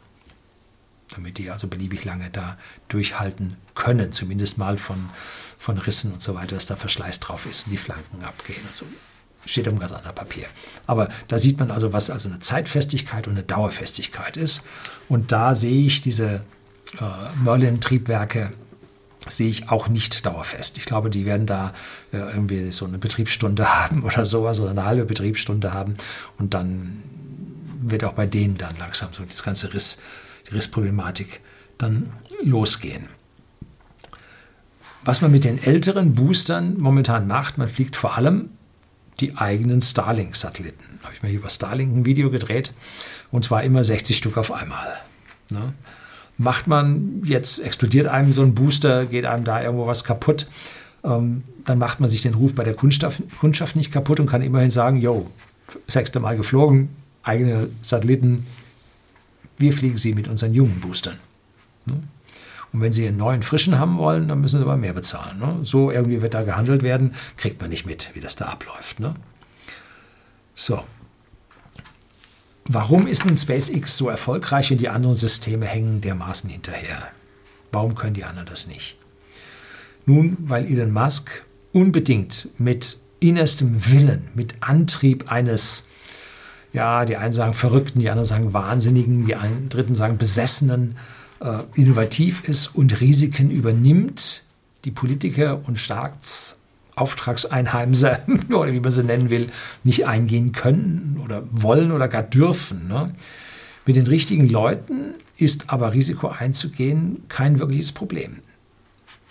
damit 1.14 1.38
die 1.38 1.50
also 1.50 1.68
beliebig 1.68 2.04
lange 2.04 2.28
da 2.28 2.58
durchhalten 2.88 3.56
können, 3.74 4.12
zumindest 4.12 4.58
mal 4.58 4.76
von, 4.76 5.08
von 5.58 5.78
Rissen 5.78 6.12
und 6.12 6.20
so 6.20 6.34
weiter, 6.34 6.56
dass 6.56 6.66
da 6.66 6.76
Verschleiß 6.76 7.20
drauf 7.20 7.46
ist 7.46 7.66
und 7.66 7.72
die 7.72 7.78
Flanken 7.78 8.22
abgehen. 8.24 8.60
Also 8.66 8.84
steht 9.46 9.68
auf 9.68 9.78
ganz 9.78 9.92
anderen 9.92 10.14
Papier. 10.14 10.46
Aber 10.86 11.08
da 11.28 11.38
sieht 11.38 11.58
man 11.58 11.70
also, 11.70 11.92
was 11.92 12.10
also 12.10 12.28
eine 12.28 12.40
Zeitfestigkeit 12.40 13.26
und 13.26 13.34
eine 13.34 13.42
Dauerfestigkeit 13.42 14.36
ist. 14.36 14.62
Und 15.08 15.32
da 15.32 15.54
sehe 15.54 15.86
ich 15.86 16.02
diese 16.02 16.42
äh, 17.00 17.42
Merlin-Triebwerke 17.42 18.52
sehe 19.28 19.48
ich 19.48 19.70
auch 19.70 19.88
nicht 19.88 20.24
dauerfest. 20.24 20.78
Ich 20.78 20.84
glaube, 20.84 21.10
die 21.10 21.26
werden 21.26 21.46
da 21.46 21.72
äh, 22.12 22.18
irgendwie 22.18 22.70
so 22.72 22.86
eine 22.86 22.98
Betriebsstunde 22.98 23.74
haben 23.82 24.04
oder 24.04 24.26
sowas 24.26 24.60
oder 24.60 24.70
eine 24.70 24.84
halbe 24.84 25.04
Betriebsstunde 25.04 25.72
haben 25.72 25.94
und 26.38 26.54
dann 26.54 27.02
wird 27.80 28.04
auch 28.04 28.14
bei 28.14 28.26
denen 28.26 28.56
dann 28.56 28.74
langsam 28.78 29.10
so 29.12 29.24
das 29.24 29.42
ganze 29.42 29.72
Riss, 29.72 29.98
die 30.48 30.54
Rissproblematik 30.54 31.40
dann 31.78 32.12
losgehen. 32.42 33.08
Was 35.04 35.20
man 35.20 35.30
mit 35.30 35.44
den 35.44 35.62
älteren 35.62 36.14
Boostern 36.14 36.78
momentan 36.78 37.28
macht, 37.28 37.58
man 37.58 37.68
fliegt 37.68 37.94
vor 37.94 38.16
allem 38.16 38.50
die 39.20 39.36
eigenen 39.36 39.80
Starlink-Satelliten. 39.80 40.98
Da 40.98 41.04
habe 41.04 41.14
ich 41.14 41.22
mir 41.22 41.30
über 41.30 41.48
Starlink 41.48 41.94
ein 41.94 42.04
Video 42.04 42.30
gedreht 42.30 42.72
und 43.30 43.44
zwar 43.44 43.62
immer 43.62 43.82
60 43.82 44.16
Stück 44.16 44.36
auf 44.36 44.52
einmal. 44.52 44.96
Ne? 45.50 45.72
Macht 46.38 46.66
man 46.66 47.22
jetzt, 47.24 47.60
explodiert 47.60 48.08
einem 48.08 48.32
so 48.32 48.42
ein 48.42 48.54
Booster, 48.54 49.06
geht 49.06 49.24
einem 49.24 49.44
da 49.44 49.62
irgendwo 49.62 49.86
was 49.86 50.04
kaputt, 50.04 50.46
ähm, 51.02 51.44
dann 51.64 51.78
macht 51.78 52.00
man 52.00 52.08
sich 52.08 52.22
den 52.22 52.34
Ruf 52.34 52.54
bei 52.54 52.64
der 52.64 52.74
Kundschaft, 52.74 53.22
Kundschaft 53.40 53.76
nicht 53.76 53.90
kaputt 53.90 54.20
und 54.20 54.26
kann 54.26 54.42
immerhin 54.42 54.70
sagen, 54.70 55.00
yo, 55.00 55.30
sechste 55.86 56.20
Mal 56.20 56.36
geflogen, 56.36 56.90
eigene 57.22 57.68
Satelliten, 57.82 58.46
wir 59.56 59.72
fliegen 59.72 59.96
sie 59.96 60.14
mit 60.14 60.28
unseren 60.28 60.52
jungen 60.52 60.80
Boostern. 60.80 61.18
Ne? 61.86 62.02
Und 62.72 62.80
wenn 62.80 62.92
Sie 62.92 63.06
einen 63.06 63.16
neuen, 63.16 63.42
frischen 63.42 63.78
haben 63.78 63.96
wollen, 63.96 64.28
dann 64.28 64.40
müssen 64.40 64.58
Sie 64.58 64.64
aber 64.64 64.76
mehr 64.76 64.92
bezahlen. 64.92 65.38
Ne? 65.38 65.58
So 65.62 65.90
irgendwie 65.90 66.22
wird 66.22 66.34
da 66.34 66.42
gehandelt 66.42 66.82
werden, 66.82 67.14
kriegt 67.36 67.60
man 67.60 67.70
nicht 67.70 67.86
mit, 67.86 68.10
wie 68.14 68.20
das 68.20 68.36
da 68.36 68.46
abläuft. 68.46 69.00
Ne? 69.00 69.14
So. 70.54 70.82
Warum 72.68 73.06
ist 73.06 73.24
nun 73.24 73.38
SpaceX 73.38 73.96
so 73.96 74.08
erfolgreich 74.08 74.72
und 74.72 74.80
die 74.80 74.88
anderen 74.88 75.14
Systeme 75.14 75.66
hängen 75.66 76.00
dermaßen 76.00 76.50
hinterher? 76.50 77.08
Warum 77.70 77.94
können 77.94 78.14
die 78.14 78.24
anderen 78.24 78.48
das 78.48 78.66
nicht? 78.66 78.96
Nun, 80.04 80.36
weil 80.40 80.66
Elon 80.66 80.92
Musk 80.92 81.44
unbedingt 81.72 82.48
mit 82.58 82.98
innerstem 83.20 83.90
Willen, 83.90 84.28
mit 84.34 84.56
Antrieb 84.60 85.30
eines, 85.30 85.86
ja, 86.72 87.04
die 87.04 87.16
einen 87.16 87.32
sagen 87.32 87.54
Verrückten, 87.54 88.00
die 88.00 88.10
anderen 88.10 88.26
sagen 88.26 88.52
Wahnsinnigen, 88.52 89.26
die 89.26 89.34
einen 89.34 89.68
Dritten 89.68 89.94
sagen 89.94 90.18
Besessenen, 90.18 90.96
innovativ 91.74 92.48
ist 92.48 92.74
und 92.74 93.00
Risiken 93.00 93.50
übernimmt, 93.50 94.42
die 94.84 94.90
Politiker 94.90 95.60
und 95.66 95.78
Staatsauftragseinheimser 95.78 98.20
oder 98.50 98.72
wie 98.72 98.80
man 98.80 98.92
sie 98.92 99.04
nennen 99.04 99.30
will, 99.30 99.50
nicht 99.84 100.06
eingehen 100.06 100.52
können 100.52 101.20
oder 101.22 101.44
wollen 101.50 101.92
oder 101.92 102.08
gar 102.08 102.22
dürfen. 102.22 102.88
Ne? 102.88 103.12
Mit 103.84 103.96
den 103.96 104.06
richtigen 104.06 104.48
Leuten 104.48 105.14
ist 105.36 105.70
aber 105.70 105.92
Risiko 105.92 106.28
einzugehen 106.28 107.24
kein 107.28 107.58
wirkliches 107.58 107.92
Problem. 107.92 108.38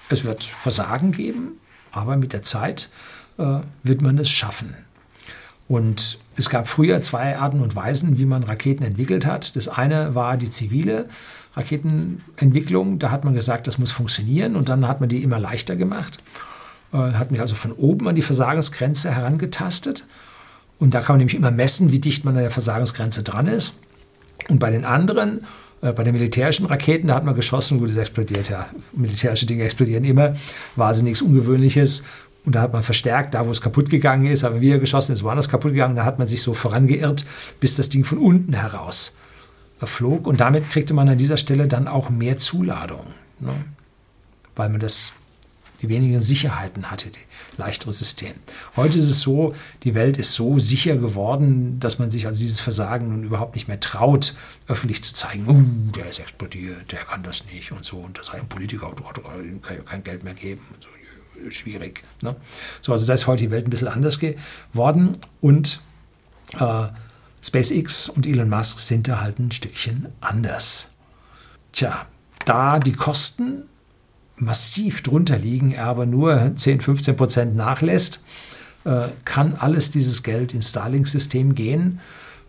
Es 0.10 0.24
wird 0.24 0.44
Versagen 0.44 1.12
geben, 1.12 1.54
aber 1.92 2.18
mit 2.18 2.34
der 2.34 2.44
Zeit 2.44 2.90
äh, 3.38 3.60
wird 3.84 4.02
man 4.02 4.18
es 4.18 4.30
schaffen. 4.30 4.76
Und 5.68 6.20
es 6.36 6.50
gab 6.50 6.68
früher 6.68 7.02
zwei 7.02 7.40
Arten 7.40 7.60
und 7.60 7.76
Weisen, 7.76 8.20
wie 8.20 8.26
man 8.26 8.44
Raketen 8.44 8.86
entwickelt 8.86 9.26
hat. 9.26 9.56
Das 9.56 9.68
eine 9.68 10.14
war 10.14 10.38
die 10.38 10.50
zivile 10.50 11.10
Raketenentwicklung. 11.56 13.00
Da 13.00 13.12
hat 13.12 13.24
man 13.24 13.34
gesagt, 13.34 13.68
das 13.68 13.78
muss 13.78 13.92
funktionieren 13.92 14.56
und 14.56 14.70
dann 14.70 14.88
hat 14.88 15.00
man 15.00 15.10
die 15.10 15.24
immer 15.24 15.40
leichter 15.40 15.76
gemacht. 15.76 16.20
Äh, 16.94 16.98
hat 16.98 17.32
mich 17.32 17.42
also 17.42 17.56
von 17.56 17.72
oben 17.72 18.08
an 18.08 18.16
die 18.16 18.22
Versagensgrenze 18.22 19.12
herangetastet. 19.12 20.06
Und 20.80 20.94
da 20.94 21.00
kann 21.00 21.14
man 21.14 21.20
nämlich 21.20 21.36
immer 21.36 21.52
messen, 21.52 21.92
wie 21.92 22.00
dicht 22.00 22.26
man 22.26 22.36
an 22.36 22.42
der 22.42 22.52
Versagensgrenze 22.52 23.24
dran 23.24 23.48
ist. 23.48 23.80
Und 24.50 24.60
bei 24.60 24.70
den 24.70 24.84
anderen, 24.84 25.46
äh, 25.82 25.94
bei 25.94 26.04
den 26.04 26.14
militärischen 26.14 26.66
Raketen, 26.66 27.08
da 27.08 27.16
hat 27.16 27.26
man 27.26 27.36
geschossen, 27.36 27.80
gut, 27.80 27.90
es 27.90 27.98
explodiert 27.98 28.50
ja. 28.50 28.68
Militärische 28.94 29.46
Dinge 29.46 29.64
explodieren 29.64 30.04
immer, 30.04 30.36
war 30.76 30.88
also 30.88 31.04
nichts 31.04 31.22
Ungewöhnliches. 31.22 32.04
Und 32.46 32.54
da 32.54 32.62
hat 32.62 32.74
man 32.74 32.84
verstärkt, 32.84 33.34
da 33.34 33.48
wo 33.48 33.52
es 33.52 33.62
kaputt 33.62 33.90
gegangen 33.90 34.26
ist, 34.26 34.44
haben 34.44 34.62
wir 34.62 34.78
geschossen, 34.78 35.14
ist 35.14 35.24
woanders 35.24 35.50
kaputt 35.50 35.72
gegangen, 35.72 35.96
da 35.96 36.06
hat 36.06 36.20
man 36.20 36.28
sich 36.28 36.44
so 36.44 36.54
vorangeirrt, 36.54 37.26
bis 37.60 37.76
das 37.76 37.90
Ding 37.90 38.04
von 38.04 38.20
unten 38.20 38.54
heraus 38.54 39.14
flog. 39.82 40.28
Und 40.28 40.40
damit 40.40 40.68
kriegte 40.68 40.94
man 40.94 41.10
an 41.10 41.18
dieser 41.18 41.38
Stelle 41.38 41.68
dann 41.68 41.88
auch 41.88 42.10
mehr 42.10 42.38
Zuladung, 42.38 43.06
ne? 43.40 43.54
weil 44.56 44.70
man 44.70 44.80
das, 44.80 45.12
die 45.82 45.90
wenigen 45.90 46.22
Sicherheiten 46.22 46.90
hatte, 46.90 47.10
die 47.10 47.20
leichtere 47.58 47.94
System. 47.94 48.34
Heute 48.76 48.98
ist 48.98 49.10
es 49.10 49.22
so, 49.22 49.54
die 49.84 49.96
Welt 49.96 50.18
ist 50.18 50.34
so 50.34 50.60
sicher 50.60 50.98
geworden, 50.98 51.80
dass 51.80 52.00
man 52.00 52.10
sich 52.10 52.28
also 52.28 52.40
dieses 52.40 52.60
Versagen 52.60 53.10
nun 53.10 53.24
überhaupt 53.24 53.56
nicht 53.56 53.68
mehr 53.68 53.80
traut, 53.80 54.36
öffentlich 54.68 55.04
zu 55.04 55.14
zeigen, 55.14 55.48
uh, 55.48 55.92
der 55.92 56.10
ist 56.10 56.20
explodiert, 56.20 56.92
der 56.92 57.00
kann 57.00 57.24
das 57.24 57.44
nicht 57.54 57.72
und 57.72 57.84
so. 57.84 57.98
Und 57.98 58.18
das 58.18 58.28
sei 58.28 58.40
ein 58.40 58.48
Politiker, 58.48 58.94
dem 58.94 59.62
kann 59.62 59.78
ja 59.78 59.84
kein 59.84 60.04
Geld 60.04 60.24
mehr 60.24 60.34
geben. 60.34 60.62
Und 60.74 60.84
so 60.84 60.90
schwierig. 61.50 62.04
Ne? 62.22 62.36
So, 62.82 62.92
also 62.92 63.06
da 63.06 63.14
ist 63.14 63.28
heute 63.28 63.44
die 63.44 63.52
Welt 63.52 63.68
ein 63.68 63.70
bisschen 63.70 63.88
anders 63.88 64.20
geworden 64.20 65.18
und 65.42 65.82
äh, 66.60 66.88
SpaceX 67.46 68.10
und 68.10 68.26
Elon 68.26 68.50
Musk 68.50 68.80
sind 68.80 69.08
da 69.08 69.22
halt 69.22 69.38
ein 69.38 69.52
Stückchen 69.52 70.08
anders. 70.20 70.90
Tja, 71.72 72.08
da 72.46 72.80
die 72.80 72.94
Kosten 72.94 73.64
massiv 74.38 75.04
drunter 75.04 75.38
liegen, 75.38 75.72
er 75.72 75.86
aber 75.86 76.06
nur 76.06 76.56
10, 76.56 76.82
15 76.82 77.16
Prozent 77.16 77.56
nachlässt, 77.56 78.24
äh, 78.84 79.10
kann 79.26 79.54
alles 79.56 79.92
dieses 79.92 80.24
Geld 80.24 80.54
ins 80.54 80.72
Starlink-System 80.72 81.54
gehen, 81.54 82.00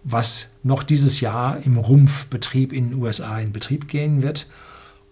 was 0.03 0.49
noch 0.63 0.83
dieses 0.83 1.21
Jahr 1.21 1.59
im 1.65 1.77
Rumpfbetrieb 1.77 2.73
in 2.73 2.91
den 2.91 3.03
USA 3.03 3.39
in 3.39 3.53
Betrieb 3.53 3.89
gehen 3.89 4.23
wird. 4.23 4.47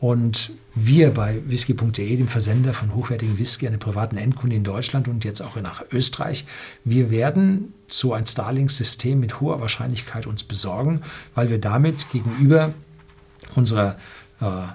Und 0.04 0.50
wir 0.74 1.12
bei 1.12 1.40
whisky.de, 1.46 2.16
dem 2.16 2.28
Versender 2.28 2.74
von 2.74 2.94
hochwertigem 2.94 3.38
Whisky 3.38 3.66
an 3.66 3.72
den 3.72 3.80
privaten 3.80 4.18
Endkunden 4.18 4.58
in 4.58 4.62
Deutschland 4.62 5.08
und 5.08 5.24
jetzt 5.24 5.40
auch 5.40 5.56
nach 5.56 5.82
Österreich, 5.90 6.44
wir 6.84 7.10
werden 7.10 7.72
so 7.88 8.12
ein 8.12 8.26
Starlink-System 8.26 9.18
mit 9.18 9.40
hoher 9.40 9.62
Wahrscheinlichkeit 9.62 10.26
uns 10.26 10.44
besorgen, 10.44 11.00
weil 11.34 11.48
wir 11.48 11.58
damit 11.58 12.10
gegenüber 12.12 12.74
unserer 13.54 13.96
äh, 14.42 14.66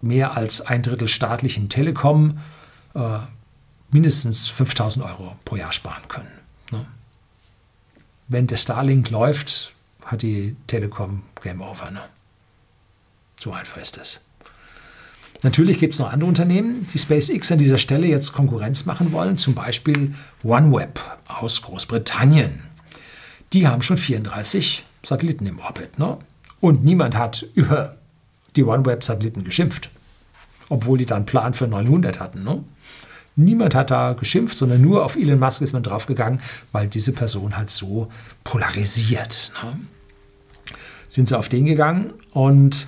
mehr 0.00 0.34
als 0.34 0.62
ein 0.62 0.82
Drittel 0.82 1.08
staatlichen 1.08 1.68
Telekom 1.68 2.38
äh, 2.94 3.18
mindestens 3.90 4.48
5000 4.48 5.04
Euro 5.04 5.36
pro 5.44 5.56
Jahr 5.56 5.72
sparen 5.72 6.08
können. 6.08 6.32
Ne? 6.70 6.86
Wenn 8.28 8.46
der 8.46 8.56
Starlink 8.56 9.10
läuft, 9.10 9.74
hat 10.06 10.22
die 10.22 10.56
Telekom 10.68 11.22
Game 11.42 11.60
Over. 11.60 11.90
Ne? 11.90 12.00
So 13.42 13.52
einfach 13.52 13.78
ist 13.78 13.98
es. 13.98 14.20
Natürlich 15.42 15.80
gibt 15.80 15.94
es 15.94 15.98
noch 15.98 16.12
andere 16.12 16.28
Unternehmen, 16.28 16.86
die 16.94 16.98
SpaceX 16.98 17.50
an 17.50 17.58
dieser 17.58 17.78
Stelle 17.78 18.06
jetzt 18.06 18.32
Konkurrenz 18.32 18.84
machen 18.84 19.10
wollen, 19.10 19.36
zum 19.36 19.56
Beispiel 19.56 20.14
OneWeb 20.44 21.00
aus 21.26 21.60
Großbritannien. 21.62 22.60
Die 23.52 23.66
haben 23.66 23.82
schon 23.82 23.96
34 23.96 24.84
Satelliten 25.02 25.44
im 25.46 25.58
Orbit. 25.58 25.98
Ne? 25.98 26.18
Und 26.60 26.84
niemand 26.84 27.16
hat 27.16 27.44
über 27.54 27.96
die 28.54 28.62
OneWeb-Satelliten 28.62 29.42
geschimpft, 29.42 29.90
obwohl 30.68 30.98
die 30.98 31.06
dann 31.06 31.26
Plan 31.26 31.52
für 31.52 31.66
900 31.66 32.20
hatten. 32.20 32.44
Ne? 32.44 32.62
Niemand 33.34 33.74
hat 33.74 33.90
da 33.90 34.12
geschimpft, 34.12 34.56
sondern 34.56 34.80
nur 34.80 35.04
auf 35.04 35.16
Elon 35.16 35.40
Musk 35.40 35.62
ist 35.62 35.72
man 35.72 35.82
draufgegangen, 35.82 36.40
weil 36.70 36.86
diese 36.86 37.10
Person 37.10 37.56
halt 37.56 37.70
so 37.70 38.08
polarisiert. 38.44 39.52
Ne? 39.64 39.80
Sind 41.08 41.26
sie 41.26 41.36
auf 41.36 41.48
den 41.48 41.66
gegangen 41.66 42.12
und 42.30 42.86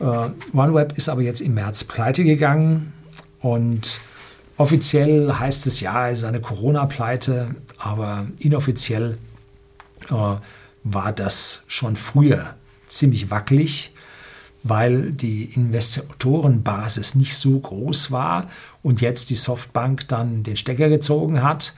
OneWeb 0.00 0.96
ist 0.96 1.08
aber 1.08 1.22
jetzt 1.22 1.40
im 1.40 1.54
März 1.54 1.84
pleite 1.84 2.24
gegangen 2.24 2.92
und 3.40 4.00
offiziell 4.56 5.32
heißt 5.32 5.66
es 5.66 5.80
ja, 5.80 6.08
es 6.08 6.18
ist 6.18 6.24
eine 6.24 6.40
Corona-Pleite, 6.40 7.54
aber 7.78 8.26
inoffiziell 8.38 9.18
äh, 10.10 10.36
war 10.84 11.12
das 11.12 11.64
schon 11.66 11.96
früher 11.96 12.54
ziemlich 12.86 13.30
wackelig, 13.30 13.92
weil 14.62 15.12
die 15.12 15.44
Investorenbasis 15.44 17.14
nicht 17.14 17.36
so 17.36 17.58
groß 17.58 18.10
war 18.10 18.48
und 18.82 19.00
jetzt 19.00 19.30
die 19.30 19.34
Softbank 19.34 20.08
dann 20.08 20.42
den 20.42 20.56
Stecker 20.56 20.88
gezogen 20.88 21.42
hat, 21.42 21.74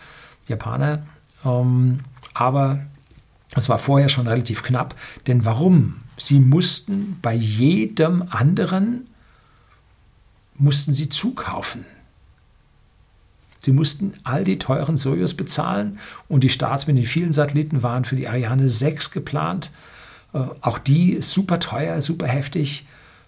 Japaner. 0.47 1.07
Ähm, 1.45 2.01
aber 2.35 2.81
es 3.55 3.69
war 3.69 3.79
vorher 3.79 4.09
schon 4.09 4.27
relativ 4.27 4.62
knapp, 4.62 4.95
denn 5.27 5.45
warum 5.45 6.01
Sie 6.17 6.39
mussten 6.39 7.19
bei 7.21 7.35
jedem 7.35 8.25
anderen, 8.31 9.09
mussten 10.55 10.93
sie 10.93 11.09
zukaufen. 11.09 11.85
Sie 13.61 13.73
mussten 13.73 14.14
all 14.23 14.45
die 14.45 14.59
teuren 14.59 14.97
Sojus 14.97 15.35
bezahlen 15.35 15.99
und 16.29 16.45
die 16.45 16.49
Starts 16.49 16.87
mit 16.87 16.97
den 16.97 17.05
vielen 17.05 17.33
Satelliten 17.33 17.83
waren 17.83 18.05
für 18.05 18.17
die 18.17 18.29
Ariane 18.29 18.69
6 18.69 19.11
geplant. 19.11 19.73
Äh, 20.33 20.39
auch 20.61 20.79
die 20.79 21.21
super 21.21 21.59
teuer, 21.59 22.01
super 22.01 22.29
heftig. 22.29 22.87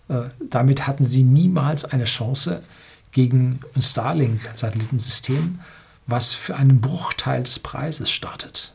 Äh, 0.08 0.28
damit 0.48 0.86
hatten 0.86 1.04
sie 1.04 1.24
niemals 1.24 1.84
eine 1.84 2.04
Chance 2.04 2.62
gegen 3.10 3.60
ein 3.74 3.82
Starlink-Satellitensystem, 3.82 5.58
was 6.06 6.34
für 6.34 6.56
einen 6.56 6.80
Bruchteil 6.80 7.42
des 7.42 7.58
Preises 7.58 8.10
startet. 8.10 8.74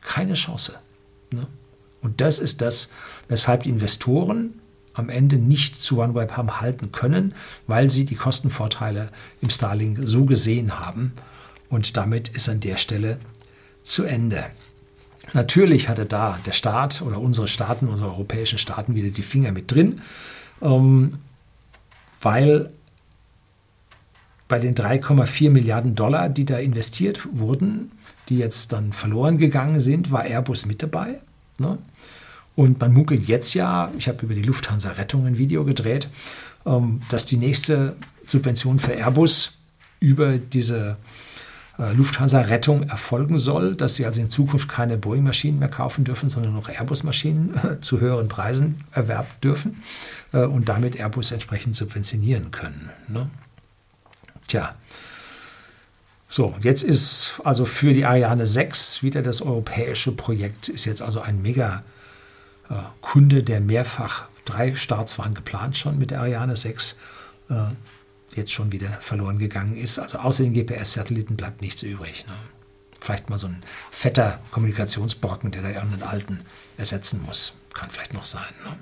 Keine 0.00 0.34
Chance. 0.34 0.78
Ne? 1.32 1.46
Und 2.02 2.20
das 2.20 2.38
ist 2.38 2.60
das, 2.60 2.90
weshalb 3.28 3.64
die 3.64 3.70
Investoren 3.70 4.54
am 4.94 5.08
Ende 5.08 5.36
nicht 5.36 5.76
zu 5.76 6.00
OneWeb 6.00 6.36
haben 6.36 6.60
halten 6.60 6.90
können, 6.92 7.34
weil 7.66 7.88
sie 7.88 8.04
die 8.04 8.16
Kostenvorteile 8.16 9.10
im 9.40 9.50
Starlink 9.50 9.98
so 10.02 10.24
gesehen 10.24 10.80
haben. 10.80 11.12
Und 11.68 11.96
damit 11.96 12.28
ist 12.28 12.48
an 12.48 12.60
der 12.60 12.76
Stelle 12.76 13.18
zu 13.82 14.04
Ende. 14.04 14.44
Natürlich 15.34 15.88
hatte 15.88 16.06
da 16.06 16.38
der 16.44 16.52
Staat 16.52 17.02
oder 17.02 17.20
unsere 17.20 17.48
Staaten, 17.48 17.88
unsere 17.88 18.10
europäischen 18.10 18.58
Staaten 18.58 18.94
wieder 18.94 19.10
die 19.10 19.22
Finger 19.22 19.52
mit 19.52 19.72
drin, 19.72 20.00
ähm, 20.62 21.18
weil 22.20 22.70
bei 24.48 24.58
den 24.58 24.74
3,4 24.74 25.50
Milliarden 25.50 25.94
Dollar, 25.94 26.30
die 26.30 26.46
da 26.46 26.58
investiert 26.58 27.28
wurden, 27.32 27.92
die 28.30 28.38
jetzt 28.38 28.72
dann 28.72 28.92
verloren 28.92 29.36
gegangen 29.36 29.80
sind, 29.80 30.10
war 30.10 30.24
Airbus 30.24 30.64
mit 30.64 30.82
dabei. 30.82 31.20
Ne? 31.58 31.78
Und 32.56 32.80
man 32.80 32.92
munkelt 32.92 33.28
jetzt 33.28 33.54
ja, 33.54 33.90
ich 33.96 34.08
habe 34.08 34.24
über 34.24 34.34
die 34.34 34.42
Lufthansa 34.42 34.90
Rettung 34.92 35.26
ein 35.26 35.38
Video 35.38 35.64
gedreht, 35.64 36.08
ähm, 36.66 37.02
dass 37.08 37.26
die 37.26 37.36
nächste 37.36 37.96
Subvention 38.26 38.78
für 38.78 38.92
Airbus 38.92 39.52
über 40.00 40.38
diese 40.38 40.96
äh, 41.78 41.92
Lufthansa 41.92 42.40
Rettung 42.40 42.82
erfolgen 42.88 43.38
soll, 43.38 43.76
dass 43.76 43.94
sie 43.94 44.04
also 44.04 44.20
in 44.20 44.30
Zukunft 44.30 44.68
keine 44.68 44.98
Boeing-Maschinen 44.98 45.60
mehr 45.60 45.68
kaufen 45.68 46.04
dürfen, 46.04 46.28
sondern 46.28 46.52
noch 46.52 46.68
Airbus-Maschinen 46.68 47.54
äh, 47.56 47.80
zu 47.80 48.00
höheren 48.00 48.28
Preisen 48.28 48.84
erwerben 48.92 49.30
dürfen 49.42 49.82
äh, 50.32 50.40
und 50.40 50.68
damit 50.68 50.96
Airbus 50.96 51.30
entsprechend 51.30 51.76
subventionieren 51.76 52.50
können. 52.50 52.90
Ne? 53.06 53.30
Tja, 54.48 54.74
so, 56.28 56.54
jetzt 56.62 56.82
ist 56.82 57.40
also 57.42 57.64
für 57.64 57.94
die 57.94 58.04
Ariane 58.04 58.46
6 58.46 59.02
wieder 59.02 59.22
das 59.22 59.40
europäische 59.40 60.12
Projekt, 60.12 60.68
ist 60.68 60.84
jetzt 60.84 61.00
also 61.00 61.20
ein 61.20 61.40
mega 61.40 61.84
äh, 62.68 63.42
der 63.42 63.60
mehrfach, 63.60 64.28
drei 64.44 64.74
Starts 64.74 65.18
waren 65.18 65.34
geplant 65.34 65.76
schon 65.76 65.98
mit 65.98 66.10
der 66.10 66.20
Ariane 66.20 66.56
6, 66.56 66.98
äh, 67.50 67.54
jetzt 68.34 68.52
schon 68.52 68.72
wieder 68.72 68.90
verloren 69.00 69.38
gegangen 69.38 69.76
ist. 69.76 69.98
Also 69.98 70.18
außer 70.18 70.44
den 70.44 70.52
GPS-Satelliten 70.52 71.36
bleibt 71.36 71.62
nichts 71.62 71.82
übrig. 71.82 72.26
Ne? 72.26 72.34
Vielleicht 73.00 73.30
mal 73.30 73.38
so 73.38 73.46
ein 73.46 73.62
fetter 73.90 74.38
Kommunikationsbrocken, 74.50 75.50
der 75.50 75.62
da 75.62 75.68
irgendeinen 75.70 76.02
alten 76.02 76.40
ersetzen 76.76 77.22
muss. 77.24 77.54
Kann 77.72 77.88
vielleicht 77.90 78.12
noch 78.12 78.26
sein. 78.26 78.52
Ne? 78.64 78.76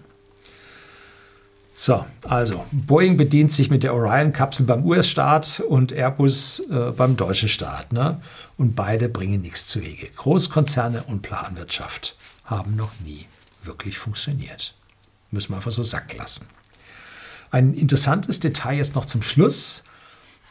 So, 1.79 2.07
also 2.22 2.64
Boeing 2.72 3.18
bedient 3.18 3.53
sich 3.53 3.68
mit 3.68 3.83
der 3.83 3.93
Orion-Kapsel 3.93 4.64
beim 4.64 4.87
US-Staat 4.87 5.61
und 5.61 5.93
Airbus 5.93 6.61
äh, 6.70 6.91
beim 6.93 7.18
deutschen 7.18 7.51
Staat. 7.51 7.93
Ne? 7.93 8.18
Und 8.57 8.74
beide 8.74 9.11
bringen 9.11 9.43
nichts 9.43 9.66
zu 9.66 9.83
Wege. 9.83 10.09
Großkonzerne 10.16 11.03
und 11.03 11.20
Planwirtschaft 11.20 12.16
haben 12.47 12.77
noch 12.77 12.93
nie 13.05 13.27
wirklich 13.62 13.99
funktioniert. 13.99 14.72
Müssen 15.31 15.53
wir 15.53 15.57
einfach 15.57 15.70
so 15.70 15.83
sacken 15.83 16.16
lassen. 16.16 16.47
Ein 17.51 17.74
interessantes 17.74 18.41
Detail 18.41 18.79
jetzt 18.79 18.95
noch 18.95 19.05
zum 19.05 19.20
Schluss. 19.20 19.85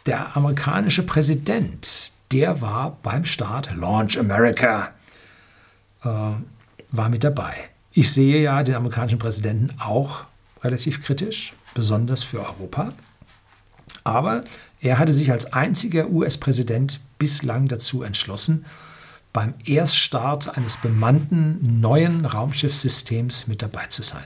Der 0.05 0.37
amerikanische 0.37 1.01
Präsident, 1.01 2.11
der 2.31 2.61
war 2.61 2.99
beim 3.01 3.25
Start 3.25 3.75
Launch 3.75 4.19
America, 4.19 4.91
äh, 6.03 6.07
war 6.91 7.09
mit 7.09 7.23
dabei. 7.23 7.55
Ich 7.93 8.11
sehe 8.11 8.43
ja 8.43 8.61
den 8.61 8.75
amerikanischen 8.75 9.17
Präsidenten 9.17 9.73
auch 9.79 10.25
relativ 10.65 11.01
kritisch, 11.01 11.53
besonders 11.73 12.23
für 12.23 12.39
Europa. 12.39 12.93
Aber 14.03 14.43
er 14.81 14.99
hatte 14.99 15.13
sich 15.13 15.31
als 15.31 15.53
einziger 15.53 16.09
US-Präsident 16.09 16.99
bislang 17.17 17.67
dazu 17.67 18.03
entschlossen, 18.03 18.65
beim 19.31 19.53
Erststart 19.65 20.57
eines 20.57 20.77
bemannten 20.77 21.79
neuen 21.81 22.25
Raumschiffsystems 22.25 23.47
mit 23.47 23.61
dabei 23.61 23.87
zu 23.87 24.01
sein. 24.01 24.25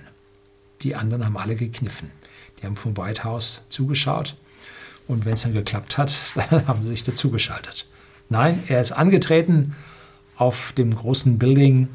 Die 0.82 0.96
anderen 0.96 1.26
haben 1.26 1.38
alle 1.38 1.56
gekniffen. 1.56 2.12
Die 2.60 2.66
haben 2.66 2.76
vom 2.76 2.96
White 2.96 3.24
House 3.24 3.64
zugeschaut 3.70 4.36
und 5.08 5.26
wenn 5.26 5.34
es 5.34 5.42
dann 5.42 5.54
geklappt 5.54 5.98
hat, 5.98 6.16
dann 6.50 6.68
haben 6.68 6.84
sie 6.84 6.90
sich 6.90 7.04
dazugeschaltet. 7.04 7.88
Nein, 8.30 8.64
er 8.68 8.80
ist 8.80 8.92
angetreten 8.92 9.76
auf 10.38 10.72
dem 10.78 10.96
großen 10.96 11.40
Building 11.40 11.90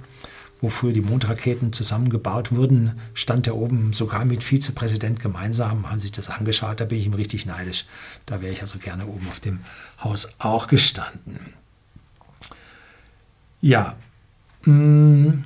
wofür 0.61 0.93
die 0.93 1.01
Mondraketen 1.01 1.73
zusammengebaut 1.73 2.53
wurden, 2.53 2.99
stand 3.13 3.47
er 3.47 3.57
oben 3.57 3.93
sogar 3.93 4.25
mit 4.25 4.43
Vizepräsident 4.43 5.21
gemeinsam, 5.21 5.91
haben 5.91 6.01
sich 6.01 6.13
das 6.13 6.31
angeschaut. 6.31 6.81
Da 6.81 6.85
bin 6.85 6.99
ich 6.99 7.07
ihm 7.07 7.15
richtig 7.15 7.47
neidisch. 7.47 7.87
Da 8.27 8.41
wäre 8.41 8.53
ich 8.53 8.61
also 8.61 8.79
gerne 8.79 9.07
oben 9.07 9.29
auf 9.29 9.41
dem 9.41 9.61
Haus 10.03 10.29
auch 10.39 10.67
gestanden. 10.67 11.39
Ja, 13.61 13.97
mm, 14.65 15.45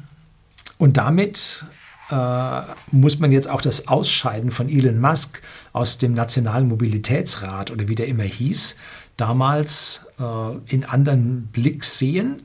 und 0.78 0.96
damit 0.96 1.64
äh, 2.10 2.62
muss 2.90 3.18
man 3.18 3.32
jetzt 3.32 3.48
auch 3.48 3.60
das 3.60 3.88
Ausscheiden 3.88 4.50
von 4.50 4.68
Elon 4.68 4.98
Musk 4.98 5.42
aus 5.72 5.98
dem 5.98 6.14
Nationalen 6.14 6.68
Mobilitätsrat 6.68 7.70
oder 7.70 7.88
wie 7.88 7.94
der 7.94 8.08
immer 8.08 8.24
hieß, 8.24 8.76
damals 9.16 10.06
äh, 10.18 10.74
in 10.74 10.84
anderen 10.84 11.48
Blick 11.48 11.84
sehen. 11.84 12.42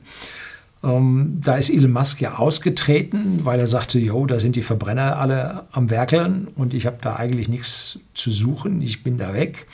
Ähm, 0.84 1.40
da 1.42 1.56
ist 1.56 1.70
Elon 1.70 1.92
Musk 1.92 2.20
ja 2.20 2.34
ausgetreten, 2.36 3.40
weil 3.44 3.58
er 3.58 3.66
sagte, 3.66 3.98
jo, 3.98 4.26
da 4.26 4.38
sind 4.38 4.56
die 4.56 4.62
Verbrenner 4.62 5.18
alle 5.18 5.64
am 5.72 5.88
Werkeln 5.88 6.48
und 6.56 6.74
ich 6.74 6.86
habe 6.86 6.98
da 7.00 7.16
eigentlich 7.16 7.48
nichts 7.48 8.00
zu 8.12 8.30
suchen, 8.30 8.82
ich 8.82 9.02
bin 9.02 9.16
da 9.16 9.32
weg. 9.32 9.66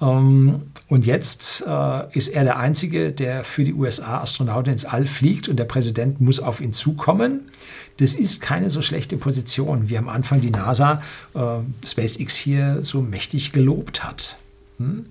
Ähm, 0.00 0.62
und 0.88 1.04
jetzt 1.04 1.64
äh, 1.66 2.16
ist 2.16 2.28
er 2.28 2.44
der 2.44 2.58
Einzige, 2.58 3.12
der 3.12 3.44
für 3.44 3.64
die 3.64 3.74
USA 3.74 4.20
Astronauten 4.20 4.72
ins 4.72 4.84
All 4.84 5.06
fliegt 5.06 5.48
und 5.48 5.56
der 5.56 5.64
Präsident 5.64 6.20
muss 6.20 6.40
auf 6.40 6.60
ihn 6.60 6.72
zukommen. 6.72 7.50
Das 7.98 8.14
ist 8.14 8.40
keine 8.40 8.70
so 8.70 8.82
schlechte 8.82 9.16
Position, 9.16 9.90
wie 9.90 9.98
am 9.98 10.08
Anfang 10.08 10.40
die 10.40 10.50
NASA 10.50 11.02
äh, 11.34 11.86
SpaceX 11.86 12.36
hier 12.36 12.78
so 12.82 13.02
mächtig 13.02 13.52
gelobt 13.52 14.04
hat. 14.04 14.38
Hm? 14.78 15.06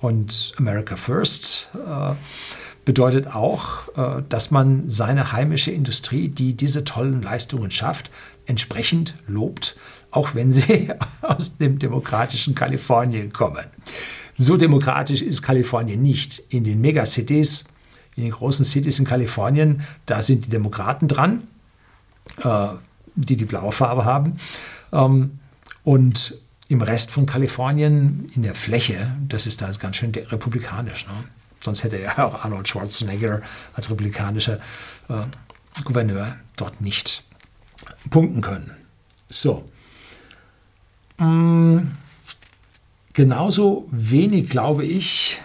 Und 0.00 0.52
America 0.58 0.96
First 0.96 1.70
äh, 1.74 2.14
bedeutet 2.86 3.26
auch, 3.26 3.88
äh, 3.96 4.22
dass 4.28 4.50
man 4.50 4.88
seine 4.88 5.32
heimische 5.32 5.70
Industrie, 5.72 6.28
die 6.28 6.54
diese 6.54 6.84
tollen 6.84 7.20
Leistungen 7.20 7.70
schafft, 7.70 8.10
entsprechend 8.46 9.14
lobt, 9.26 9.76
auch 10.12 10.34
wenn 10.34 10.52
sie 10.52 10.88
aus 11.20 11.58
dem 11.58 11.78
demokratischen 11.78 12.54
Kalifornien 12.54 13.32
kommen. 13.32 13.66
So 14.38 14.56
demokratisch 14.56 15.20
ist 15.20 15.42
Kalifornien 15.42 16.00
nicht. 16.00 16.38
In 16.48 16.64
den 16.64 16.80
Megacities, 16.80 17.64
in 18.14 18.22
den 18.22 18.32
großen 18.32 18.64
Cities 18.64 18.98
in 18.98 19.04
Kalifornien, 19.04 19.82
da 20.06 20.22
sind 20.22 20.46
die 20.46 20.50
Demokraten 20.50 21.08
dran, 21.08 21.42
äh, 22.42 22.68
die 23.16 23.36
die 23.36 23.46
blaue 23.46 23.72
Farbe 23.72 24.04
haben. 24.04 24.38
Ähm, 24.92 25.40
und 25.82 26.36
im 26.68 26.82
Rest 26.82 27.10
von 27.10 27.26
Kalifornien, 27.26 28.30
in 28.34 28.42
der 28.42 28.54
Fläche, 28.54 29.16
das 29.26 29.46
ist 29.46 29.60
da 29.60 29.70
ganz 29.72 29.96
schön 29.96 30.12
republikanisch. 30.12 31.06
Ne? 31.06 31.14
Sonst 31.66 31.82
hätte 31.82 31.96
er 31.96 32.24
auch 32.24 32.44
Arnold 32.44 32.68
Schwarzenegger 32.68 33.42
als 33.74 33.90
republikanischer 33.90 34.60
äh, 35.08 35.82
Gouverneur 35.82 36.36
dort 36.56 36.80
nicht 36.80 37.24
punkten 38.08 38.40
können. 38.40 38.70
So. 39.28 39.68
Mm, 41.18 41.88
genauso 43.14 43.88
wenig 43.90 44.48
glaube 44.48 44.84
ich, 44.84 45.42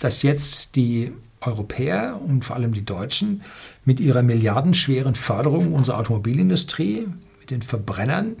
dass 0.00 0.24
jetzt 0.24 0.74
die 0.74 1.12
Europäer 1.40 2.20
und 2.20 2.44
vor 2.44 2.56
allem 2.56 2.74
die 2.74 2.84
Deutschen 2.84 3.42
mit 3.84 4.00
ihrer 4.00 4.24
milliardenschweren 4.24 5.14
Förderung 5.14 5.74
unserer 5.74 5.98
Automobilindustrie, 5.98 7.06
mit 7.38 7.52
den 7.52 7.62
Verbrennern, 7.62 8.34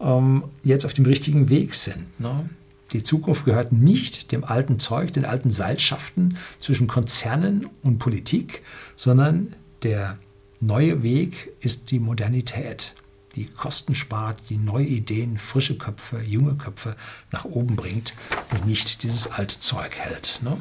ähm, 0.00 0.44
jetzt 0.62 0.86
auf 0.86 0.92
dem 0.92 1.04
richtigen 1.04 1.48
Weg 1.48 1.74
sind. 1.74 2.20
Ne? 2.20 2.48
Die 2.92 3.02
Zukunft 3.02 3.44
gehört 3.44 3.72
nicht 3.72 4.32
dem 4.32 4.44
alten 4.44 4.78
Zeug, 4.78 5.12
den 5.12 5.24
alten 5.24 5.50
Seilschaften 5.50 6.36
zwischen 6.58 6.88
Konzernen 6.88 7.68
und 7.82 7.98
Politik, 7.98 8.62
sondern 8.96 9.54
der 9.82 10.18
neue 10.60 11.02
Weg 11.02 11.52
ist 11.60 11.90
die 11.90 12.00
Modernität, 12.00 12.94
die 13.36 13.46
Kosten 13.46 13.94
spart, 13.94 14.42
die 14.48 14.56
neue 14.56 14.86
Ideen, 14.86 15.38
frische 15.38 15.78
Köpfe, 15.78 16.20
junge 16.20 16.56
Köpfe 16.56 16.96
nach 17.30 17.44
oben 17.44 17.76
bringt 17.76 18.14
und 18.50 18.66
nicht 18.66 19.02
dieses 19.04 19.30
alte 19.30 19.60
Zeug 19.60 19.96
hält. 19.96 20.40
Ne? 20.42 20.56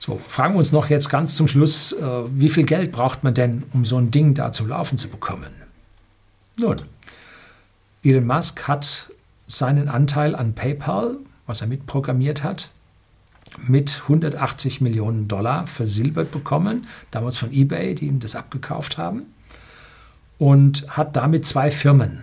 So, 0.00 0.18
fragen 0.18 0.54
wir 0.54 0.58
uns 0.58 0.72
noch 0.72 0.90
jetzt 0.90 1.08
ganz 1.08 1.36
zum 1.36 1.48
Schluss, 1.48 1.92
äh, 1.92 2.04
wie 2.34 2.50
viel 2.50 2.64
Geld 2.64 2.92
braucht 2.92 3.24
man 3.24 3.32
denn, 3.32 3.62
um 3.72 3.84
so 3.84 3.96
ein 3.96 4.10
Ding 4.10 4.34
da 4.34 4.52
zu 4.52 4.66
laufen 4.66 4.98
zu 4.98 5.08
bekommen? 5.08 5.50
Nun, 6.56 6.76
Elon 8.02 8.26
Musk 8.26 8.68
hat 8.68 9.10
seinen 9.46 9.88
Anteil 9.88 10.34
an 10.34 10.54
PayPal, 10.54 11.18
was 11.46 11.60
er 11.60 11.66
mitprogrammiert 11.66 12.42
hat, 12.42 12.70
mit 13.66 14.02
180 14.04 14.80
Millionen 14.80 15.28
Dollar 15.28 15.66
versilbert 15.66 16.30
bekommen, 16.30 16.86
damals 17.10 17.36
von 17.36 17.52
eBay, 17.52 17.94
die 17.94 18.06
ihm 18.06 18.20
das 18.20 18.36
abgekauft 18.36 18.98
haben, 18.98 19.26
und 20.38 20.86
hat 20.96 21.16
damit 21.16 21.46
zwei 21.46 21.70
Firmen, 21.70 22.22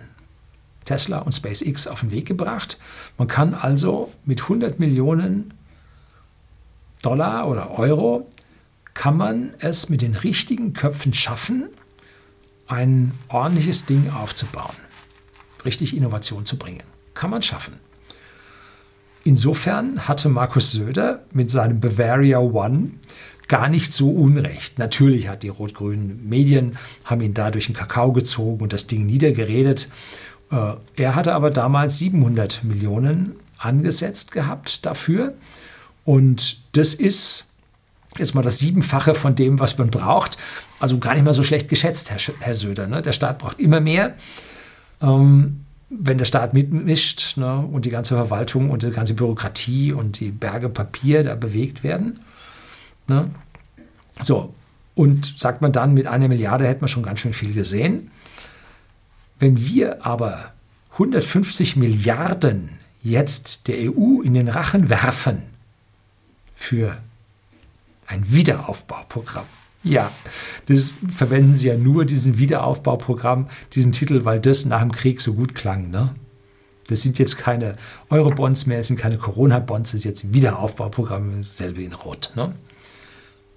Tesla 0.84 1.18
und 1.18 1.32
SpaceX, 1.32 1.86
auf 1.86 2.00
den 2.00 2.10
Weg 2.10 2.26
gebracht. 2.26 2.78
Man 3.16 3.28
kann 3.28 3.54
also 3.54 4.12
mit 4.24 4.42
100 4.42 4.78
Millionen 4.78 5.54
Dollar 7.02 7.48
oder 7.48 7.70
Euro, 7.70 8.28
kann 8.94 9.16
man 9.16 9.54
es 9.58 9.88
mit 9.88 10.02
den 10.02 10.14
richtigen 10.14 10.74
Köpfen 10.74 11.14
schaffen, 11.14 11.68
ein 12.66 13.12
ordentliches 13.28 13.86
Ding 13.86 14.10
aufzubauen, 14.10 14.76
richtig 15.64 15.96
Innovation 15.96 16.44
zu 16.44 16.58
bringen 16.58 16.91
kann 17.14 17.30
man 17.30 17.42
schaffen. 17.42 17.74
Insofern 19.24 20.08
hatte 20.08 20.28
Markus 20.28 20.72
Söder 20.72 21.22
mit 21.32 21.50
seinem 21.50 21.80
Bavaria 21.80 22.38
One 22.38 22.92
gar 23.46 23.68
nicht 23.68 23.92
so 23.92 24.10
unrecht. 24.10 24.78
Natürlich 24.78 25.28
hat 25.28 25.42
die 25.42 25.48
rot-grünen 25.48 26.28
Medien 26.28 26.76
haben 27.04 27.20
ihn 27.20 27.34
da 27.34 27.50
durch 27.50 27.66
den 27.66 27.74
Kakao 27.74 28.12
gezogen 28.12 28.62
und 28.62 28.72
das 28.72 28.86
Ding 28.86 29.06
niedergeredet. 29.06 29.88
Äh, 30.50 30.74
er 30.96 31.14
hatte 31.14 31.34
aber 31.34 31.50
damals 31.50 31.98
700 31.98 32.64
Millionen 32.64 33.36
angesetzt 33.58 34.32
gehabt 34.32 34.86
dafür. 34.86 35.34
Und 36.04 36.58
das 36.72 36.94
ist 36.94 37.46
jetzt 38.18 38.34
mal 38.34 38.42
das 38.42 38.58
Siebenfache 38.58 39.14
von 39.14 39.34
dem, 39.34 39.58
was 39.58 39.78
man 39.78 39.90
braucht. 39.90 40.36
Also 40.80 40.98
gar 40.98 41.14
nicht 41.14 41.24
mal 41.24 41.34
so 41.34 41.42
schlecht 41.42 41.68
geschätzt, 41.68 42.10
Herr, 42.40 42.54
Söder. 42.54 42.86
Ne? 42.86 43.02
Der 43.02 43.12
Staat 43.12 43.38
braucht 43.38 43.60
immer 43.60 43.80
mehr. 43.80 44.14
Ähm, 45.00 45.61
wenn 45.98 46.18
der 46.18 46.24
Staat 46.24 46.54
mitmischt 46.54 47.36
ne, 47.36 47.58
und 47.58 47.84
die 47.84 47.90
ganze 47.90 48.14
Verwaltung 48.14 48.70
und 48.70 48.82
die 48.82 48.90
ganze 48.90 49.14
Bürokratie 49.14 49.92
und 49.92 50.20
die 50.20 50.30
Berge 50.30 50.68
Papier 50.68 51.22
da 51.22 51.34
bewegt 51.34 51.84
werden. 51.84 52.20
Ne? 53.08 53.30
So, 54.22 54.54
und 54.94 55.34
sagt 55.38 55.62
man 55.62 55.72
dann, 55.72 55.94
mit 55.94 56.06
einer 56.06 56.28
Milliarde 56.28 56.66
hätte 56.66 56.80
man 56.80 56.88
schon 56.88 57.02
ganz 57.02 57.20
schön 57.20 57.32
viel 57.32 57.52
gesehen. 57.52 58.10
Wenn 59.38 59.60
wir 59.60 60.06
aber 60.06 60.52
150 60.92 61.76
Milliarden 61.76 62.78
jetzt 63.02 63.68
der 63.68 63.76
EU 63.90 64.20
in 64.22 64.34
den 64.34 64.48
Rachen 64.48 64.88
werfen 64.88 65.42
für 66.54 66.96
ein 68.06 68.30
Wiederaufbauprogramm, 68.30 69.46
ja, 69.84 70.12
das 70.66 70.94
verwenden 71.14 71.54
sie 71.54 71.68
ja 71.68 71.76
nur, 71.76 72.04
diesen 72.04 72.38
Wiederaufbauprogramm, 72.38 73.48
diesen 73.72 73.92
Titel, 73.92 74.24
weil 74.24 74.40
das 74.40 74.64
nach 74.64 74.80
dem 74.80 74.92
Krieg 74.92 75.20
so 75.20 75.34
gut 75.34 75.54
klang. 75.54 75.90
Ne? 75.90 76.14
Das 76.86 77.02
sind 77.02 77.18
jetzt 77.18 77.36
keine 77.36 77.76
Euro-Bonds 78.10 78.66
mehr, 78.66 78.78
es 78.78 78.88
sind 78.88 78.98
keine 78.98 79.18
Corona-Bonds, 79.18 79.90
das 79.90 80.00
ist 80.00 80.04
jetzt 80.04 80.32
Wiederaufbauprogramm, 80.32 81.36
dasselbe 81.36 81.82
in 81.82 81.92
Rot 81.92 82.32
ne? 82.36 82.54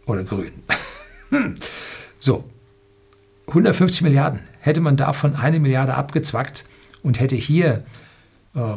oder 0.05 0.23
Grün. 0.23 0.63
so, 2.19 2.43
150 3.47 4.01
Milliarden. 4.01 4.41
Hätte 4.59 4.81
man 4.81 4.97
davon 4.97 5.35
eine 5.35 5.59
Milliarde 5.59 5.93
abgezwackt 5.93 6.65
und 7.03 7.19
hätte 7.19 7.35
hier 7.35 7.83
äh, 8.55 8.75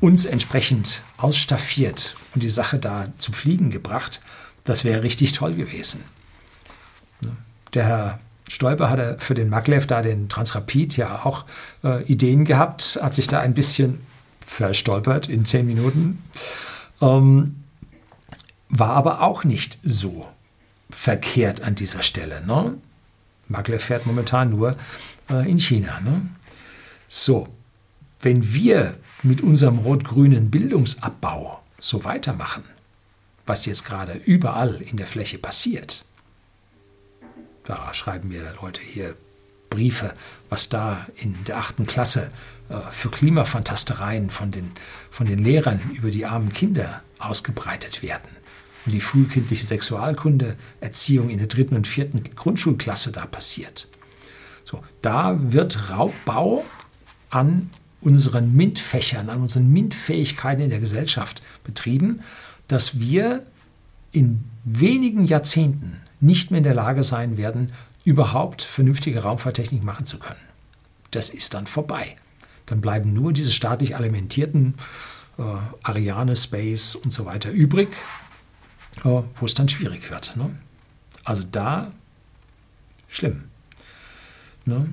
uns 0.00 0.24
entsprechend 0.24 1.02
ausstaffiert 1.18 2.16
und 2.34 2.42
die 2.42 2.50
Sache 2.50 2.78
da 2.78 3.12
zum 3.18 3.34
Fliegen 3.34 3.70
gebracht, 3.70 4.20
das 4.66 4.84
wäre 4.84 5.02
richtig 5.02 5.32
toll 5.32 5.54
gewesen. 5.54 6.04
Der 7.72 7.84
Herr 7.84 8.20
Stoiber 8.48 8.90
hatte 8.90 9.16
für 9.18 9.34
den 9.34 9.48
Maglev 9.48 9.86
da 9.86 10.02
den 10.02 10.28
Transrapid 10.28 10.96
ja 10.96 11.24
auch 11.24 11.44
äh, 11.82 12.02
Ideen 12.04 12.44
gehabt, 12.44 12.98
hat 13.02 13.14
sich 13.14 13.26
da 13.26 13.40
ein 13.40 13.54
bisschen 13.54 14.00
verstolpert 14.40 15.28
in 15.28 15.44
zehn 15.44 15.66
Minuten, 15.66 16.22
ähm, 17.00 17.56
war 18.68 18.90
aber 18.90 19.22
auch 19.22 19.44
nicht 19.44 19.78
so 19.82 20.28
verkehrt 20.90 21.62
an 21.62 21.74
dieser 21.74 22.02
Stelle. 22.02 22.44
Ne? 22.46 22.78
Maglev 23.48 23.82
fährt 23.82 24.06
momentan 24.06 24.50
nur 24.50 24.76
äh, 25.28 25.50
in 25.50 25.58
China. 25.58 26.00
Ne? 26.00 26.28
So, 27.08 27.48
wenn 28.20 28.52
wir 28.54 28.94
mit 29.22 29.40
unserem 29.40 29.78
rot-grünen 29.78 30.50
Bildungsabbau 30.50 31.60
so 31.78 32.04
weitermachen, 32.04 32.64
was 33.46 33.66
jetzt 33.66 33.84
gerade 33.84 34.20
überall 34.24 34.82
in 34.82 34.96
der 34.96 35.06
Fläche 35.06 35.38
passiert, 35.38 36.04
da 37.64 37.92
schreiben 37.94 38.28
mir 38.28 38.54
Leute 38.60 38.80
hier 38.80 39.16
Briefe, 39.70 40.14
was 40.48 40.68
da 40.68 41.06
in 41.16 41.36
der 41.44 41.58
achten 41.58 41.86
Klasse 41.86 42.30
äh, 42.68 42.78
für 42.90 43.10
Klimafantastereien 43.10 44.30
von 44.30 44.50
den, 44.50 44.70
von 45.10 45.26
den 45.26 45.44
Lehrern 45.44 45.80
über 45.94 46.10
die 46.10 46.26
armen 46.26 46.52
Kinder 46.52 47.02
ausgebreitet 47.18 48.02
werden. 48.02 48.28
Und 48.84 48.92
die 48.92 49.00
frühkindliche 49.00 49.66
Sexualkunde, 49.66 50.56
Erziehung 50.80 51.28
in 51.28 51.38
der 51.38 51.48
dritten 51.48 51.74
und 51.74 51.88
vierten 51.88 52.22
Grundschulklasse 52.36 53.10
da 53.10 53.26
passiert. 53.26 53.88
So, 54.62 54.82
da 55.02 55.36
wird 55.52 55.90
Raubbau 55.90 56.64
an 57.30 57.70
unseren 58.00 58.54
MINT-Fächern, 58.54 59.28
an 59.28 59.42
unseren 59.42 59.72
MINT-Fähigkeiten 59.72 60.62
in 60.62 60.70
der 60.70 60.78
Gesellschaft 60.78 61.42
betrieben, 61.64 62.20
dass 62.68 62.98
wir 62.98 63.44
in 64.12 64.44
wenigen 64.64 65.26
Jahrzehnten 65.26 66.00
nicht 66.20 66.50
mehr 66.50 66.58
in 66.58 66.64
der 66.64 66.74
Lage 66.74 67.02
sein 67.02 67.36
werden, 67.36 67.72
überhaupt 68.04 68.62
vernünftige 68.62 69.22
Raumfahrttechnik 69.22 69.82
machen 69.82 70.06
zu 70.06 70.18
können. 70.18 70.40
Das 71.10 71.30
ist 71.30 71.54
dann 71.54 71.66
vorbei. 71.66 72.16
Dann 72.66 72.80
bleiben 72.80 73.12
nur 73.12 73.32
diese 73.32 73.52
staatlich 73.52 73.96
alimentierten 73.96 74.74
äh, 75.38 75.42
Ariane, 75.82 76.36
Space 76.36 76.94
und 76.94 77.12
so 77.12 77.26
weiter 77.26 77.50
übrig, 77.50 77.88
äh, 79.04 79.22
wo 79.34 79.44
es 79.44 79.54
dann 79.54 79.68
schwierig 79.68 80.10
wird. 80.10 80.36
Ne? 80.36 80.50
Also 81.24 81.44
da 81.50 81.92
schlimm. 83.08 83.44
Ne? 84.64 84.88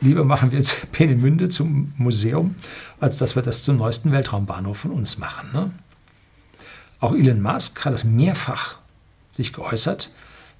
Lieber 0.00 0.24
machen 0.24 0.50
wir 0.50 0.58
jetzt 0.58 0.90
Peenemünde 0.92 1.48
zum 1.48 1.92
Museum, 1.96 2.54
als 3.00 3.18
dass 3.18 3.36
wir 3.36 3.42
das 3.42 3.62
zum 3.62 3.76
neuesten 3.76 4.12
Weltraumbahnhof 4.12 4.78
von 4.78 4.90
uns 4.90 5.18
machen. 5.18 5.50
Ne? 5.52 5.70
Auch 7.00 7.14
Elon 7.14 7.40
Musk 7.40 7.84
hat 7.84 7.94
es 7.94 8.04
mehrfach 8.04 8.78
sich 9.30 9.52
geäußert, 9.52 10.10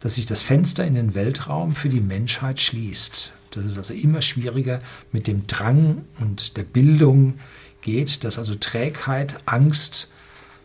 dass 0.00 0.14
sich 0.14 0.26
das 0.26 0.42
Fenster 0.42 0.84
in 0.84 0.94
den 0.94 1.14
Weltraum 1.14 1.74
für 1.74 1.88
die 1.88 2.00
Menschheit 2.00 2.60
schließt. 2.60 3.32
Dass 3.50 3.64
es 3.64 3.76
also 3.76 3.94
immer 3.94 4.22
schwieriger 4.22 4.78
mit 5.10 5.26
dem 5.26 5.46
Drang 5.46 6.04
und 6.20 6.56
der 6.56 6.62
Bildung 6.62 7.40
geht, 7.80 8.22
dass 8.24 8.38
also 8.38 8.54
Trägheit, 8.54 9.36
Angst 9.46 10.12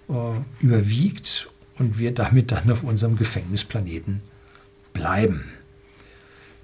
äh, 0.10 0.14
überwiegt 0.64 1.50
und 1.80 1.98
wir 1.98 2.14
damit 2.14 2.52
dann 2.52 2.70
auf 2.70 2.84
unserem 2.84 3.18
Gefängnisplaneten 3.18 4.22
bleiben. 4.94 5.46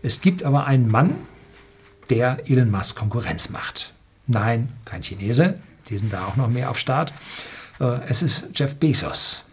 Es 0.03 0.21
gibt 0.21 0.43
aber 0.43 0.65
einen 0.65 0.87
Mann, 0.87 1.15
der 2.09 2.49
Elon 2.49 2.69
Musk 2.69 2.95
Konkurrenz 2.95 3.49
macht. 3.49 3.93
Nein, 4.27 4.71
kein 4.85 5.01
Chinese, 5.01 5.59
die 5.87 5.97
sind 5.97 6.13
da 6.13 6.25
auch 6.25 6.35
noch 6.35 6.47
mehr 6.47 6.69
auf 6.69 6.79
Start. 6.79 7.13
Äh, 7.79 8.01
es 8.07 8.21
ist 8.21 8.45
Jeff 8.53 8.75
Bezos. 8.75 9.43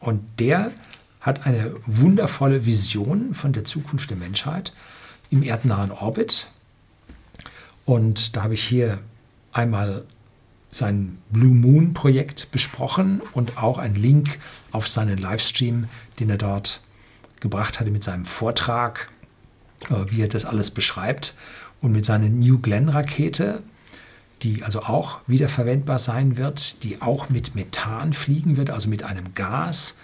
Und 0.00 0.22
der 0.38 0.72
hat 1.20 1.46
eine 1.46 1.74
wundervolle 1.86 2.64
Vision 2.64 3.34
von 3.34 3.52
der 3.52 3.64
Zukunft 3.64 4.10
der 4.10 4.16
Menschheit 4.16 4.72
im 5.30 5.42
erdnahen 5.42 5.92
Orbit. 5.92 6.48
Und 7.84 8.36
da 8.36 8.44
habe 8.44 8.54
ich 8.54 8.62
hier 8.62 8.98
einmal 9.52 10.04
sein 10.70 11.18
Blue 11.30 11.54
Moon 11.54 11.92
Projekt 11.92 12.52
besprochen 12.52 13.20
und 13.32 13.58
auch 13.58 13.78
einen 13.78 13.96
Link 13.96 14.38
auf 14.70 14.88
seinen 14.88 15.18
Livestream, 15.18 15.88
den 16.20 16.30
er 16.30 16.38
dort 16.38 16.80
gebracht 17.40 17.80
hatte 17.80 17.90
mit 17.90 18.04
seinem 18.04 18.24
Vortrag, 18.24 19.08
äh, 19.90 20.10
wie 20.10 20.22
er 20.22 20.28
das 20.28 20.44
alles 20.44 20.70
beschreibt. 20.70 21.34
Und 21.80 21.92
mit 21.92 22.04
seiner 22.04 22.28
New 22.28 22.58
Glenn 22.58 22.88
Rakete, 22.90 23.62
die 24.42 24.62
also 24.62 24.82
auch 24.82 25.20
wiederverwendbar 25.26 25.98
sein 25.98 26.36
wird, 26.36 26.82
die 26.82 27.02
auch 27.02 27.28
mit 27.28 27.54
Methan 27.54 28.12
fliegen 28.12 28.56
wird, 28.56 28.70
also 28.70 28.88
mit 28.88 29.02
einem 29.02 29.34
Gas, 29.34 29.96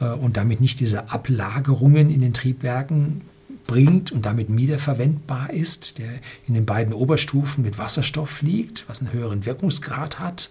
äh, 0.00 0.06
und 0.06 0.36
damit 0.36 0.60
nicht 0.60 0.80
diese 0.80 1.10
Ablagerungen 1.10 2.10
in 2.10 2.20
den 2.20 2.34
Triebwerken 2.34 3.22
bringt 3.66 4.12
und 4.12 4.26
damit 4.26 4.54
wiederverwendbar 4.54 5.50
ist, 5.50 5.98
der 5.98 6.10
in 6.46 6.54
den 6.54 6.66
beiden 6.66 6.92
Oberstufen 6.92 7.62
mit 7.62 7.78
Wasserstoff 7.78 8.28
fliegt, 8.28 8.88
was 8.88 9.00
einen 9.00 9.12
höheren 9.12 9.46
Wirkungsgrad 9.46 10.18
hat, 10.18 10.50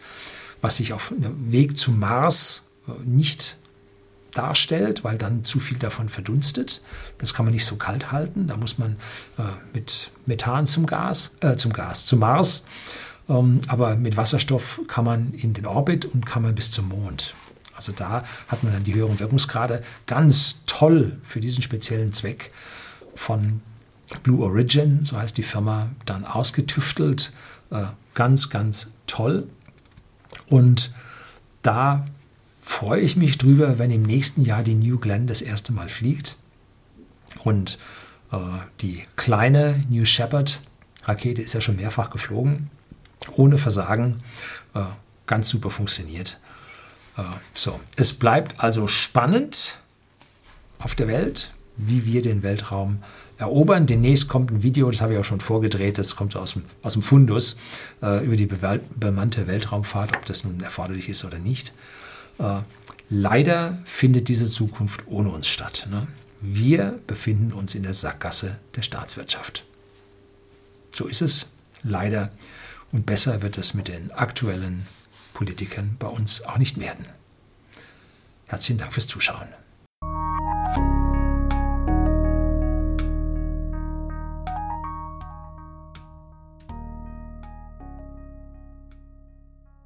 was 0.61 0.77
sich 0.77 0.93
auf 0.93 1.13
dem 1.15 1.51
Weg 1.51 1.77
zum 1.77 1.99
Mars 1.99 2.63
äh, 2.87 2.91
nicht 3.05 3.57
darstellt, 4.33 5.03
weil 5.03 5.17
dann 5.17 5.43
zu 5.43 5.59
viel 5.59 5.77
davon 5.77 6.07
verdunstet. 6.07 6.81
Das 7.17 7.33
kann 7.33 7.45
man 7.45 7.53
nicht 7.53 7.65
so 7.65 7.75
kalt 7.75 8.13
halten. 8.13 8.47
Da 8.47 8.55
muss 8.55 8.77
man 8.77 8.95
äh, 9.37 9.43
mit 9.73 10.11
Methan 10.25 10.65
zum 10.65 10.85
Gas, 10.85 11.35
äh, 11.41 11.57
zum 11.57 11.73
Gas, 11.73 12.05
zum 12.05 12.19
Mars. 12.19 12.63
Ähm, 13.29 13.61
aber 13.67 13.95
mit 13.95 14.17
Wasserstoff 14.17 14.81
kann 14.87 15.05
man 15.05 15.33
in 15.33 15.53
den 15.53 15.65
Orbit 15.65 16.05
und 16.05 16.25
kann 16.25 16.43
man 16.43 16.55
bis 16.55 16.71
zum 16.71 16.89
Mond. 16.89 17.35
Also 17.75 17.91
da 17.91 18.23
hat 18.47 18.63
man 18.63 18.73
dann 18.73 18.83
die 18.83 18.93
höheren 18.93 19.19
Wirkungsgrade 19.19 19.81
ganz 20.05 20.57
toll 20.65 21.17
für 21.23 21.39
diesen 21.39 21.63
speziellen 21.63 22.13
Zweck 22.13 22.51
von 23.15 23.61
Blue 24.23 24.43
Origin, 24.43 25.05
so 25.05 25.17
heißt 25.17 25.37
die 25.37 25.43
Firma, 25.43 25.89
dann 26.05 26.25
ausgetüftelt. 26.25 27.31
Äh, 27.71 27.85
ganz, 28.13 28.49
ganz 28.49 28.91
toll. 29.07 29.47
Und 30.47 30.91
da 31.61 32.05
freue 32.61 33.01
ich 33.01 33.15
mich 33.15 33.37
drüber, 33.37 33.79
wenn 33.79 33.91
im 33.91 34.03
nächsten 34.03 34.43
Jahr 34.43 34.63
die 34.63 34.75
New 34.75 34.97
Glenn 34.99 35.27
das 35.27 35.41
erste 35.41 35.73
Mal 35.73 35.89
fliegt 35.89 36.37
und 37.43 37.77
äh, 38.31 38.37
die 38.81 39.03
kleine 39.15 39.83
New 39.89 40.05
Shepard 40.05 40.61
Rakete 41.03 41.41
ist 41.41 41.53
ja 41.53 41.61
schon 41.61 41.77
mehrfach 41.77 42.11
geflogen, 42.11 42.69
ohne 43.35 43.57
Versagen, 43.57 44.23
äh, 44.73 44.81
ganz 45.27 45.49
super 45.49 45.69
funktioniert. 45.69 46.39
Äh, 47.17 47.23
so, 47.53 47.79
es 47.95 48.13
bleibt 48.13 48.63
also 48.63 48.87
spannend 48.87 49.77
auf 50.79 50.95
der 50.95 51.07
Welt, 51.07 51.51
wie 51.77 52.05
wir 52.05 52.21
den 52.21 52.43
Weltraum 52.43 53.03
erobern. 53.37 53.87
Demnächst 53.87 54.27
kommt 54.27 54.51
ein 54.51 54.63
Video, 54.63 54.89
das 54.91 55.01
habe 55.01 55.13
ich 55.13 55.19
auch 55.19 55.25
schon 55.25 55.39
vorgedreht, 55.39 55.97
das 55.97 56.15
kommt 56.15 56.35
aus 56.35 56.53
dem, 56.53 56.63
aus 56.81 56.93
dem 56.93 57.01
Fundus, 57.01 57.57
äh, 58.01 58.23
über 58.25 58.35
die 58.35 58.47
bemannte 58.47 59.47
Weltraumfahrt, 59.47 60.15
ob 60.15 60.25
das 60.25 60.43
nun 60.43 60.61
erforderlich 60.61 61.09
ist 61.09 61.25
oder 61.25 61.39
nicht. 61.39 61.73
Äh, 62.39 62.59
leider 63.09 63.79
findet 63.85 64.27
diese 64.29 64.49
Zukunft 64.49 65.07
ohne 65.07 65.29
uns 65.29 65.47
statt. 65.47 65.87
Ne? 65.89 66.07
Wir 66.41 66.99
befinden 67.07 67.51
uns 67.53 67.75
in 67.75 67.83
der 67.83 67.93
Sackgasse 67.93 68.57
der 68.75 68.81
Staatswirtschaft. 68.81 69.63
So 70.91 71.07
ist 71.07 71.21
es 71.21 71.47
leider. 71.83 72.31
Und 72.91 73.05
besser 73.05 73.41
wird 73.41 73.57
es 73.57 73.73
mit 73.73 73.87
den 73.87 74.11
aktuellen 74.11 74.85
Politikern 75.33 75.95
bei 75.97 76.07
uns 76.07 76.43
auch 76.43 76.57
nicht 76.57 76.79
werden. 76.79 77.05
Herzlichen 78.49 78.79
Dank 78.79 78.93
fürs 78.93 79.07
Zuschauen. 79.07 79.47